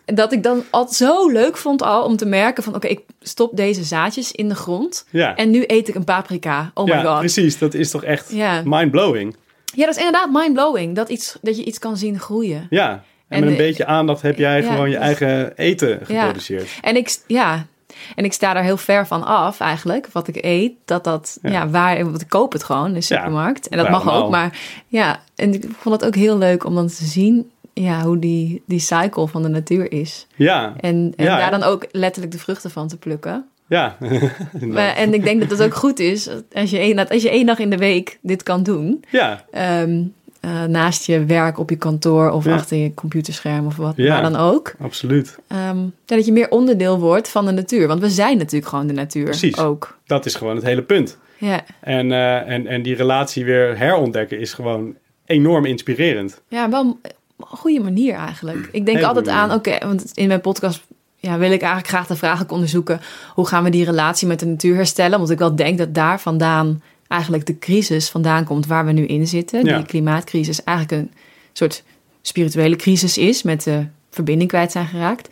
Dat 0.05 0.33
ik 0.33 0.43
dan 0.43 0.63
altijd 0.71 0.97
zo 0.97 1.29
leuk 1.29 1.57
vond 1.57 1.83
al 1.83 2.05
om 2.05 2.17
te 2.17 2.27
merken 2.27 2.63
van... 2.63 2.75
oké, 2.75 2.87
ik 2.87 3.01
stop 3.21 3.57
deze 3.57 3.83
zaadjes 3.85 4.33
in 4.33 4.49
de 4.49 4.55
grond... 4.55 5.07
Ja. 5.11 5.37
en 5.37 5.51
nu 5.51 5.65
eet 5.67 5.89
ik 5.89 5.95
een 5.95 6.05
paprika. 6.05 6.71
Oh 6.75 6.85
my 6.85 6.91
ja, 6.93 7.03
god. 7.03 7.19
precies. 7.19 7.59
Dat 7.59 7.75
is 7.75 7.91
toch 7.91 8.05
echt 8.05 8.33
mind-blowing. 8.65 9.37
Ja, 9.75 9.85
dat 9.87 9.95
is 9.97 10.03
inderdaad 10.05 10.31
mindblowing. 10.33 10.97
Dat, 10.97 11.09
iets, 11.09 11.39
dat 11.43 11.57
je 11.57 11.65
iets 11.65 11.79
kan 11.79 11.97
zien 11.97 12.19
groeien. 12.19 12.67
Ja, 12.71 13.03
en, 13.31 13.37
En 13.37 13.41
met 13.41 13.51
een 13.51 13.57
de- 13.57 13.63
beetje 13.63 13.87
aandacht 13.87 14.23
heb 14.23 14.39
jij 14.39 14.63
Ja, 14.63 14.71
gewoon 14.73 14.91
je 14.91 14.97
eigen 14.97 15.57
eten 15.57 15.99
geproduceerd. 16.03 16.69
En 16.83 16.97
ik, 16.97 17.19
ja, 17.27 17.67
en 18.15 18.25
ik 18.25 18.33
sta 18.33 18.53
daar 18.53 18.63
heel 18.63 18.77
ver 18.77 19.07
van 19.07 19.25
af 19.27 19.61
eigenlijk, 19.61 20.09
wat 20.13 20.29
ik 20.29 20.45
eet. 20.45 20.73
Dat 20.85 21.05
dat, 21.05 21.39
ja, 21.43 21.51
Ja. 21.51 21.69
waar, 21.69 22.05
want 22.05 22.21
ik 22.21 22.29
koop 22.29 22.53
het 22.53 22.63
gewoon 22.65 22.87
in 22.87 22.95
de 22.95 23.01
supermarkt. 23.01 23.69
en 23.69 23.79
dat 23.79 23.91
mag 23.91 24.03
allemaal. 24.03 24.25
ook, 24.25 24.31
maar 24.31 24.59
ja. 24.87 25.21
En 25.37 25.53
ik 25.55 25.65
vond 25.79 25.95
het 26.01 26.05
ook 26.05 26.15
heel 26.15 26.39
leuk 26.39 26.65
om 26.65 26.75
dan 26.75 26.87
te 26.87 27.05
zien, 27.05 27.51
ja, 27.73 28.03
hoe 28.03 28.19
die, 28.19 28.63
die 28.67 28.79
cycle 28.81 29.27
van 29.29 29.43
de 29.43 29.49
natuur 29.49 29.93
is. 29.93 30.27
Ja, 30.37 30.75
En, 30.81 31.13
en 31.17 31.25
Ja, 31.25 31.37
daar 31.37 31.51
dan 31.51 31.63
ook 31.63 31.87
letterlijk 31.93 32.33
de 32.33 32.39
vruchten 32.39 32.71
van 32.71 32.89
te 32.89 32.97
plukken. 32.97 33.45
ja. 33.67 33.97
Maar, 34.61 34.95
en 34.95 35.15
ik 35.15 35.25
denk 35.25 35.41
dat 35.41 35.51
het 35.51 35.63
ook 35.63 35.75
goed 35.75 35.99
is, 35.99 36.29
als 36.53 36.71
je, 36.71 36.79
één, 36.79 37.09
als 37.09 37.23
je 37.23 37.31
één 37.31 37.47
dag 37.47 37.59
in 37.59 37.71
de 37.71 37.77
week 37.77 38.19
dit 38.23 38.43
kan 38.43 38.63
doen. 38.63 39.05
ja, 39.11 39.45
Ehm, 39.51 40.03
eh, 40.41 40.65
naast 40.65 41.07
je 41.07 41.25
werk 41.25 41.59
op 41.59 41.71
je 41.71 41.77
kantoor 41.77 42.31
of 42.31 42.45
Ja. 42.45 42.55
achter 42.55 42.77
je 42.77 42.95
computerscherm 42.95 43.67
of 43.67 43.77
wat 43.77 43.93
Ja. 43.97 44.13
maar 44.21 44.31
dan 44.31 44.41
ook. 44.41 44.75
Absoluut. 44.81 45.39
Ehm, 45.47 45.79
dat 46.05 46.27
je 46.27 46.33
meer 46.33 46.51
onderdeel 46.51 46.99
wordt 46.99 47.29
van 47.29 47.47
de 47.47 47.53
natuur. 47.53 47.87
Want 47.87 48.01
we 48.01 48.11
zijn 48.11 48.39
natuurlijk 48.39 48.67
gewoon 48.67 48.87
de 48.87 48.93
natuur 48.93 49.25
Precies. 49.25 49.59
ook. 49.59 49.99
Dat 50.07 50.27
is 50.27 50.35
gewoon 50.35 50.55
het 50.57 50.65
hele 50.65 50.83
punt. 50.83 51.19
Ja. 51.39 51.61
En, 51.81 52.13
eh, 52.13 52.49
en, 52.49 52.67
en 52.67 52.83
die 52.83 52.95
relatie 52.95 53.45
weer 53.45 53.79
herontdekken 53.79 54.41
is 54.41 54.53
gewoon 54.53 54.95
enorm 55.27 55.65
inspirerend. 55.65 56.41
ja, 56.49 56.71
wel 56.71 56.83
een 56.83 57.47
goede 57.47 57.81
manier 57.81 58.15
eigenlijk. 58.15 58.69
Ik 58.73 58.85
denk 58.85 58.97
Hele 58.97 59.07
altijd 59.09 59.29
aan, 59.29 59.53
oké, 59.53 59.79
want 59.87 60.11
in 60.15 60.29
mijn 60.29 60.41
podcast 60.41 60.83
ja, 61.17 61.39
wil 61.39 61.51
ik 61.53 61.61
eigenlijk 61.61 61.89
graag 61.89 62.07
de 62.07 62.17
vraag 62.17 62.43
ook 62.43 62.53
onderzoeken. 62.53 63.01
Hoe 63.35 63.47
gaan 63.47 63.65
we 63.65 63.71
die 63.71 63.85
relatie 63.85 64.29
met 64.29 64.41
de 64.41 64.47
natuur 64.47 64.75
herstellen? 64.75 65.19
Want 65.19 65.31
ik 65.31 65.39
wel 65.39 65.57
denk 65.57 65.79
dat 65.79 65.95
daar 65.95 66.21
vandaan 66.21 66.83
eigenlijk 67.11 67.47
de 67.47 67.59
crisis 67.59 68.09
vandaan 68.09 68.45
komt 68.45 68.67
waar 68.67 68.87
we 68.87 68.93
nu 68.93 69.07
in 69.07 69.27
zitten. 69.27 69.65
Ja. 69.65 69.77
Die 69.77 69.87
klimaatcrisis 69.87 70.65
eigenlijk 70.65 71.03
een 71.03 71.11
soort 71.53 71.83
spirituele 72.23 72.77
crisis 72.77 73.19
is 73.19 73.43
met 73.43 73.63
de 73.65 73.87
verbinding 74.11 74.49
kwijt 74.49 74.73
zijn 74.73 74.87
geraakt. 74.87 75.29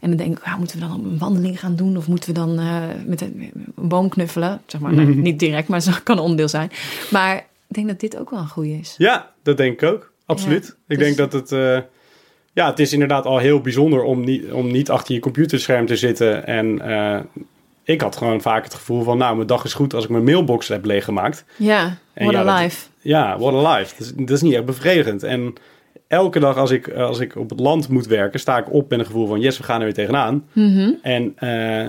En 0.00 0.08
dan 0.08 0.16
denk 0.16 0.38
ik, 0.38 0.56
moeten 0.58 0.78
we 0.80 0.86
dan 0.86 1.04
een 1.04 1.18
wandeling 1.18 1.60
gaan 1.60 1.76
doen? 1.76 1.96
Of 1.96 2.08
moeten 2.08 2.28
we 2.28 2.34
dan 2.34 2.58
eh, 2.58 2.82
met 3.06 3.20
een, 3.20 3.50
een 3.76 3.88
boom 3.88 4.08
knuffelen? 4.08 4.60
Zeg 4.66 4.80
maar, 4.80 4.94
nou, 4.94 5.14
niet 5.14 5.38
direct, 5.38 5.68
maar 5.68 5.84
dat 5.84 6.02
kan 6.12 6.18
onderdeel 6.18 6.48
zijn. 6.48 6.70
Maar 7.10 7.36
ik 7.68 7.74
denk 7.74 7.88
dat 7.88 8.00
dit 8.00 8.18
ook 8.18 8.30
wel 8.30 8.38
een 8.38 8.48
goede 8.48 8.78
is. 8.78 8.94
Ja, 8.98 9.32
dat 9.42 9.56
denk 9.56 9.82
ik 9.82 9.88
ook. 9.88 10.12
Absoluut. 10.26 10.64
Ja, 10.64 10.74
ik 10.88 10.98
dus- 10.98 11.06
denk 11.06 11.16
dat 11.16 11.32
het... 11.32 11.52
eh, 11.52 11.78
ja, 12.52 12.70
het 12.70 12.78
is 12.78 12.92
inderdaad 12.92 13.26
al 13.26 13.38
heel 13.38 13.60
bijzonder 13.60 14.02
om 14.02 14.24
niet, 14.24 14.52
om 14.52 14.72
niet 14.72 14.90
achter 14.90 15.14
je 15.14 15.20
computerscherm 15.20 15.86
te 15.86 15.96
zitten. 15.96 16.46
En 16.46 16.80
eh, 16.80 17.20
ik 17.84 18.00
had 18.00 18.16
gewoon 18.16 18.40
vaak 18.40 18.64
het 18.64 18.74
gevoel 18.74 19.02
van... 19.02 19.18
Nou, 19.18 19.34
mijn 19.36 19.46
dag 19.46 19.64
is 19.64 19.74
goed 19.74 19.94
als 19.94 20.04
ik 20.04 20.10
mijn 20.10 20.24
mailbox 20.24 20.68
heb 20.68 20.84
leeggemaakt. 20.84 21.44
Ja, 21.56 21.96
En 22.14 22.26
what 22.26 22.32
ja, 22.34 22.40
a 22.40 22.44
dat- 22.44 22.62
life. 22.62 22.86
Ja, 23.00 23.38
what 23.38 23.66
a 23.66 23.76
life. 23.76 23.94
Dat 23.98 24.06
is, 24.06 24.12
dat 24.16 24.30
is 24.30 24.42
niet 24.42 24.54
echt 24.54 24.64
bevredigend. 24.64 25.22
En 25.22 25.52
elke 26.08 26.38
dag 26.40 26.56
als 26.56 26.70
ik, 26.70 26.88
als 26.92 27.18
ik 27.18 27.36
op 27.36 27.50
het 27.50 27.60
land 27.60 27.88
moet 27.88 28.06
werken... 28.06 28.40
sta 28.40 28.58
ik 28.58 28.72
op 28.72 28.90
met 28.90 28.98
een 28.98 29.06
gevoel 29.06 29.26
van... 29.26 29.40
Yes, 29.40 29.58
we 29.58 29.64
gaan 29.64 29.78
er 29.78 29.84
weer 29.84 29.94
tegenaan. 29.94 30.44
Mhm. 30.52 30.90
En, 31.02 31.32
eh, 31.36 31.80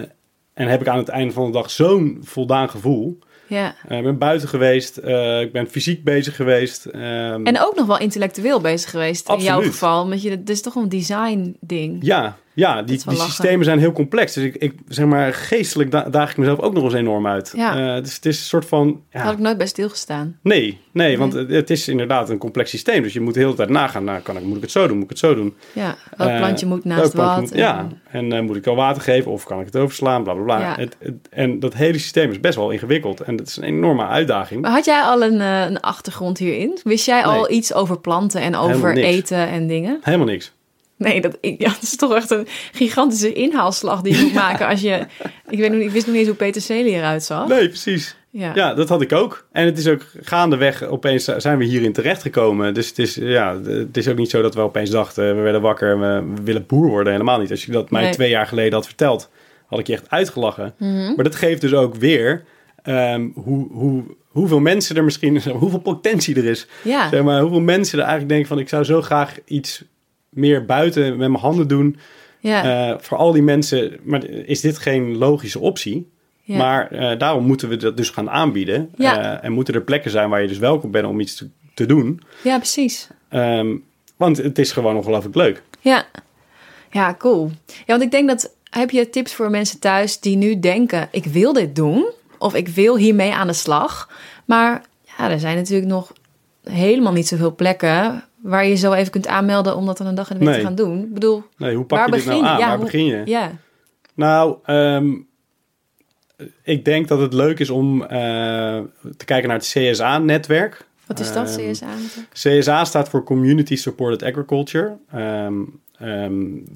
en 0.54 0.68
heb 0.68 0.82
ik 0.82 0.88
aan 0.88 0.98
het 0.98 1.10
einde 1.10 1.34
van 1.34 1.46
de 1.46 1.52
dag 1.52 1.70
zo'n 1.72 2.18
voldaan 2.24 2.70
gevoel. 2.70 3.20
Ja. 3.48 3.76
Eh, 3.88 3.98
ik 3.98 4.04
ben 4.04 4.18
buiten 4.18 4.48
geweest. 4.50 4.98
eh, 4.98 5.42
ik 5.42 5.52
ben 5.52 5.68
fysiek 5.68 6.04
bezig 6.04 6.36
geweest. 6.36 6.86
ehm, 6.86 7.46
En 7.46 7.60
ook 7.62 7.76
nog 7.76 7.86
wel 7.86 8.00
intellectueel 8.00 8.62
bezig 8.62 8.90
geweest 8.90 9.30
in 9.30 9.38
jouw 9.40 9.62
geval. 9.62 10.10
Want 10.10 10.22
je, 10.22 10.30
het 10.30 10.50
is 10.50 10.62
toch 10.62 10.76
een 10.76 10.90
design 10.90 11.58
ding. 11.60 11.98
Ja, 12.02 12.38
ja 12.56 12.82
die, 12.82 12.98
die 12.98 13.06
lachen. 13.06 13.26
systemen 13.32 13.66
zijn 13.66 13.80
heel 13.80 13.92
complex. 13.92 14.34
Dus 14.34 14.44
ik, 14.44 14.56
ik 14.56 14.74
zeg 14.88 15.06
maar, 15.06 15.34
geestelijk 15.34 15.92
da- 15.92 16.10
daag 16.10 16.32
ik 16.32 16.38
mezelf 16.38 16.60
ook 16.60 16.74
nog 16.74 16.84
eens 16.84 16.94
enorm 16.94 17.28
uit. 17.28 17.54
Ja. 17.56 18.02
Dus 18.02 18.16
het 18.16 18.26
is 18.26 18.38
een 18.40 18.44
soort 18.46 18.66
van. 18.66 19.02
Ja, 19.12 19.22
had 19.22 19.34
ik 19.34 19.40
nooit 19.40 19.58
bij 19.58 19.68
stilgestaan. 19.68 20.38
nee, 20.42 20.80
nee, 20.92 21.18
want 21.18 21.34
het, 21.34 21.70
is 21.70 21.88
inderdaad 21.88 22.30
een 22.30 22.38
complex 22.38 22.70
systeem. 22.70 23.02
Dus 23.04 23.14
je 23.14 23.22
moet 23.22 23.34
de 23.34 23.40
hele 23.40 23.54
tijd 23.54 23.70
nagaan. 23.70 24.04
Nou, 24.04 24.20
kan 24.22 24.38
ik, 24.38 24.44
moet 24.44 24.56
ik 24.56 24.62
het 24.62 24.72
zo 24.72 24.88
doen? 24.88 24.96
Moet 24.96 25.04
ik 25.04 25.10
het 25.10 25.20
zo 25.20 25.36
doen? 25.36 25.56
Ja, 25.74 25.96
welk 26.18 26.30
Eh, 26.30 26.38
plantje 26.38 26.66
moet 26.66 26.86
naast 26.86 27.14
wat? 27.14 27.40
moet- 27.40 27.54
ja, 27.56 27.88
en 28.12 28.32
eh, 28.32 28.42
moet 28.42 28.56
ik 28.56 28.68
al 28.68 28.76
water 28.76 29.02
geven 29.02 29.32
of 29.32 29.44
kan 29.44 29.60
ik 29.60 29.66
het 29.66 29.76
overslaan? 29.76 30.24
Bla 30.24 30.34
bla 30.34 30.44
bla. 30.44 30.60
Ja. 30.60 30.76
Het, 30.76 30.96
het- 31.00 31.28
en 31.30 31.60
dat 31.60 31.74
hele 31.74 31.98
systeem 31.98 32.32
is 32.32 32.40
best 32.40 32.56
wel 32.56 32.70
ingewikkeld. 32.72 33.20
En 33.22 33.36
dat 33.36 33.48
is 33.48 33.58
een 33.58 33.64
enorme 33.64 34.08
uitdaging. 34.08 34.62
Maar 34.62 34.72
had 34.72 34.86
jij 34.86 35.02
al 35.02 35.24
een, 35.24 35.40
een 35.40 35.80
achtergrond 35.80 36.38
hierin? 36.38 36.80
Wist 36.84 37.06
jij 37.06 37.24
al 37.24 37.42
Nee. 37.42 37.50
iets 37.50 37.74
over 37.74 38.00
planten 38.00 38.42
en 38.42 38.56
over 38.56 38.98
eten 38.98 39.38
en 39.48 39.68
dingen? 39.68 40.00
Helemaal 40.02 40.26
niks. 40.28 40.54
Nee, 41.06 41.22
dat, 41.22 41.38
ik- 41.42 41.62
ja, 41.62 41.68
dat 41.80 41.82
is 41.82 41.96
toch 41.96 42.16
echt 42.16 42.30
een 42.32 42.48
gigantische 42.72 43.34
inhaalslag 43.34 44.02
die 44.02 44.16
je 44.18 44.22
moet 44.24 44.34
maken 44.34 44.68
als 44.68 44.82
je... 44.82 45.06
Ik, 45.50 45.58
weet 45.60 45.72
nog, 45.72 45.82
ik 45.82 45.90
wist 45.92 46.06
nog 46.06 46.16
niet 46.16 46.18
eens 46.26 46.28
hoe 46.28 46.38
peterselie 46.46 46.92
eruit 46.94 47.24
zag. 47.24 47.48
Nee, 47.48 47.68
precies. 47.68 48.16
Ja. 48.30 48.52
Ja, 48.56 48.74
dat 48.74 48.90
had 48.90 49.02
ik 49.02 49.12
ook. 49.12 49.48
En 49.52 49.66
het 49.66 49.78
is 49.78 49.88
ook 49.88 50.02
gaandeweg, 50.22 50.84
opeens 50.84 51.24
zijn 51.38 51.58
we 51.58 51.66
hierin 51.66 51.94
terechtgekomen. 51.94 52.74
Dus 52.74 52.88
het 52.88 53.00
is, 53.00 53.16
ja, 53.16 53.60
het 53.64 53.98
is 53.98 54.08
ook 54.08 54.18
niet 54.18 54.30
zo 54.30 54.42
dat 54.42 54.56
we 54.56 54.62
opeens 54.62 54.90
dachten, 54.90 55.36
we 55.36 55.42
werden 55.42 55.62
wakker, 55.62 56.00
we, 56.00 56.24
we 56.36 56.42
willen 56.44 56.66
boer 56.66 56.88
worden. 56.88 57.12
Helemaal 57.14 57.40
niet. 57.40 57.52
Als 57.52 57.66
je 57.66 57.72
dat 57.72 57.92
mij 57.92 58.02
Nee. 58.02 58.12
twee 58.12 58.30
jaar 58.30 58.48
geleden 58.48 58.74
had 58.74 58.86
verteld, 58.86 59.30
had 59.66 59.80
ik 59.80 59.88
je 59.88 59.94
echt 59.94 60.10
uitgelachen. 60.10 60.74
Mhm. 60.78 61.14
Maar 61.16 61.24
dat 61.24 61.36
geeft 61.36 61.62
dus 61.62 61.74
ook 61.74 61.96
weer 61.96 62.44
ehm, 62.84 63.28
hoe, 63.34 63.68
hoe, 63.72 64.04
hoeveel 64.28 64.60
mensen 64.60 64.96
er 64.96 65.04
misschien, 65.04 65.42
hoeveel 65.62 65.80
potentie 65.80 66.36
er 66.36 66.46
is. 66.46 66.68
Ja. 66.82 67.10
Zeg 67.10 67.24
maar, 67.24 67.42
hoeveel 67.42 67.62
mensen 67.62 67.98
er 68.00 68.04
eigenlijk 68.06 68.34
denken 68.34 68.48
van, 68.50 68.60
ik 68.60 68.70
zou 68.70 68.84
zo 68.84 69.02
graag 69.02 69.36
iets 69.46 69.84
meer 70.36 70.66
buiten 70.66 71.10
met 71.10 71.30
mijn 71.30 71.42
handen 71.42 71.68
doen. 71.68 71.98
ja. 72.40 72.90
Eh, 72.90 73.00
voor 73.00 73.18
al 73.18 73.32
die 73.32 73.42
mensen, 73.42 74.00
maar 74.04 74.26
is 74.26 74.62
dit 74.62 74.78
geen 74.78 75.18
logische 75.18 75.60
optie? 75.60 76.14
ja. 76.46 76.58
Maar 76.58 76.92
eh, 76.92 77.20
daarom 77.20 77.46
moeten 77.46 77.70
we 77.70 77.78
dat 77.78 77.98
dus 77.98 78.10
gaan 78.10 78.30
aanbieden. 78.30 78.90
Ja. 78.96 79.38
Eh, 79.38 79.46
en 79.46 79.52
moeten 79.52 79.74
er 79.74 79.82
plekken 79.82 80.12
zijn 80.12 80.30
waar 80.30 80.42
je 80.42 80.48
dus 80.48 80.58
welkom 80.58 80.92
bent 80.92 81.08
om 81.08 81.20
iets 81.20 81.36
te, 81.36 81.50
te 81.74 81.86
doen. 81.86 82.22
ja, 82.44 82.58
precies. 82.58 83.08
Ehm, 83.30 83.76
want 84.16 84.38
het 84.38 84.60
is 84.60 84.72
gewoon 84.72 84.96
ongelooflijk 84.96 85.36
leuk. 85.36 85.64
Ja. 85.80 86.06
Ja, 86.92 87.16
cool. 87.18 87.52
Ja, 87.66 87.84
want 87.86 88.02
ik 88.02 88.12
denk 88.12 88.28
dat... 88.28 88.54
Heb 88.70 88.92
je 88.92 89.10
tips 89.10 89.34
voor 89.34 89.50
mensen 89.50 89.80
thuis 89.80 90.20
die 90.20 90.36
nu 90.38 90.60
denken... 90.60 91.08
ik 91.12 91.26
wil 91.26 91.54
dit 91.54 91.76
doen 91.76 92.12
of 92.38 92.56
ik 92.56 92.68
wil 92.68 92.98
hiermee 92.98 93.34
aan 93.34 93.48
de 93.48 93.54
slag. 93.54 94.10
Maar 94.46 94.86
ja, 95.18 95.32
er 95.32 95.40
zijn 95.40 95.56
natuurlijk 95.56 95.88
nog 95.88 96.14
helemaal 96.64 97.14
niet 97.14 97.28
zoveel 97.28 97.56
plekken... 97.56 98.24
waar 98.46 98.66
je 98.66 98.76
zo 98.76 98.94
even 98.94 99.12
kunt 99.12 99.28
aanmelden 99.28 99.76
om 99.76 99.86
dat 99.86 99.98
dan 99.98 100.08
een 100.08 100.16
dag 100.16 100.30
in 100.32 100.38
de 100.40 100.46
week 100.46 100.50
Nee. 100.54 100.60
te 100.60 100.66
gaan 100.68 100.76
doen. 100.76 101.00
Ik 101.04 101.14
bedoel, 101.14 101.44
Nee, 101.58 101.76
hoe 101.76 101.86
pak 101.86 101.98
waar 101.98 102.08
je 102.08 102.14
dit 102.14 102.26
begin 102.26 102.42
nou 102.42 102.46
je? 102.46 102.52
aan? 102.54 102.60
Ja, 102.60 102.68
waar 102.68 102.76
hoe- 102.76 102.86
begin 102.86 103.06
je? 103.06 103.22
ja. 103.26 103.52
Nou, 104.16 104.56
ehm, 104.66 105.14
ik 106.64 106.86
denk 106.86 107.08
dat 107.08 107.20
het 107.20 107.34
leuk 107.34 107.60
is 107.60 107.70
om 107.70 108.02
eh, 108.04 108.08
te 109.18 109.26
kijken 109.26 109.48
naar 109.50 109.58
het 109.58 109.68
CSA-netwerk. 109.68 110.86
Wat 111.06 111.20
is 111.20 111.34
dat, 111.34 111.58
Ehm, 111.58 111.72
CSA? 111.72 111.88
CSA 112.34 112.86
staat 112.86 113.10
voor 113.10 113.24
Community 113.24 113.76
Supported 113.76 114.24
Agriculture. 114.24 114.98
Ehm, 115.12 115.54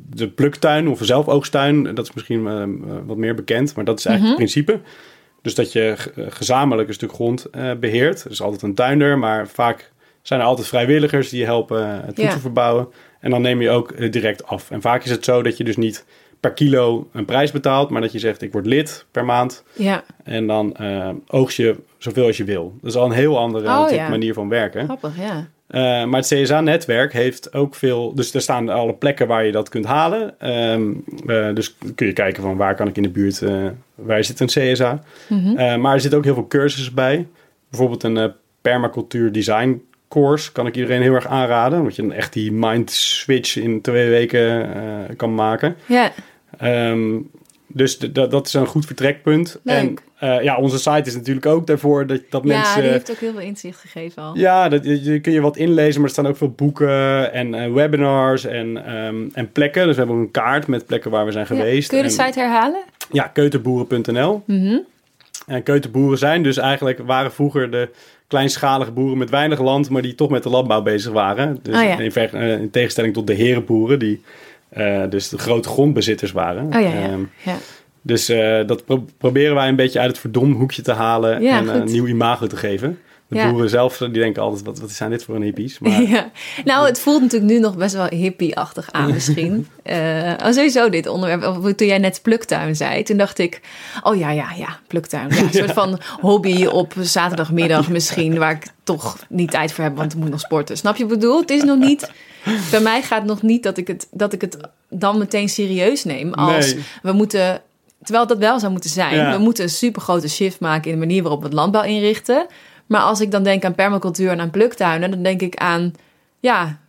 de 0.10 0.28
pluktuin 0.36 0.88
of 0.88 1.00
zelfoogstuin, 1.02 1.84
dat 1.96 2.06
is 2.08 2.14
misschien 2.14 2.48
eh, 2.48 2.64
wat 3.06 3.18
meer 3.18 3.36
bekend, 3.36 3.76
maar 3.76 3.86
dat 3.86 4.00
is 4.00 4.06
eigenlijk 4.06 4.38
Mhm. 4.38 4.44
het 4.48 4.52
principe. 4.54 4.88
Dus 5.42 5.56
dat 5.56 5.72
je 5.72 5.94
gezamenlijk 6.30 6.88
een 6.88 6.94
stuk 6.94 7.12
grond 7.14 7.46
eh, 7.46 7.72
beheert. 7.80 8.24
Er 8.24 8.32
is 8.32 8.42
altijd 8.42 8.62
een 8.62 8.74
tuinder, 8.74 9.18
maar 9.18 9.48
vaak 9.48 9.92
zijn 10.30 10.42
er 10.42 10.46
altijd 10.48 10.68
vrijwilligers 10.68 11.30
die 11.30 11.46
helpen 11.46 11.84
eh, 11.84 11.92
het 11.92 12.06
voedsel 12.06 12.24
Ja. 12.24 12.40
verbouwen. 12.40 12.88
En 13.20 13.30
dan 13.30 13.42
neem 13.42 13.62
je 13.62 13.70
ook 13.70 13.92
eh, 13.92 14.12
direct 14.12 14.46
af. 14.46 14.72
En 14.72 14.82
vaak 14.82 15.04
is 15.04 15.10
het 15.12 15.26
zo 15.26 15.42
dat 15.44 15.58
je 15.58 15.64
dus 15.64 15.78
niet 15.78 16.06
per 16.40 16.54
kilo 16.54 17.08
een 17.14 17.26
prijs 17.26 17.52
betaalt, 17.52 17.90
maar 17.90 18.02
dat 18.02 18.12
je 18.12 18.20
zegt 18.20 18.42
ik 18.42 18.52
word 18.52 18.66
lid 18.66 19.06
per 19.12 19.26
maand 19.26 19.64
Ja, 19.74 20.04
en 20.24 20.48
dan 20.48 20.76
eh, 20.76 21.10
oogst 21.28 21.58
je 21.58 21.76
zoveel 21.98 22.26
als 22.26 22.38
je 22.38 22.44
wil. 22.44 22.74
Dat 22.82 22.90
is 22.90 22.98
al 22.98 23.06
een 23.06 23.12
heel 23.12 23.38
andere 23.38 23.78
Oh, 23.80 23.90
ja. 23.92 24.10
manier 24.10 24.34
van 24.34 24.50
werken. 24.50 24.84
grappig, 24.84 25.14
ja. 25.18 25.48
Maar 26.06 26.20
het 26.22 26.28
CSA-netwerk 26.34 27.14
heeft 27.14 27.54
ook 27.54 27.76
veel... 27.76 28.16
Dus 28.16 28.34
er 28.34 28.42
staan 28.42 28.70
alle 28.70 28.94
plekken 28.94 29.28
waar 29.28 29.46
je 29.46 29.52
dat 29.52 29.70
kunt 29.70 29.86
halen. 29.86 30.40
Ehm, 30.40 30.92
eh, 31.28 31.54
dus 31.54 31.76
kun 31.96 32.08
je 32.08 32.14
kijken 32.14 32.44
van 32.44 32.58
waar 32.58 32.76
kan 32.76 32.88
ik 32.88 32.96
in 32.98 33.04
de 33.04 33.10
buurt... 33.10 33.42
eh, 33.42 33.66
waar 33.96 34.24
zit 34.24 34.40
een 34.40 34.48
CSA? 34.48 35.04
Mhm. 35.30 35.80
Maar 35.82 35.94
er 35.94 36.00
zitten 36.02 36.20
ook 36.20 36.26
heel 36.26 36.34
veel 36.34 36.48
cursussen 36.48 36.96
bij. 36.96 37.28
Bijvoorbeeld 37.70 38.04
een 38.04 38.34
permacultuur 38.62 39.32
design 39.32 39.82
course 40.10 40.52
kan 40.52 40.68
ik 40.68 40.76
iedereen 40.76 41.02
heel 41.02 41.14
erg 41.14 41.28
aanraden. 41.28 41.80
Omdat 41.80 41.96
je 41.96 42.02
dan 42.02 42.12
echt 42.12 42.34
die 42.34 42.52
mind 42.52 42.92
switch 42.92 43.58
in 43.58 43.82
twee 43.82 44.10
weken 44.10 44.74
eh, 44.76 45.16
kan 45.18 45.36
maken. 45.36 45.76
Ja, 45.86 46.12
Ehm, 46.58 47.18
dus 47.68 47.98
dat 47.98 48.48
is 48.48 48.54
een 48.54 48.66
goed 48.66 48.86
vertrekpunt. 48.86 49.60
Leuk. 49.64 49.76
En 49.78 49.98
eh, 50.20 50.44
ja, 50.44 50.58
onze 50.58 50.78
site 50.80 51.02
is 51.06 51.16
natuurlijk 51.16 51.46
ook 51.46 51.68
daarvoor 51.68 52.08
dat, 52.08 52.22
dat 52.30 52.42
ja 52.44 52.48
mensen... 52.58 52.82
die 52.82 52.92
heeft 52.92 53.12
ook 53.12 53.18
heel 53.18 53.32
veel 53.32 53.42
inzicht 53.42 53.80
gegeven 53.80 54.24
al. 54.24 54.38
Ja, 54.38 54.70
dat, 54.70 54.86
je, 54.86 55.20
kun 55.22 55.32
je 55.34 55.42
wat 55.42 55.58
inlezen, 55.58 55.96
maar 55.96 56.10
er 56.10 56.16
staan 56.16 56.28
ook 56.28 56.38
veel 56.38 56.50
boeken 56.52 57.34
en 57.34 57.54
eh, 57.54 57.72
webinars 57.74 58.46
en, 58.46 58.86
ehm, 58.86 59.16
en 59.34 59.52
plekken. 59.52 59.86
Dus 59.86 59.92
we 59.96 59.98
hebben 60.02 60.18
ook 60.20 60.24
een 60.26 60.32
kaart 60.32 60.68
met 60.68 60.86
plekken 60.86 61.12
waar 61.12 61.26
we 61.26 61.32
zijn 61.32 61.46
Ja. 61.50 61.56
geweest. 61.56 61.88
Kun 61.90 61.98
je 61.98 62.04
de 62.04 62.10
En- 62.18 62.26
site 62.26 62.40
herhalen? 62.40 62.84
Ja, 63.12 63.24
keuterboeren.nl. 63.24 64.44
En 65.50 65.64
keuterboeren 65.64 66.18
zijn 66.18 66.44
dus 66.44 66.58
eigenlijk, 66.58 67.00
waren 67.06 67.32
vroeger 67.32 67.72
de 67.72 67.90
kleinschalige 68.28 68.92
boeren 68.92 69.18
met 69.18 69.30
weinig 69.30 69.60
land, 69.62 69.90
maar 69.90 70.02
die 70.02 70.16
toch 70.16 70.30
met 70.30 70.44
de 70.44 70.50
landbouw 70.50 70.82
bezig 70.82 71.12
waren. 71.12 71.60
Dus 71.62 71.76
Oh 71.76 71.84
ja. 71.84 72.00
in, 72.00 72.12
ver- 72.12 72.34
eh, 72.34 72.52
in 72.52 72.70
tegenstelling 72.70 73.14
tot 73.14 73.28
de 73.28 73.34
herenboeren, 73.34 74.00
die 74.00 74.22
eh, 74.70 75.04
dus 75.10 75.30
de 75.30 75.38
grote 75.38 75.70
grondbezitters 75.70 76.32
waren. 76.32 76.66
Oh 76.66 76.82
ja. 76.82 76.92
Ehm, 76.94 77.20
ja. 77.44 77.56
dus 78.02 78.30
eh, 78.30 78.68
dat 78.68 78.86
pro- 78.86 79.06
proberen 79.18 79.56
wij 79.56 79.68
een 79.68 79.76
beetje 79.76 80.00
uit 80.00 80.10
het 80.10 80.20
verdomhoekje 80.20 80.82
te 80.82 80.92
halen 80.94 81.42
en 81.46 81.68
een 81.68 81.92
nieuw 81.92 82.08
imago 82.08 82.48
te 82.48 82.58
geven. 82.58 83.00
De 83.30 83.36
Ja. 83.36 83.50
boeren 83.52 83.70
zelf, 83.70 83.98
die 83.98 84.10
denken 84.10 84.42
altijd, 84.42 84.64
wat, 84.66 84.80
wat 84.80 84.92
zijn 84.92 85.10
dit 85.10 85.24
voor 85.24 85.36
een 85.36 85.42
hippies? 85.42 85.80
Maar 85.80 86.02
ja. 86.10 86.32
Nou, 86.66 86.86
het 86.88 87.00
voelt 87.00 87.22
natuurlijk 87.22 87.52
nu 87.52 87.60
nog 87.60 87.78
best 87.78 87.96
wel 87.96 88.06
hippie-achtig 88.10 88.92
aan 88.92 89.14
misschien. 89.14 89.68
Oh, 89.84 90.46
sowieso 90.52 90.90
dit 90.90 91.08
onderwerp. 91.08 91.76
Toen 91.78 91.88
jij 91.88 91.98
net 91.98 92.20
pluktuin 92.24 92.76
zei, 92.76 93.04
toen 93.04 93.18
dacht 93.18 93.38
ik... 93.40 93.62
Oh 94.04 94.16
ja, 94.18 94.32
ja, 94.32 94.48
ja, 94.58 94.80
pluktuin. 94.88 95.30
Ja, 95.30 95.38
een 95.42 95.54
soort 95.64 95.72
van 95.72 96.00
hobby 96.20 96.66
op 96.66 96.94
zaterdagmiddag 97.00 97.90
misschien... 97.90 98.38
waar 98.38 98.52
ik 98.52 98.66
toch 98.84 99.18
niet 99.30 99.52
tijd 99.52 99.72
voor 99.72 99.84
heb, 99.84 99.96
want 99.98 100.14
ik 100.14 100.20
moet 100.20 100.30
nog 100.30 100.40
sporten. 100.40 100.78
Snap 100.78 100.96
je 100.96 101.04
wat 101.04 101.12
ik 101.14 101.20
bedoel? 101.20 101.40
Het 101.40 101.50
is 101.52 101.64
nog 101.64 101.78
niet... 101.78 102.12
Bij 102.72 102.80
mij 102.82 103.02
gaat 103.02 103.20
het 103.20 103.28
nog 103.28 103.42
niet 103.42 103.64
dat 103.64 103.78
ik 103.78 103.88
het, 103.88 104.08
dat 104.12 104.34
ik 104.34 104.42
het 104.42 104.58
dan 104.90 105.18
meteen 105.18 105.50
serieus 105.50 106.04
neem. 106.04 106.34
Als 106.34 106.74
Nee. 106.74 106.84
we 107.02 107.12
moeten... 107.12 107.62
Terwijl 108.04 108.28
dat 108.28 108.38
wel 108.38 108.60
zou 108.60 108.72
moeten 108.72 108.90
zijn. 108.90 109.16
Ja. 109.16 109.32
We 109.32 109.38
moeten 109.38 109.64
een 109.64 109.70
super 109.70 110.02
grote 110.02 110.30
shift 110.30 110.60
maken 110.60 110.92
in 110.92 111.00
de 111.00 111.06
manier 111.06 111.22
waarop 111.22 111.40
we 111.40 111.46
het 111.46 111.56
landbouw 111.56 111.84
inrichten. 111.84 112.46
Maar 112.90 113.02
als 113.02 113.22
ik 113.22 113.32
dan 113.32 113.44
denk 113.44 113.66
aan 113.66 113.76
permacultuur 113.76 114.30
en 114.30 114.40
aan 114.40 114.50
pluktuinen, 114.50 115.12
dan 115.12 115.24
denk 115.24 115.42
ik 115.42 115.56
aan, 115.56 115.94
ja, 116.40 116.80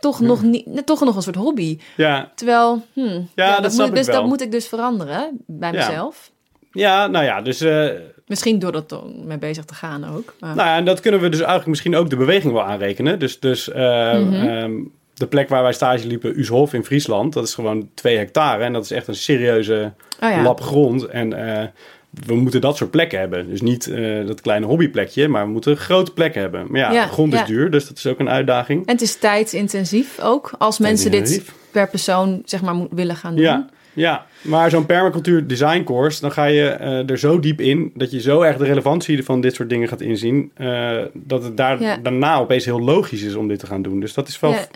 toch, 0.00 0.20
nog, 0.20 0.42
niet, 0.42 0.86
toch 0.86 1.00
nog 1.04 1.16
een 1.16 1.22
soort 1.22 1.36
hobby. 1.36 1.78
Ja, 1.96 2.32
Terwijl, 2.34 2.84
hmm, 2.92 3.28
Ja, 3.34 3.52
dat 3.54 3.62
moet 3.62 3.72
snap 3.72 3.88
ik 3.88 3.94
dus, 3.94 4.06
wel. 4.06 4.14
dat 4.16 4.26
moet 4.26 4.40
ik 4.40 4.50
dus 4.50 4.68
veranderen 4.68 5.30
bij 5.46 5.72
Ja. 5.72 5.86
mezelf. 5.88 6.30
ja 6.72 7.06
nou 7.06 7.24
ja, 7.24 7.42
dus... 7.42 7.60
eh, 7.60 7.86
Misschien 8.26 8.58
door 8.58 8.72
dat 8.72 9.02
mee 9.24 9.38
bezig 9.38 9.64
te 9.64 9.74
gaan 9.74 10.04
ook. 10.16 10.34
Maar, 10.40 10.54
Nou 10.54 10.68
ja, 10.68 10.76
en 10.76 10.84
dat 10.84 11.00
kunnen 11.00 11.20
we 11.20 11.28
dus 11.28 11.38
eigenlijk 11.38 11.68
misschien 11.68 11.96
ook 11.96 12.10
de 12.10 12.16
beweging 12.16 12.52
wel 12.52 12.62
aanrekenen. 12.64 13.18
Dus, 13.18 13.40
dus 13.40 13.70
eh, 13.70 14.18
Mhm. 14.18 14.34
ehm, 14.34 14.72
de 15.14 15.26
plek 15.26 15.48
waar 15.48 15.62
wij 15.62 15.72
stage 15.72 16.06
liepen, 16.06 16.38
Uushof 16.38 16.72
in 16.74 16.84
Friesland, 16.84 17.32
dat 17.32 17.44
is 17.46 17.54
gewoon 17.54 17.88
twee 17.94 18.16
hectare. 18.16 18.62
En 18.64 18.72
dat 18.72 18.84
is 18.84 18.90
echt 18.90 19.08
een 19.08 19.14
serieuze 19.14 19.92
oh 20.22 20.30
ja. 20.30 20.42
lap 20.42 20.60
grond. 20.60 21.04
En 21.06 21.32
eh, 21.60 21.66
we 22.10 22.34
moeten 22.34 22.60
dat 22.60 22.76
soort 22.76 22.90
plekken 22.90 23.18
hebben. 23.18 23.48
Dus 23.48 23.60
niet 23.60 23.86
eh, 23.86 24.26
dat 24.26 24.40
kleine 24.40 24.66
hobbyplekje, 24.66 25.28
maar 25.28 25.44
we 25.44 25.50
moeten 25.50 25.70
een 25.70 25.76
grote 25.78 26.12
plek 26.12 26.34
hebben. 26.34 26.66
Maar 26.70 26.80
ja, 26.80 26.92
Ja, 26.92 27.06
grond 27.06 27.32
is 27.32 27.38
ja. 27.38 27.44
duur, 27.46 27.70
dus 27.70 27.88
dat 27.88 27.96
is 27.96 28.06
ook 28.06 28.18
een 28.18 28.28
uitdaging. 28.28 28.86
En 28.86 28.92
het 28.92 29.02
is 29.02 29.16
tijdsintensief 29.16 30.18
ook, 30.20 30.50
als 30.58 30.78
mensen 30.78 31.10
dit 31.10 31.42
per 31.70 31.88
persoon 31.88 32.42
zeg 32.44 32.62
maar 32.62 32.74
willen 32.90 33.16
gaan 33.16 33.34
doen. 33.34 33.44
Ja, 33.44 33.66
ja, 33.92 34.26
maar 34.42 34.70
zo'n 34.70 34.86
permacultuur 34.86 35.46
design 35.46 35.82
course, 35.84 36.20
dan 36.20 36.32
ga 36.32 36.44
je 36.44 36.68
eh, 36.68 37.10
er 37.10 37.18
zo 37.18 37.40
diep 37.40 37.60
in 37.60 37.90
dat 37.94 38.10
je 38.10 38.20
zo 38.20 38.40
erg 38.40 38.56
de 38.56 38.64
relevantie 38.64 39.24
van 39.24 39.40
dit 39.40 39.54
soort 39.54 39.68
dingen 39.68 39.88
gaat 39.88 40.00
inzien, 40.00 40.50
eh, 40.54 40.98
dat 41.12 41.42
het 41.44 41.56
daar, 41.56 41.82
Ja. 41.82 41.96
daarna 41.96 42.38
opeens 42.38 42.64
heel 42.64 42.80
logisch 42.80 43.22
is 43.22 43.34
om 43.34 43.48
dit 43.48 43.58
te 43.58 43.66
gaan 43.66 43.82
doen. 43.82 44.00
Dus 44.00 44.14
dat 44.14 44.28
is 44.28 44.40
wel 44.40 44.50
Ja. 44.50 44.66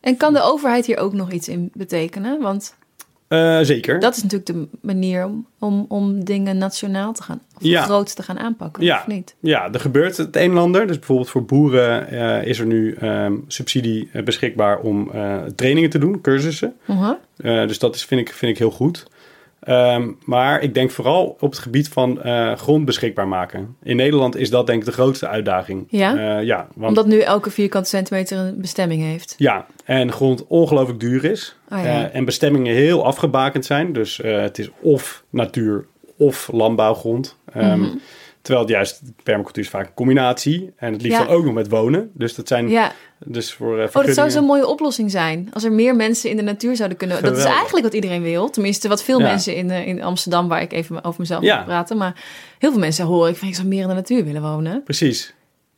En 0.00 0.16
kan 0.16 0.32
de 0.32 0.42
overheid 0.42 0.86
hier 0.86 0.98
ook 0.98 1.12
nog 1.12 1.32
iets 1.32 1.48
in 1.48 1.70
betekenen? 1.74 2.40
Want 2.40 2.76
eh, 3.30 3.58
zeker. 3.62 4.00
dat 4.00 4.16
is 4.16 4.22
natuurlijk 4.22 4.70
de 4.70 4.78
manier 4.80 5.24
om, 5.24 5.46
om, 5.58 5.84
om 5.88 6.24
dingen 6.24 6.58
nationaal 6.58 7.12
te 7.12 7.22
gaan, 7.22 7.40
of 7.56 7.62
Ja. 7.62 7.82
groot 7.82 8.16
te 8.16 8.22
gaan 8.22 8.38
aanpakken, 8.38 8.84
Ja. 8.84 8.98
of 8.98 9.06
niet? 9.06 9.34
Ja, 9.40 9.72
er 9.72 9.80
gebeurt 9.80 10.16
het 10.16 10.36
een 10.36 10.50
en 10.50 10.58
ander. 10.58 10.86
Dus 10.86 10.96
bijvoorbeeld 10.98 11.30
voor 11.30 11.44
boeren 11.44 12.08
eh, 12.08 12.44
is 12.48 12.58
er 12.58 12.66
nu 12.66 12.94
ehm, 12.94 13.34
subsidie 13.46 14.08
eh, 14.12 14.22
beschikbaar 14.22 14.78
om 14.78 15.10
trainingen 15.56 15.90
te 15.90 15.98
doen, 15.98 16.20
cursussen. 16.20 16.74
Uh-huh. 16.86 17.66
Dus 17.68 17.78
dat 17.78 17.94
is, 17.94 18.04
vind, 18.04 18.20
ik, 18.20 18.32
vind 18.34 18.52
ik 18.52 18.58
heel 18.58 18.70
goed. 18.70 19.06
Ehm, 19.60 20.08
maar 20.24 20.62
ik 20.62 20.74
denk 20.74 20.90
vooral 20.90 21.36
op 21.40 21.50
het 21.50 21.58
gebied 21.58 21.88
van 21.88 22.22
eh, 22.22 22.56
grond 22.56 22.84
beschikbaar 22.84 23.28
maken. 23.28 23.76
In 23.82 23.96
Nederland 23.96 24.36
is 24.36 24.50
dat 24.50 24.66
denk 24.66 24.78
ik 24.80 24.84
de 24.84 24.92
grootste 24.92 25.28
uitdaging. 25.28 25.86
Ja? 25.88 26.38
Eh, 26.38 26.44
ja, 26.44 26.66
want, 26.74 26.88
Omdat 26.88 27.06
nu 27.06 27.20
elke 27.20 27.50
vierkante 27.50 27.88
centimeter 27.88 28.38
een 28.38 28.60
bestemming 28.60 29.02
heeft. 29.02 29.34
ja, 29.38 29.66
en 29.84 30.12
grond 30.12 30.46
ongelooflijk 30.46 31.00
duur 31.00 31.24
is. 31.24 31.56
Oh 31.72 31.78
ja. 31.78 31.84
Eh, 31.84 32.14
en 32.14 32.24
bestemmingen 32.24 32.74
heel 32.74 33.04
afgebakend 33.04 33.64
zijn. 33.64 33.92
Dus 33.92 34.16
het 34.22 34.58
is 34.58 34.70
of 34.80 35.24
natuur 35.30 35.86
of 36.16 36.48
landbouwgrond. 36.52 37.36
Ehm, 37.52 37.78
Mhm. 37.80 37.88
Terwijl 38.42 38.64
het 38.66 38.74
juist 38.74 39.02
permacultuur 39.22 39.62
is 39.62 39.68
vaak 39.70 39.86
een 39.86 39.94
combinatie. 39.94 40.72
En 40.76 40.92
het 40.92 41.02
liefst 41.02 41.18
Ja. 41.18 41.24
dan 41.24 41.34
ook 41.34 41.44
nog 41.44 41.54
met 41.54 41.68
wonen. 41.68 42.10
Dus 42.14 42.34
dat 42.34 42.48
zijn 42.48 42.68
Ja, 42.68 42.92
dus 43.24 43.52
voor 43.52 43.78
eh 43.80 43.88
oh, 43.92 44.04
dat 44.04 44.14
zou 44.14 44.30
zo'n 44.30 44.44
mooie 44.44 44.66
oplossing 44.66 45.10
zijn. 45.10 45.48
Als 45.52 45.64
er 45.64 45.72
meer 45.72 45.96
mensen 45.96 46.30
in 46.30 46.36
de 46.36 46.42
natuur 46.42 46.76
zouden 46.76 46.98
kunnen... 46.98 47.22
Dat 47.22 47.36
is 47.36 47.44
eigenlijk 47.44 47.84
wat 47.84 47.94
iedereen 47.94 48.22
wil. 48.22 48.50
Tenminste, 48.50 48.88
wat 48.88 49.02
veel 49.02 49.20
Ja. 49.20 49.26
mensen 49.26 49.56
in, 49.56 49.70
eh, 49.70 49.86
in 49.86 50.02
Amsterdam... 50.02 50.48
waar 50.48 50.62
ik 50.62 50.72
even 50.72 51.04
over 51.04 51.20
mezelf 51.20 51.40
moet 51.40 51.64
praten. 51.64 51.96
Maar 51.96 52.24
heel 52.58 52.70
veel 52.70 52.80
mensen 52.80 53.04
horen... 53.06 53.30
ik 53.30 53.36
van 53.36 53.48
ik 53.48 53.54
zou 53.54 53.66
meer 53.66 53.82
in 53.82 53.88
de 53.88 53.94
natuur 53.94 54.24
willen 54.24 54.42
wonen. 54.42 54.82
Precies. 54.82 55.34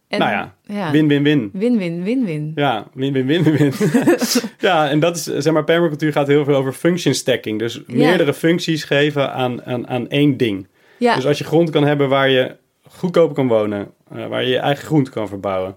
En, 0.09 0.19
nou 0.19 0.31
ja, 0.67 0.91
win-win-win. 0.91 1.51
Win-win, 1.53 2.03
win-win. 2.03 2.53
Ja, 2.55 2.87
win-win-win-win. 2.95 3.73
ja, 4.59 4.89
en 4.91 5.01
dat 5.01 5.17
is, 5.17 5.23
zeg 5.23 5.53
maar, 5.53 5.65
permacultuur 5.65 6.13
gaat 6.13 6.27
heel 6.27 6.45
veel 6.45 6.55
over 6.55 6.73
function 6.73 7.15
stacking. 7.15 7.59
Dus 7.59 7.81
meerdere 7.87 8.35
functies 8.35 8.85
geven 8.85 9.33
aan, 9.33 9.65
aan, 9.65 9.89
aan 9.89 10.09
één 10.09 10.37
ding. 10.37 10.67
Ja, 11.03 11.15
Dus 11.15 11.27
als 11.27 11.39
je 11.39 11.45
grond 11.45 11.71
kan 11.71 11.85
hebben 11.85 12.09
waar 12.09 12.29
je 12.29 12.57
goedkoper 12.89 13.35
kan 13.35 13.49
wonen, 13.49 13.91
eh, 14.15 14.27
waar 14.27 14.43
je 14.43 14.49
je 14.49 14.59
eigen 14.59 14.85
groente 14.85 15.11
kan 15.11 15.29
verbouwen, 15.29 15.77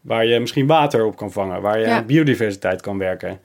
waar 0.00 0.26
je 0.26 0.40
misschien 0.40 0.66
water 0.66 1.04
op 1.04 1.16
kan 1.16 1.32
vangen, 1.32 1.60
waar 1.62 1.78
je 1.78 1.86
Ja. 1.86 1.96
aan 1.96 2.06
biodiversiteit 2.06 2.80
kan 2.80 2.98
werken. 2.98 3.40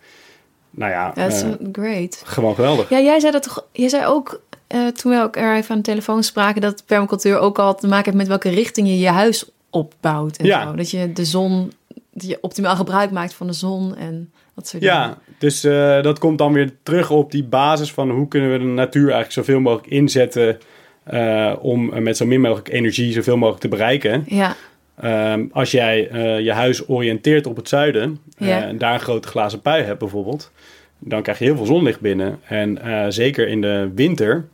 Nou 0.70 0.92
ja, 0.92 1.12
dat 1.16 1.32
is 1.34 1.42
eh, 1.42 1.50
great. 1.72 2.22
gewoon 2.26 2.56
geweldig. 2.56 2.90
Ja, 2.90 3.00
jij 3.00 3.20
zei 3.20 3.32
dat 3.32 3.44
toch... 3.44 3.66
Jij 3.72 3.90
zei 3.90 4.06
ook, 4.06 4.42
eh, 4.68 4.88
toen 4.88 5.12
we 5.12 5.22
ook 5.22 5.36
er 5.36 5.56
even 5.56 5.72
aan 5.72 5.78
de 5.78 5.84
telefoon 5.84 6.24
spraken... 6.24 6.62
dat 6.62 6.84
permacultuur 6.86 7.38
ook 7.40 7.60
al 7.60 7.76
te 7.76 7.88
maken 7.88 8.06
heeft 8.06 8.18
met 8.18 8.28
welke 8.28 8.50
richting 8.50 8.88
je 8.88 9.00
je 9.00 9.08
huis 9.10 9.50
opbouwt. 9.70 10.38
En 10.38 10.46
Ja. 10.46 10.64
zo. 10.68 10.76
Dat 10.76 10.90
je 10.92 11.14
de 11.14 11.26
zon... 11.26 11.72
Dat 12.14 12.28
je 12.30 12.38
optimaal 12.42 12.76
gebruik 12.76 13.12
maakt 13.12 13.34
van 13.34 13.48
de 13.48 13.54
zon 13.54 13.96
en 13.96 14.32
dat 14.56 14.68
soort 14.68 14.84
Ja, 14.84 15.02
dingen. 15.04 15.18
dus 15.38 15.64
eh, 15.64 16.02
dat 16.02 16.20
komt 16.20 16.38
dan 16.38 16.54
weer 16.54 16.72
terug 16.84 17.10
op 17.12 17.32
die 17.32 17.44
basis 17.44 17.92
van 17.94 18.10
hoe 18.10 18.28
kunnen 18.28 18.52
we 18.52 18.58
de 18.58 18.64
natuur 18.64 19.02
eigenlijk 19.02 19.32
zoveel 19.32 19.60
mogelijk 19.60 19.88
inzetten 19.88 20.60
eh, 21.04 21.54
om 21.62 22.04
met 22.04 22.18
zo 22.18 22.26
min 22.26 22.42
mogelijk 22.42 22.70
energie 22.70 23.14
zoveel 23.14 23.38
mogelijk 23.38 23.62
te 23.62 23.68
bereiken. 23.68 24.24
Ja, 24.28 24.56
Ehm, 25.02 25.46
als 25.52 25.72
jij 25.72 26.08
eh, 26.10 26.40
je 26.40 26.52
huis 26.52 26.88
oriënteert 26.90 27.46
op 27.48 27.56
het 27.56 27.70
zuiden 27.70 28.20
eh, 28.38 28.48
Ja. 28.48 28.64
en 28.64 28.78
daar 28.78 28.94
een 28.94 29.00
grote 29.00 29.28
glazen 29.28 29.62
pui 29.62 29.84
hebt 29.84 30.00
bijvoorbeeld, 30.00 30.52
dan 31.00 31.22
krijg 31.22 31.40
je 31.40 31.46
heel 31.46 31.56
veel 31.56 31.66
zonlicht 31.66 32.00
binnen. 32.00 32.40
En 32.48 32.80
zeker 33.14 33.48
in 33.48 33.62
de 33.62 33.92
winter, 33.96 34.48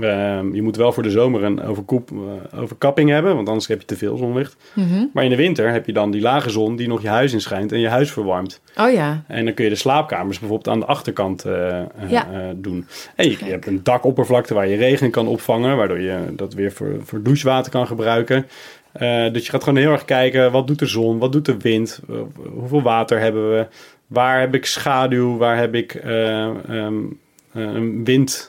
ehm, 0.00 0.54
je 0.54 0.62
moet 0.62 0.76
wel 0.76 0.92
voor 0.92 1.02
de 1.02 1.10
zomer 1.10 1.42
een 1.44 1.62
overkoep, 1.62 2.10
eh, 2.52 2.60
overkapping 2.60 3.10
hebben, 3.10 3.34
want 3.34 3.48
anders 3.48 3.66
heb 3.66 3.80
je 3.80 3.86
te 3.86 3.96
veel 3.96 4.16
zonlicht. 4.16 4.56
Mhm. 4.74 5.04
Maar 5.12 5.24
in 5.24 5.30
de 5.30 5.36
winter 5.36 5.72
heb 5.72 5.86
je 5.86 5.92
dan 5.92 6.10
die 6.10 6.20
lage 6.20 6.50
zon 6.50 6.76
die 6.76 6.88
nog 6.88 7.02
je 7.02 7.08
huis 7.08 7.32
inschijnt 7.32 7.72
en 7.72 7.80
je 7.80 7.88
huis 7.88 8.12
verwarmt. 8.12 8.60
oh 8.80 8.92
ja. 8.92 9.24
En 9.26 9.44
dan 9.44 9.54
kun 9.54 9.64
je 9.64 9.70
de 9.70 9.76
slaapkamers 9.76 10.38
bijvoorbeeld 10.38 10.74
aan 10.74 10.80
de 10.80 10.86
achterkant 10.86 11.44
eh, 11.44 11.82
Ja. 12.08 12.26
doen. 12.56 12.86
En 13.14 13.30
je, 13.30 13.36
je 13.44 13.50
hebt 13.50 13.66
een 13.66 13.80
dakoppervlakte 13.82 14.54
waar 14.54 14.68
je 14.68 14.76
regen 14.76 15.10
kan 15.10 15.26
opvangen, 15.26 15.76
waardoor 15.76 16.00
je 16.00 16.18
dat 16.32 16.54
weer 16.54 16.72
voor, 16.72 16.96
voor 17.02 17.22
douchewater 17.22 17.72
kan 17.72 17.86
gebruiken. 17.86 18.46
Dus 19.32 19.44
je 19.44 19.50
gaat 19.50 19.64
gewoon 19.64 19.78
heel 19.78 19.92
erg 19.92 20.04
kijken, 20.04 20.52
wat 20.52 20.66
doet 20.66 20.78
de 20.78 20.86
zon, 20.86 21.18
wat 21.18 21.32
doet 21.32 21.44
de 21.44 21.56
wind, 21.56 22.00
hoeveel 22.54 22.82
water 22.82 23.20
hebben 23.20 23.50
we, 23.50 23.66
waar 24.06 24.40
heb 24.40 24.54
ik 24.54 24.66
schaduw, 24.66 25.36
waar 25.36 25.56
heb 25.58 25.74
ik 25.74 25.94
eh, 25.94 26.44
ehm, 26.44 26.94
eh, 27.52 27.62
een 27.62 28.04
wind, 28.04 28.48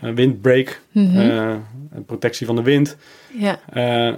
windbreak, 0.00 0.80
eh, 0.94 1.54
een 1.90 2.04
protectie 2.06 2.46
van 2.46 2.56
de 2.56 2.62
wind. 2.62 2.96
ja. 3.38 3.58
Eh, 3.72 4.14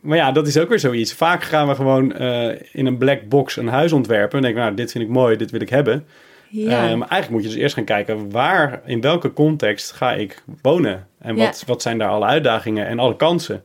maar 0.00 0.16
ja, 0.16 0.32
dat 0.32 0.46
is 0.46 0.58
ook 0.58 0.68
weer 0.68 0.78
zoiets. 0.78 1.12
Vaak 1.12 1.42
gaan 1.42 1.68
we 1.68 1.74
gewoon 1.74 2.12
in 2.72 2.86
een 2.86 2.98
black 2.98 3.28
box 3.28 3.56
een 3.56 3.68
huis 3.68 3.92
ontwerpen. 3.92 4.36
En 4.36 4.42
denken, 4.44 4.62
nou, 4.62 4.74
dit 4.74 4.90
vind 4.92 5.04
ik 5.04 5.10
mooi, 5.10 5.36
dit 5.36 5.50
wil 5.50 5.60
ik 5.60 5.68
hebben. 5.68 6.06
ja. 6.48 6.80
Maar 6.96 7.08
eigenlijk 7.08 7.30
moet 7.30 7.42
je 7.42 7.48
dus 7.48 7.56
eerst 7.56 7.74
gaan 7.74 7.84
kijken, 7.84 8.30
waar, 8.30 8.80
in 8.84 9.00
welke 9.00 9.32
context 9.32 9.92
ga 9.92 10.12
ik 10.12 10.42
wonen? 10.62 11.06
En 11.18 11.36
Ja. 11.36 11.44
wat, 11.44 11.62
wat 11.66 11.82
zijn 11.82 11.98
daar 11.98 12.08
alle 12.08 12.24
uitdagingen 12.26 12.86
en 12.86 12.98
alle 12.98 13.16
kansen? 13.16 13.62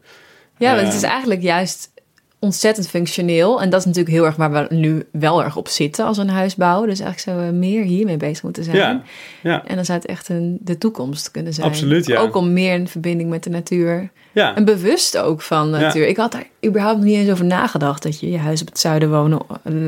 Ja, 0.57 0.75
want 0.75 0.87
het 0.87 0.95
is 0.95 1.03
eigenlijk 1.03 1.41
juist 1.41 1.91
ontzettend 2.39 2.89
functioneel. 2.89 3.61
En 3.61 3.69
dat 3.69 3.79
is 3.79 3.85
natuurlijk 3.85 4.15
heel 4.15 4.25
erg 4.25 4.35
waar 4.35 4.51
we 4.51 4.75
nu 4.75 5.03
wel 5.11 5.43
erg 5.43 5.55
op 5.55 5.67
zitten 5.67 6.05
als 6.05 6.17
een 6.17 6.29
huis 6.29 6.55
bouwen. 6.55 6.89
Dus 6.89 6.99
eigenlijk 6.99 7.29
zouden 7.29 7.59
we 7.59 7.65
meer 7.67 7.83
hiermee 7.83 8.17
bezig 8.17 8.43
moeten 8.43 8.63
zijn. 8.63 8.77
Ja, 8.77 9.01
ja, 9.43 9.63
En 9.65 9.75
dan 9.75 9.85
zou 9.85 9.97
het 9.99 10.07
echt 10.07 10.29
een, 10.29 10.57
de 10.61 10.77
toekomst 10.77 11.31
kunnen 11.31 11.53
zijn. 11.53 11.67
Absoluut, 11.67 12.05
ja. 12.05 12.19
Ook 12.19 12.35
om 12.35 12.53
meer 12.53 12.73
in 12.73 12.87
verbinding 12.87 13.29
met 13.29 13.43
de 13.43 13.49
natuur. 13.49 14.09
ja. 14.31 14.55
En 14.55 14.65
bewust 14.65 15.17
ook 15.17 15.41
van 15.41 15.69
Ja. 15.69 15.77
natuur. 15.79 16.07
Ik 16.07 16.17
had 16.17 16.31
daar 16.31 16.47
überhaupt 16.65 17.01
niet 17.01 17.15
eens 17.17 17.29
over 17.31 17.45
nagedacht. 17.45 18.03
Dat 18.03 18.19
je 18.19 18.31
je 18.31 18.37
huis 18.37 18.61
op 18.61 18.67
het 18.67 18.79
zuiden 18.79 19.09
wonen, 19.11 19.39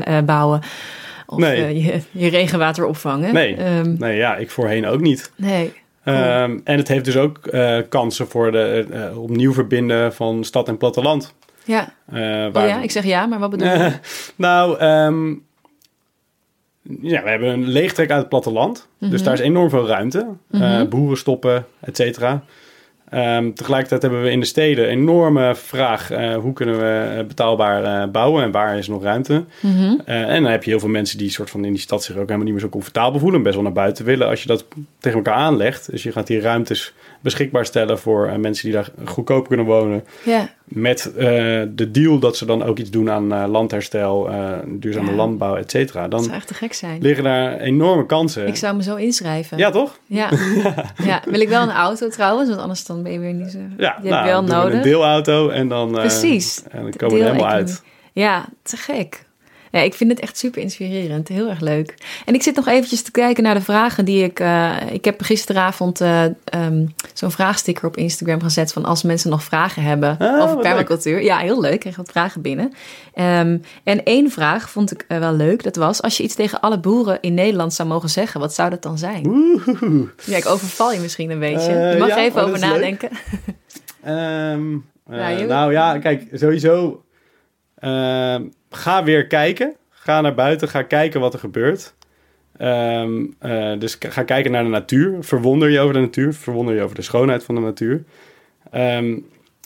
eh, 0.04 0.18
bouwen. 0.20 0.60
Of 1.26 1.38
Nee. 1.38 1.64
eh, 1.64 1.84
je, 1.86 2.00
je 2.10 2.28
regenwater 2.28 2.84
opvangen. 2.84 3.34
Nee. 3.34 3.54
Ehm, 3.56 3.94
Nee, 3.98 4.16
ja, 4.16 4.36
ik 4.36 4.50
voorheen 4.50 4.86
ook 4.86 5.00
niet. 5.00 5.30
nee. 5.36 5.72
Ehm, 6.04 6.58
en 6.64 6.76
het 6.76 6.88
heeft 6.88 7.04
dus 7.04 7.16
ook 7.16 7.46
eh, 7.46 7.78
kansen 7.88 8.28
voor 8.28 8.52
de 8.52 8.86
eh, 8.92 9.22
opnieuw 9.22 9.52
verbinden 9.52 10.14
van 10.14 10.44
stad 10.44 10.68
en 10.68 10.76
platteland. 10.76 11.34
Ja. 11.70 11.92
Eh, 12.12 12.46
Oh 12.62 12.68
ja, 12.68 12.80
ik 12.82 12.90
zeg 12.90 13.04
ja, 13.04 13.26
maar 13.26 13.38
wat 13.38 13.50
bedoel 13.50 13.68
je? 13.68 13.92
Nou, 14.36 14.78
ehm, 14.78 15.28
ja, 17.00 17.22
we 17.22 17.28
hebben 17.30 17.48
een 17.48 17.68
leegtrek 17.68 18.10
uit 18.10 18.18
het 18.20 18.28
platteland. 18.28 18.88
Mhm. 18.98 19.10
Dus 19.10 19.22
daar 19.22 19.34
is 19.34 19.40
enorm 19.40 19.70
veel 19.70 19.86
ruimte. 19.86 20.26
Eh, 20.50 20.82
boeren 20.82 21.18
stoppen, 21.18 21.66
et 21.80 21.96
cetera. 21.96 22.42
Ehm, 23.08 23.52
tegelijkertijd 23.52 24.02
hebben 24.02 24.22
we 24.22 24.30
in 24.30 24.40
de 24.40 24.46
steden 24.46 24.84
een 24.84 24.98
enorme 24.98 25.54
vraag. 25.54 26.10
eh, 26.10 26.34
hoe 26.36 26.52
kunnen 26.52 26.78
we 26.78 27.24
betaalbaar 27.24 28.10
bouwen 28.10 28.42
en 28.42 28.50
waar 28.50 28.78
is 28.78 28.88
nog 28.88 29.02
ruimte? 29.02 29.44
Mhm. 29.60 29.94
En 30.04 30.42
dan 30.42 30.52
heb 30.52 30.64
je 30.64 30.70
heel 30.70 30.80
veel 30.80 30.88
mensen 30.88 31.18
die 31.18 31.30
soort 31.30 31.50
van 31.50 31.64
in 31.64 31.72
die 31.72 31.80
stad 31.80 32.02
zich 32.04 32.14
ook 32.14 32.20
helemaal 32.22 32.44
niet 32.44 32.52
meer 32.52 32.62
zo 32.62 32.68
comfortabel 32.68 33.18
voelen. 33.20 33.36
En 33.38 33.42
best 33.42 33.54
wel 33.54 33.64
naar 33.64 33.72
buiten 33.72 34.04
willen 34.04 34.28
als 34.28 34.42
je 34.42 34.48
dat 34.48 34.64
tegen 34.98 35.18
elkaar 35.18 35.34
aanlegt. 35.34 35.90
Dus 35.90 36.02
je 36.02 36.12
gaat 36.12 36.26
die 36.26 36.40
ruimtes 36.40 36.92
beschikbaar 37.20 37.66
stellen 37.66 37.98
voor 37.98 38.38
mensen 38.40 38.64
die 38.64 38.74
daar 38.74 38.88
goedkoop 39.04 39.48
kunnen 39.48 39.66
wonen. 39.66 40.04
Ja. 40.24 40.48
Met 40.70 41.12
eh, 41.14 41.26
de 41.68 41.90
deal 41.90 42.18
dat 42.18 42.36
ze 42.36 42.46
dan 42.46 42.62
ook 42.62 42.78
iets 42.78 42.90
doen 42.90 43.10
aan 43.10 43.32
eh, 43.32 43.44
landherstel, 43.48 44.28
eh, 44.30 44.52
duurzame 44.66 45.10
Ja. 45.10 45.16
landbouw, 45.16 45.56
et 45.56 45.70
cetera. 45.70 46.00
Dat 46.02 46.10
Dan 46.10 46.22
zou 46.22 46.34
echt 46.36 46.46
te 46.46 46.54
gek 46.54 46.72
zijn. 46.72 47.02
liggen 47.02 47.24
daar 47.24 47.58
enorme 47.58 48.06
kansen. 48.06 48.46
Ik 48.46 48.56
zou 48.56 48.76
me 48.76 48.82
zo 48.82 48.96
inschrijven. 48.96 49.58
Ja, 49.58 49.70
toch? 49.70 49.98
Ja. 50.06 50.30
ja. 51.04 51.22
Wil 51.24 51.40
ik 51.40 51.48
wel 51.48 51.62
een 51.62 51.70
auto 51.70 52.08
trouwens, 52.08 52.48
want 52.48 52.60
anders 52.60 52.84
dan 52.84 53.02
ben 53.02 53.12
je 53.12 53.18
weer 53.18 53.32
niet 53.32 53.50
zo... 53.50 53.58
Ja, 53.58 53.66
Die 53.76 54.10
heb 54.10 54.24
nou, 54.24 54.24
je 54.24 54.30
wel 54.30 54.42
nodig. 54.42 54.74
een 54.74 54.82
deelauto 54.82 55.48
en 55.48 55.68
dan, 55.68 55.90
Precies. 55.92 56.62
en 56.68 56.82
dan 56.82 56.92
komen 56.96 57.16
we 57.16 57.22
er 57.24 57.30
helemaal 57.30 57.52
uit. 57.52 57.82
Ja, 58.12 58.44
te 58.62 58.76
gek. 58.76 59.24
Ja, 59.70 59.80
ik 59.80 59.94
vind 59.94 60.10
het 60.10 60.20
echt 60.20 60.38
super 60.38 60.62
inspirerend. 60.62 61.28
Heel 61.28 61.48
erg 61.48 61.60
leuk. 61.60 61.94
En 62.24 62.34
ik 62.34 62.42
zit 62.42 62.56
nog 62.56 62.66
eventjes 62.66 63.02
te 63.02 63.10
kijken 63.10 63.42
naar 63.42 63.54
de 63.54 63.60
vragen 63.60 64.04
die 64.04 64.24
ik... 64.24 64.40
Uh, 64.40 64.76
ik 64.92 65.04
heb 65.04 65.22
gisteravond 65.22 66.00
uh, 66.00 66.24
um, 66.54 66.94
zo'n 67.14 67.30
vraagsticker 67.30 67.86
op 67.86 67.96
Instagram 67.96 68.42
gezet... 68.42 68.72
van 68.72 68.84
als 68.84 69.02
mensen 69.02 69.30
nog 69.30 69.44
vragen 69.44 69.82
hebben 69.82 70.16
Ah, 70.18 70.42
over 70.42 70.56
permacultuur. 70.56 71.22
Ja, 71.22 71.38
heel 71.38 71.60
leuk. 71.60 71.72
Ik 71.72 71.80
kreeg 71.80 71.96
wat 71.96 72.10
vragen 72.10 72.40
binnen. 72.42 72.72
Um, 73.14 73.62
en 73.84 74.04
één 74.04 74.30
vraag 74.30 74.70
vond 74.70 74.92
ik 74.92 75.04
uh, 75.08 75.18
wel 75.18 75.32
leuk. 75.32 75.62
Dat 75.62 75.76
was, 75.76 76.02
als 76.02 76.16
je 76.16 76.22
iets 76.22 76.34
tegen 76.34 76.60
alle 76.60 76.80
boeren 76.80 77.18
in 77.20 77.34
Nederland 77.34 77.74
zou 77.74 77.88
mogen 77.88 78.08
zeggen... 78.10 78.40
wat 78.40 78.54
zou 78.54 78.70
dat 78.70 78.82
dan 78.82 78.98
zijn? 78.98 79.26
Oeh. 79.26 80.08
Ja, 80.24 80.36
ik 80.36 80.46
overval 80.46 80.92
je 80.92 81.00
misschien 81.00 81.30
een 81.30 81.38
beetje. 81.38 81.72
Eh, 81.72 81.92
je 81.92 81.98
mag 81.98 82.08
ja, 82.08 82.18
even 82.18 82.34
maar 82.34 82.44
over 82.44 82.58
nadenken. 82.58 83.08
Ehm, 84.02 84.76
eh, 85.06 85.46
Nou 85.46 85.72
ja, 85.72 85.98
kijk, 85.98 86.28
sowieso. 86.32 87.04
Ga 88.70 89.04
weer 89.04 89.26
kijken. 89.26 89.74
Ga 89.90 90.20
naar 90.20 90.34
buiten. 90.34 90.68
Ga 90.68 90.82
kijken 90.82 91.20
wat 91.20 91.32
er 91.32 91.38
gebeurt. 91.38 91.94
Ehm, 92.56 93.26
eh, 93.38 93.78
dus 93.78 93.96
ga 94.00 94.22
kijken 94.22 94.50
naar 94.50 94.62
de 94.62 94.68
natuur. 94.68 95.16
Verwonder 95.20 95.70
je 95.70 95.80
over 95.80 95.94
de 95.94 96.00
natuur. 96.00 96.34
Verwonder 96.34 96.74
je 96.74 96.82
over 96.82 96.96
de 96.96 97.02
schoonheid 97.02 97.44
van 97.44 97.54
de 97.54 97.60
natuur. 97.60 98.04
Ehm, 98.70 99.18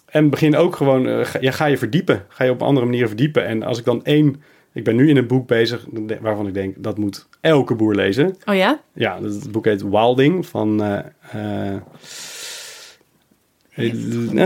en 0.06 0.30
begin 0.30 0.56
ook 0.56 0.76
gewoon, 0.76 1.08
eh, 1.08 1.24
ga, 1.24 1.38
ja, 1.40 1.50
ga 1.50 1.66
je 1.66 1.78
verdiepen. 1.78 2.24
Ga 2.28 2.44
je 2.44 2.50
op 2.50 2.62
andere 2.62 2.86
manieren 2.86 3.08
verdiepen. 3.08 3.46
En 3.46 3.62
als 3.62 3.78
ik 3.78 3.84
dan 3.84 4.04
één, 4.04 4.42
ik 4.72 4.84
ben 4.84 4.96
nu 4.96 5.08
in 5.08 5.16
een 5.16 5.26
boek 5.26 5.46
bezig 5.46 5.86
waarvan 6.20 6.46
ik 6.46 6.54
denk 6.54 6.74
dat 6.78 6.98
moet 6.98 7.28
elke 7.40 7.74
boer 7.74 7.94
lezen. 7.94 8.36
Oh 8.44 8.54
ja? 8.54 8.80
Ja, 8.92 9.22
het 9.22 9.52
boek 9.52 9.64
heet 9.64 9.82
Wilding 9.82 10.46
van. 10.46 10.76
nou, 10.76 11.02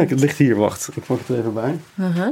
het 0.06 0.20
ligt 0.20 0.38
hier, 0.38 0.56
wacht. 0.56 0.88
Ik 0.96 1.04
pak 1.04 1.18
het 1.18 1.28
er 1.28 1.38
even 1.38 1.54
bij. 1.54 1.78
Uh-huh. 1.98 2.28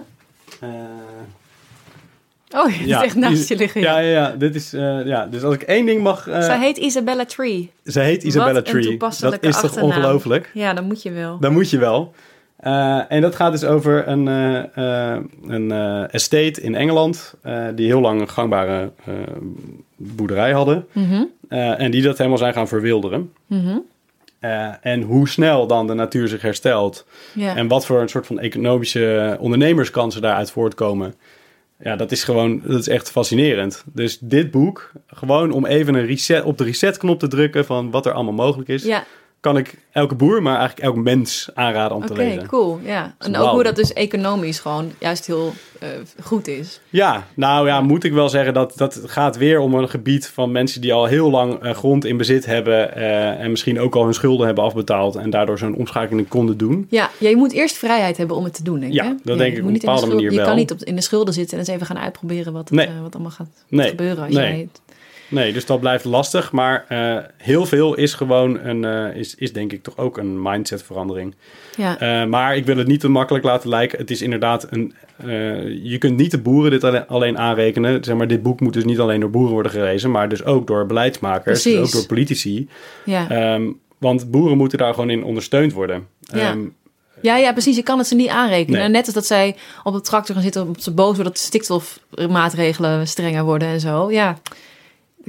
Oh, 2.55 2.71
je 2.71 2.87
ja, 2.87 3.03
echt 3.05 3.15
naast 3.17 3.39
Is- 3.39 3.49
je 3.49 3.57
liggen. 3.57 3.81
Ja, 3.81 3.99
ja, 3.99 4.11
ja. 4.11 4.31
Dit 4.39 4.55
is, 4.55 4.73
eh, 4.73 5.07
ja. 5.07 5.27
Dus 5.27 5.43
als 5.43 5.55
ik 5.55 5.63
één 5.63 5.87
ding 5.87 6.03
mag. 6.03 6.29
eh, 6.29 6.43
Zij 6.43 6.59
heet 6.59 6.77
Isabella 6.77 7.25
Tree. 7.25 7.71
ze 7.85 8.01
heet 8.01 8.23
Isabella 8.23 8.53
Wat 8.53 8.69
een 8.69 8.81
Tree. 8.81 8.97
Dat 9.21 9.43
is 9.43 9.61
toch 9.61 9.81
ongelooflijk? 9.83 10.51
Ja, 10.55 10.75
dan 10.75 10.85
moet 10.85 11.03
je 11.03 11.11
wel. 11.11 11.39
Dat 11.41 11.51
moet 11.51 11.71
je 11.71 11.79
wel. 11.79 12.15
Eh, 12.57 13.01
en 13.13 13.21
dat 13.21 13.35
gaat 13.35 13.53
dus 13.53 13.65
over 13.65 14.09
een, 14.09 14.27
een 15.47 15.73
estate 16.11 16.61
in 16.61 16.75
Engeland. 16.75 17.35
die 17.75 17.87
heel 17.87 18.01
lang 18.01 18.21
een 18.21 18.29
gangbare 18.29 18.91
boerderij 19.97 20.53
hadden. 20.53 20.87
Mhm, 20.93 21.23
en 21.49 21.91
die 21.91 22.03
dat 22.03 22.19
helemaal 22.19 22.39
zijn 22.39 22.53
gaan 22.53 22.69
verwilderen. 22.69 23.33
mhm. 23.47 23.79
En 24.81 25.03
hoe 25.03 25.29
snel 25.29 25.67
dan 25.67 25.87
de 25.87 25.95
natuur 25.95 26.29
zich 26.29 26.43
herstelt. 26.43 27.07
En 27.39 27.69
wat 27.69 27.87
voor 27.87 28.01
een 28.01 28.09
soort 28.09 28.27
van 28.27 28.39
economische 28.39 29.37
ondernemerskansen 29.41 30.23
daaruit 30.23 30.51
voortkomen. 30.51 31.15
Ja, 31.81 31.97
dat 31.97 32.13
is 32.13 32.25
gewoon, 32.25 32.61
dat 32.65 32.81
is 32.81 32.89
echt 32.89 33.11
fascinerend. 33.11 33.85
Dus 33.93 34.19
dit 34.19 34.51
boek, 34.51 34.93
gewoon 35.07 35.51
om 35.51 35.67
even 35.67 35.95
een 35.95 36.07
reset, 36.07 36.45
op 36.45 36.59
de 36.59 36.65
resetknop 36.65 37.19
te 37.19 37.29
drukken 37.29 37.65
van 37.65 37.91
wat 37.91 38.07
er 38.07 38.13
allemaal 38.13 38.47
mogelijk 38.47 38.69
is, 38.69 38.83
ja, 38.85 39.05
kan 39.41 39.57
ik 39.57 39.75
elke 39.93 40.15
boer, 40.15 40.43
maar 40.43 40.59
eigenlijk 40.59 40.87
elk 40.87 40.97
mens 41.05 41.49
aanraden 41.55 41.97
om 41.97 42.03
oké, 42.03 42.13
te 42.13 42.19
lezen. 42.19 42.47
cool. 42.47 42.81
Ja. 42.85 43.15
En 43.19 43.37
ook 43.37 43.51
hoe 43.51 43.63
dat 43.63 43.77
dus 43.77 43.93
economisch 43.93 44.59
gewoon 44.59 44.93
juist 44.99 45.27
heel 45.27 45.53
eh, 45.81 45.89
goed 46.23 46.49
is. 46.49 46.81
Ja, 46.89 47.27
nou 47.35 47.67
ja, 47.67 47.81
moet 47.81 48.05
ik 48.05 48.13
wel 48.13 48.29
zeggen 48.29 48.55
dat 48.55 48.73
dat 48.77 49.01
gaat 49.05 49.37
weer 49.37 49.59
om 49.61 49.75
een 49.75 49.89
gebied 49.89 50.27
van 50.29 50.53
mensen 50.53 50.81
die 50.81 50.93
al 50.93 51.05
heel 51.05 51.31
lang 51.31 51.63
eh, 51.63 51.75
grond 51.75 52.05
in 52.05 52.17
bezit 52.17 52.47
hebben 52.47 52.95
eh, 52.95 53.41
en 53.41 53.51
misschien 53.51 53.81
ook 53.81 53.95
al 53.95 54.05
hun 54.05 54.15
schulden 54.15 54.47
hebben 54.47 54.65
afbetaald 54.65 55.17
en 55.17 55.31
daardoor 55.31 55.59
zo'n 55.59 55.75
omschakeling 55.77 56.29
konden 56.29 56.57
doen. 56.57 56.87
Ja, 56.91 57.11
ja, 57.19 57.29
je 57.29 57.37
moet 57.37 57.53
eerst 57.53 57.77
vrijheid 57.77 58.17
hebben 58.17 58.37
om 58.37 58.45
het 58.45 58.55
te 58.55 58.63
doen, 58.63 58.81
denk 58.81 58.93
ik. 58.93 58.99
Ja, 58.99 59.05
hè? 59.05 59.15
dat 59.23 59.39
denk 59.39 59.53
je 59.53 59.57
ik 59.59 59.63
op 59.63 59.69
een 59.69 59.79
bepaalde 59.79 60.07
manier 60.07 60.31
Je 60.31 60.37
wel. 60.37 60.47
kan 60.47 60.57
niet 60.57 60.71
op, 60.71 60.83
in 60.83 60.95
de 60.95 61.03
schulden 61.03 61.35
zitten 61.35 61.53
en 61.53 61.59
eens 61.59 61.69
even 61.73 61.87
gaan 61.87 61.99
uitproberen 61.99 62.53
wat, 62.53 62.69
het, 62.69 62.79
Nee. 62.79 62.89
wat 63.03 63.15
allemaal 63.15 63.33
gaat 63.33 63.49
Nee, 63.69 63.89
gebeuren. 63.89 64.25
Als 64.25 64.35
nee. 64.35 64.57
jij... 64.57 64.69
Nee, 65.29 65.53
dus 65.53 65.67
dat 65.67 65.81
blijft 65.81 66.05
lastig. 66.05 66.53
Maar 66.53 66.85
eh, 66.89 67.17
heel 67.37 67.67
veel 67.67 67.95
is 67.95 68.15
gewoon 68.15 68.59
een, 68.61 68.85
eh, 68.85 69.17
is, 69.17 69.35
is 69.35 69.53
denk 69.53 69.73
ik 69.73 69.83
toch 69.83 69.97
ook 69.99 70.17
een 70.19 70.43
mindsetverandering. 70.43 71.35
Ja. 71.77 71.99
Eh, 71.99 72.29
maar 72.29 72.57
ik 72.57 72.65
wil 72.67 72.77
het 72.77 72.87
niet 72.87 73.01
te 73.01 73.09
makkelijk 73.09 73.45
laten 73.45 73.69
lijken. 73.69 73.99
Het 73.99 74.11
is 74.11 74.23
inderdaad 74.23 74.67
een. 74.71 74.95
je 75.83 75.97
kunt 75.99 76.17
niet 76.17 76.31
de 76.31 76.39
boeren 76.39 76.71
dit 76.71 76.85
alle- 76.85 77.07
alleen 77.07 77.39
aanrekenen. 77.39 78.05
Zeg 78.05 78.17
maar, 78.17 78.27
dit 78.29 78.43
boek 78.43 78.61
moet 78.61 78.73
dus 78.73 78.85
niet 78.85 78.99
alleen 79.01 79.21
door 79.21 79.31
boeren 79.31 79.53
worden 79.53 79.73
gelezen, 79.73 80.11
maar 80.11 80.29
dus 80.29 80.45
ook 80.45 80.67
door 80.67 80.87
beleidsmakers, 80.87 81.63
dus 81.63 81.77
ook 81.79 81.93
door 81.93 82.07
politici. 82.07 82.69
ja. 83.05 83.29
Ehm, 83.31 83.71
want 83.99 84.31
boeren 84.31 84.57
moeten 84.57 84.79
daar 84.79 84.95
gewoon 84.95 85.11
in 85.11 85.25
ondersteund 85.25 85.73
worden. 85.73 86.07
Ja. 86.21 86.51
Ehm, 86.51 86.61
Ja, 87.21 87.37
ja, 87.37 87.53
precies. 87.53 87.77
Je 87.77 87.83
kan 87.83 87.99
het 87.99 88.07
ze 88.07 88.15
niet 88.15 88.29
aanrekenen. 88.29 88.81
Nee. 88.81 88.89
Net 88.89 89.05
als 89.05 89.15
dat 89.15 89.27
zij 89.27 89.57
op 89.85 89.93
de 89.95 90.01
tractor 90.01 90.35
gaan 90.35 90.45
zitten 90.45 90.69
op 90.69 90.81
ze 90.81 90.91
boos 90.91 91.07
worden 91.07 91.25
dat 91.25 91.35
de 91.37 91.39
stikstofmaatregelen 91.41 93.09
strenger 93.09 93.45
worden 93.45 93.69
en 93.69 93.81
zo. 93.81 94.11
Ja, 94.11 94.39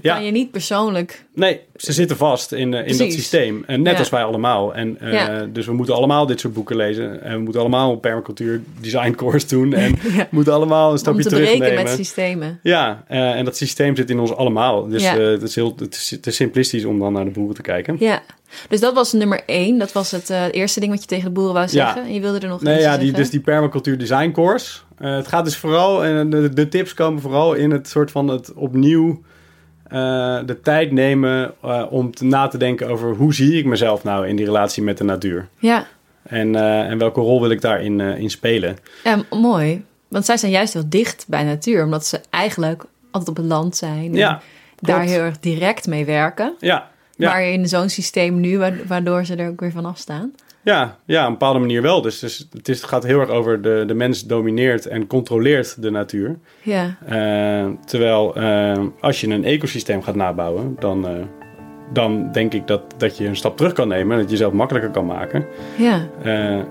Ja. 0.01 0.13
kan 0.15 0.25
je 0.25 0.31
niet 0.31 0.51
persoonlijk. 0.51 1.25
Nee, 1.35 1.59
ze 1.75 1.93
zitten 1.93 2.17
vast 2.17 2.51
in, 2.51 2.73
eh, 2.73 2.87
in 2.87 2.97
dat 2.97 3.11
systeem. 3.11 3.63
En 3.67 3.81
net 3.81 3.93
Ja. 3.93 3.99
als 3.99 4.09
wij 4.09 4.23
allemaal. 4.23 4.75
En, 4.75 4.99
eh, 4.99 5.13
Ja. 5.13 5.45
Dus 5.53 5.65
we 5.65 5.73
moeten 5.73 5.95
allemaal 5.95 6.25
dit 6.25 6.39
soort 6.39 6.53
boeken 6.53 6.75
lezen. 6.75 7.23
En 7.23 7.33
we 7.37 7.41
moeten 7.41 7.61
allemaal 7.61 7.91
een 7.91 7.99
permacultuur 7.99 8.61
design 8.81 9.11
course 9.11 9.47
doen. 9.47 9.73
En 9.73 9.95
moeten 10.29 10.53
allemaal 10.53 10.85
een 10.85 10.91
Om 10.91 10.97
stapje 10.97 11.23
te 11.23 11.29
breken 11.35 11.73
met 11.75 11.89
systemen. 11.89 12.59
Ja, 12.63 13.03
eh, 13.07 13.31
en 13.31 13.45
dat 13.45 13.57
systeem 13.57 13.95
zit 13.95 14.09
in 14.09 14.19
ons 14.19 14.35
allemaal. 14.35 14.87
Dus 14.87 15.09
het, 15.09 15.41
is 15.43 15.55
heel, 15.55 15.73
het, 15.77 15.95
is, 15.95 16.17
is 16.21 16.35
simplistisch 16.35 16.85
om 16.85 16.99
dan 16.99 17.13
naar 17.13 17.25
de 17.25 17.31
boeren 17.31 17.55
te 17.55 17.61
kijken. 17.61 17.95
Ja, 17.99 18.21
dus 18.69 18.79
dat 18.79 18.93
was 18.93 19.13
nummer 19.13 19.41
één. 19.45 19.77
Dat 19.77 19.91
was 19.91 20.11
het 20.11 20.29
eerste 20.51 20.79
ding 20.79 20.91
wat 20.91 21.01
je 21.01 21.07
tegen 21.07 21.25
de 21.25 21.31
boeren 21.31 21.53
wou 21.53 21.65
Ja. 21.65 21.71
zeggen. 21.71 22.03
En 22.03 22.13
je 22.13 22.19
wilde 22.21 22.39
er 22.39 22.47
nog 22.47 22.61
Nee, 22.61 22.75
iets 22.75 22.83
ja, 22.83 22.91
te 22.91 22.97
die, 22.97 23.05
zeggen? 23.07 23.23
dus 23.23 23.31
die 23.31 23.41
permacultuur 23.41 23.97
design 23.97 24.31
course. 24.31 24.79
Het 24.97 25.27
gaat 25.27 25.45
dus 25.45 25.57
vooral, 25.57 26.03
en 26.05 26.29
de, 26.29 26.53
de 26.53 26.67
tips 26.67 26.93
komen 26.93 27.21
vooral 27.21 27.53
in 27.53 27.71
het 27.71 27.87
soort 27.87 28.11
van 28.11 28.27
het 28.27 28.53
opnieuw 28.53 29.21
eh, 29.89 30.39
de 30.45 30.59
tijd 30.63 30.91
nemen 30.91 31.53
eh, 31.63 31.83
om 31.89 32.11
te, 32.15 32.25
na 32.25 32.47
te 32.47 32.57
denken 32.57 32.87
over 32.89 33.15
hoe 33.15 33.33
zie 33.33 33.57
ik 33.57 33.65
mezelf 33.65 34.03
nou 34.03 34.27
in 34.27 34.35
die 34.35 34.45
relatie 34.45 34.83
met 34.83 34.97
de 34.97 35.03
natuur. 35.03 35.47
Ja. 35.59 35.87
En, 36.23 36.55
eh, 36.55 36.89
en 36.89 36.97
welke 36.97 37.19
rol 37.21 37.41
wil 37.41 37.49
ik 37.49 37.61
daarin 37.61 37.99
in 37.99 38.29
spelen? 38.29 38.77
ja, 39.03 39.19
mooi. 39.31 39.83
Want 40.07 40.25
zij 40.25 40.37
zijn 40.37 40.51
juist 40.51 40.73
heel 40.73 40.89
dicht 40.89 41.25
bij 41.27 41.43
natuur. 41.43 41.83
Omdat 41.83 42.05
ze 42.05 42.21
eigenlijk 42.29 42.85
altijd 43.11 43.29
op 43.37 43.43
het 43.43 43.45
land 43.51 43.75
zijn. 43.75 44.05
en 44.05 44.13
Ja, 44.15 44.41
daar 44.79 45.01
heel 45.01 45.19
erg 45.19 45.39
direct 45.39 45.87
mee 45.87 46.05
werken. 46.05 46.55
Ja, 46.59 46.89
ja. 47.15 47.29
Maar 47.31 47.43
in 47.43 47.67
zo'n 47.67 47.89
systeem 47.89 48.39
nu, 48.39 48.57
wa- 48.57 48.71
waardoor 48.87 49.25
ze 49.25 49.35
er 49.35 49.49
ook 49.49 49.59
weer 49.59 49.71
van 49.71 49.85
afstaan. 49.85 50.33
Ja, 50.73 50.97
ja, 51.05 51.21
op 51.21 51.25
een 51.25 51.31
bepaalde 51.31 51.59
manier 51.59 51.81
wel. 51.81 52.01
Dus, 52.01 52.19
dus 52.19 52.47
het, 52.51 52.67
is, 52.69 52.81
het 52.81 52.89
gaat 52.89 53.03
heel 53.03 53.19
erg 53.19 53.29
over 53.29 53.61
de, 53.61 53.83
de 53.87 53.93
mens 53.93 54.25
domineert 54.25 54.85
en 54.87 55.07
controleert 55.07 55.81
de 55.81 55.89
natuur. 55.91 56.37
Ja, 56.61 56.97
Eh, 57.05 57.65
terwijl 57.85 58.35
eh, 58.35 58.77
als 58.99 59.21
je 59.21 59.27
een 59.27 59.43
ecosysteem 59.43 60.03
gaat 60.03 60.15
nabouwen, 60.15 60.75
dan, 60.79 61.07
eh, 61.07 61.13
dan 61.93 62.31
denk 62.31 62.53
ik 62.53 62.67
dat, 62.67 62.81
dat 62.97 63.17
je 63.17 63.27
een 63.27 63.35
stap 63.35 63.57
terug 63.57 63.73
kan 63.73 63.87
nemen. 63.87 64.15
Dat 64.17 64.25
je 64.25 64.31
jezelf 64.31 64.53
makkelijker 64.53 64.91
kan 64.91 65.05
maken. 65.05 65.45
ja. 65.77 66.07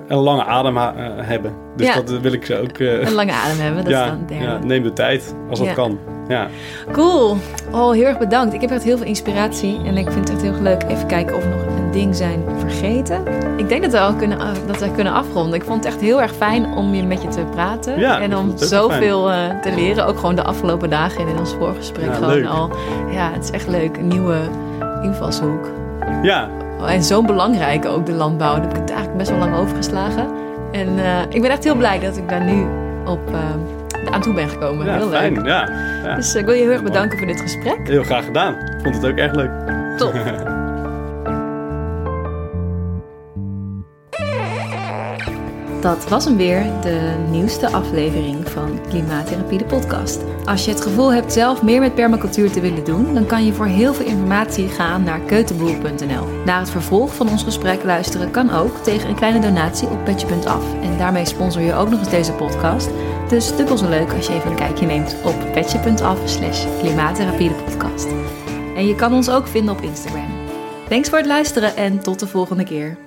Een 0.09 0.17
lange 0.19 0.45
adem 0.45 0.77
hebben. 1.25 1.55
Dus 1.77 1.87
Ja. 1.87 1.95
dat 1.95 2.21
wil 2.21 2.33
ik 2.33 2.45
ze 2.45 2.57
ook... 2.61 2.79
Een 2.79 3.13
lange 3.15 3.33
adem 3.33 3.59
hebben, 3.59 3.85
dat 3.85 3.93
is 3.93 3.99
ja, 3.99 4.07
dan 4.07 4.19
het 4.19 4.29
derde. 4.29 4.45
ja, 4.45 4.59
neem 4.65 4.83
de 4.83 4.93
tijd 4.93 5.35
als 5.51 5.59
dat 5.59 5.73
kan. 5.73 5.99
Ja. 6.29 6.49
Cool. 6.93 7.37
Oh, 7.73 7.93
heel 7.93 8.05
erg 8.05 8.19
bedankt. 8.19 8.55
Ik 8.55 8.61
heb 8.61 8.71
echt 8.71 8.85
heel 8.85 8.97
veel 8.97 9.07
inspiratie 9.07 9.79
en 9.85 9.97
ik 9.97 10.11
vind 10.11 10.29
het 10.29 10.31
echt 10.43 10.43
heel 10.43 10.63
leuk. 10.63 10.83
Even 10.89 11.07
kijken 11.07 11.37
of 11.37 11.45
nog 11.49 11.76
ding 11.97 12.17
zijn 12.17 12.45
vergeten. 12.59 13.23
Ik 13.57 13.69
denk 13.69 13.83
dat 13.83 13.91
we 13.93 14.01
al 14.01 14.15
kunnen, 14.15 14.39
af- 14.41 14.65
dat 14.67 14.79
we 14.81 14.91
kunnen 14.91 15.13
afronden. 15.13 15.55
Ik 15.55 15.65
vond 15.65 15.85
het 15.85 15.93
echt 15.93 16.03
heel 16.03 16.23
erg 16.23 16.33
fijn 16.35 16.65
om 16.67 16.95
je 16.95 17.03
met 17.03 17.23
je 17.23 17.29
te 17.29 17.41
praten. 17.51 17.99
Ja, 17.99 18.21
en 18.21 18.37
om 18.37 18.53
zoveel 18.57 19.31
eh, 19.31 19.37
te 19.63 19.73
leren. 19.75 20.07
Ook 20.07 20.17
gewoon 20.19 20.35
de 20.35 20.43
afgelopen 20.43 20.91
dagen 20.91 21.29
in 21.29 21.39
ons 21.39 21.55
voorgesprek. 21.59 22.07
Ja, 22.07 22.13
gewoon 22.15 22.33
leuk. 22.35 22.47
al. 22.47 22.71
Ja, 23.11 23.31
het 23.33 23.45
is 23.45 23.51
echt 23.51 23.69
leuk. 23.69 23.97
Een 23.97 24.09
nieuwe 24.09 24.37
invalshoek. 25.03 25.69
ja, 26.23 26.49
En 26.87 27.03
zo 27.03 27.23
belangrijk 27.23 27.87
ook 27.87 28.07
de 28.07 28.13
landbouw. 28.13 28.53
Daar 28.55 28.63
heb 28.63 28.71
ik 28.71 28.77
het 28.81 28.89
eigenlijk 28.91 29.19
best 29.19 29.31
wel 29.31 29.39
lang 29.39 29.57
overgeslagen. 29.57 30.27
En 30.73 30.99
eh, 30.99 31.21
ik 31.29 31.43
ben 31.43 31.51
echt 31.51 31.65
heel 31.65 31.77
blij 31.77 31.99
dat 32.01 32.17
ik 32.17 32.29
daar 32.29 32.45
nu 32.45 32.67
op 33.07 33.21
eh, 33.33 34.13
aan 34.15 34.21
toe 34.21 34.35
ben 34.35 34.49
gekomen. 34.49 34.87
ja 34.87 34.93
heel 34.97 35.09
fijn. 35.09 35.35
leuk. 35.35 35.47
Ja, 35.47 35.69
ja. 36.05 36.15
Dus 36.15 36.35
eh, 36.35 36.41
ik 36.41 36.47
wil 36.47 36.55
je 36.55 36.63
heel 36.63 36.71
erg 36.71 36.83
bedanken 36.83 37.19
voor 37.19 37.27
dit 37.27 37.41
gesprek. 37.41 37.79
Heel 37.89 38.03
graag 38.05 38.25
gedaan. 38.25 38.53
Ik 38.55 38.79
vond 38.83 38.95
het 38.95 39.07
ook 39.07 39.17
echt 39.19 39.37
leuk. 39.37 39.51
Top. 39.97 40.13
Dat 45.87 46.09
was 46.09 46.25
hem 46.25 46.37
weer, 46.37 46.81
de 46.83 47.27
nieuwste 47.31 47.71
aflevering 47.73 48.49
van 48.49 48.81
Klimaattherapie 48.89 49.59
de 49.59 49.65
podcast. 49.65 50.21
Als 50.45 50.65
je 50.65 50.71
het 50.71 50.81
gevoel 50.81 51.13
hebt 51.13 51.33
zelf 51.33 51.63
meer 51.63 51.81
met 51.81 51.95
permacultuur 51.95 52.51
te 52.51 52.61
willen 52.61 52.85
doen, 52.85 53.15
dan 53.15 53.27
kan 53.27 53.45
je 53.45 53.53
voor 53.53 53.67
heel 53.67 53.95
veel 53.95 54.07
informatie 54.07 54.69
gaan 54.69 55.03
naar 55.03 55.21
keutenboer.nl. 55.21 56.27
Naar 56.45 56.59
het 56.59 56.71
vervolg 56.71 57.15
van 57.15 57.29
ons 57.29 57.43
gesprek 57.43 57.85
luisteren 57.85 58.31
kan 58.31 58.51
ook 58.51 58.77
tegen 58.77 59.09
een 59.09 59.15
kleine 59.15 59.41
donatie 59.41 59.89
op 59.89 60.05
petje.af. 60.05 60.65
En 60.83 60.99
daarmee 60.99 61.25
sponsor 61.25 61.63
je 61.63 61.75
ook 61.75 61.91
nog 61.91 61.99
eens 61.99 62.11
deze 62.11 62.33
podcast. 62.33 62.91
Dus 63.29 63.57
dubbel 63.57 63.79
zo 63.79 63.89
leuk 63.89 64.13
als 64.13 64.27
je 64.27 64.33
even 64.33 64.51
een 64.51 64.57
kijkje 64.57 64.87
neemt 64.87 65.17
op 65.25 65.53
petje.af 65.53 66.19
slash 66.25 66.65
klimaattherapie 66.81 67.49
de 67.49 67.55
podcast. 67.55 68.07
En 68.77 68.87
je 68.87 68.95
kan 68.95 69.13
ons 69.13 69.31
ook 69.31 69.47
vinden 69.47 69.75
op 69.75 69.83
Instagram. 69.83 70.31
Thanks 70.89 71.09
voor 71.09 71.19
het 71.19 71.27
luisteren 71.27 71.77
en 71.77 72.01
tot 72.01 72.19
de 72.19 72.27
volgende 72.27 72.65
keer. 72.65 73.06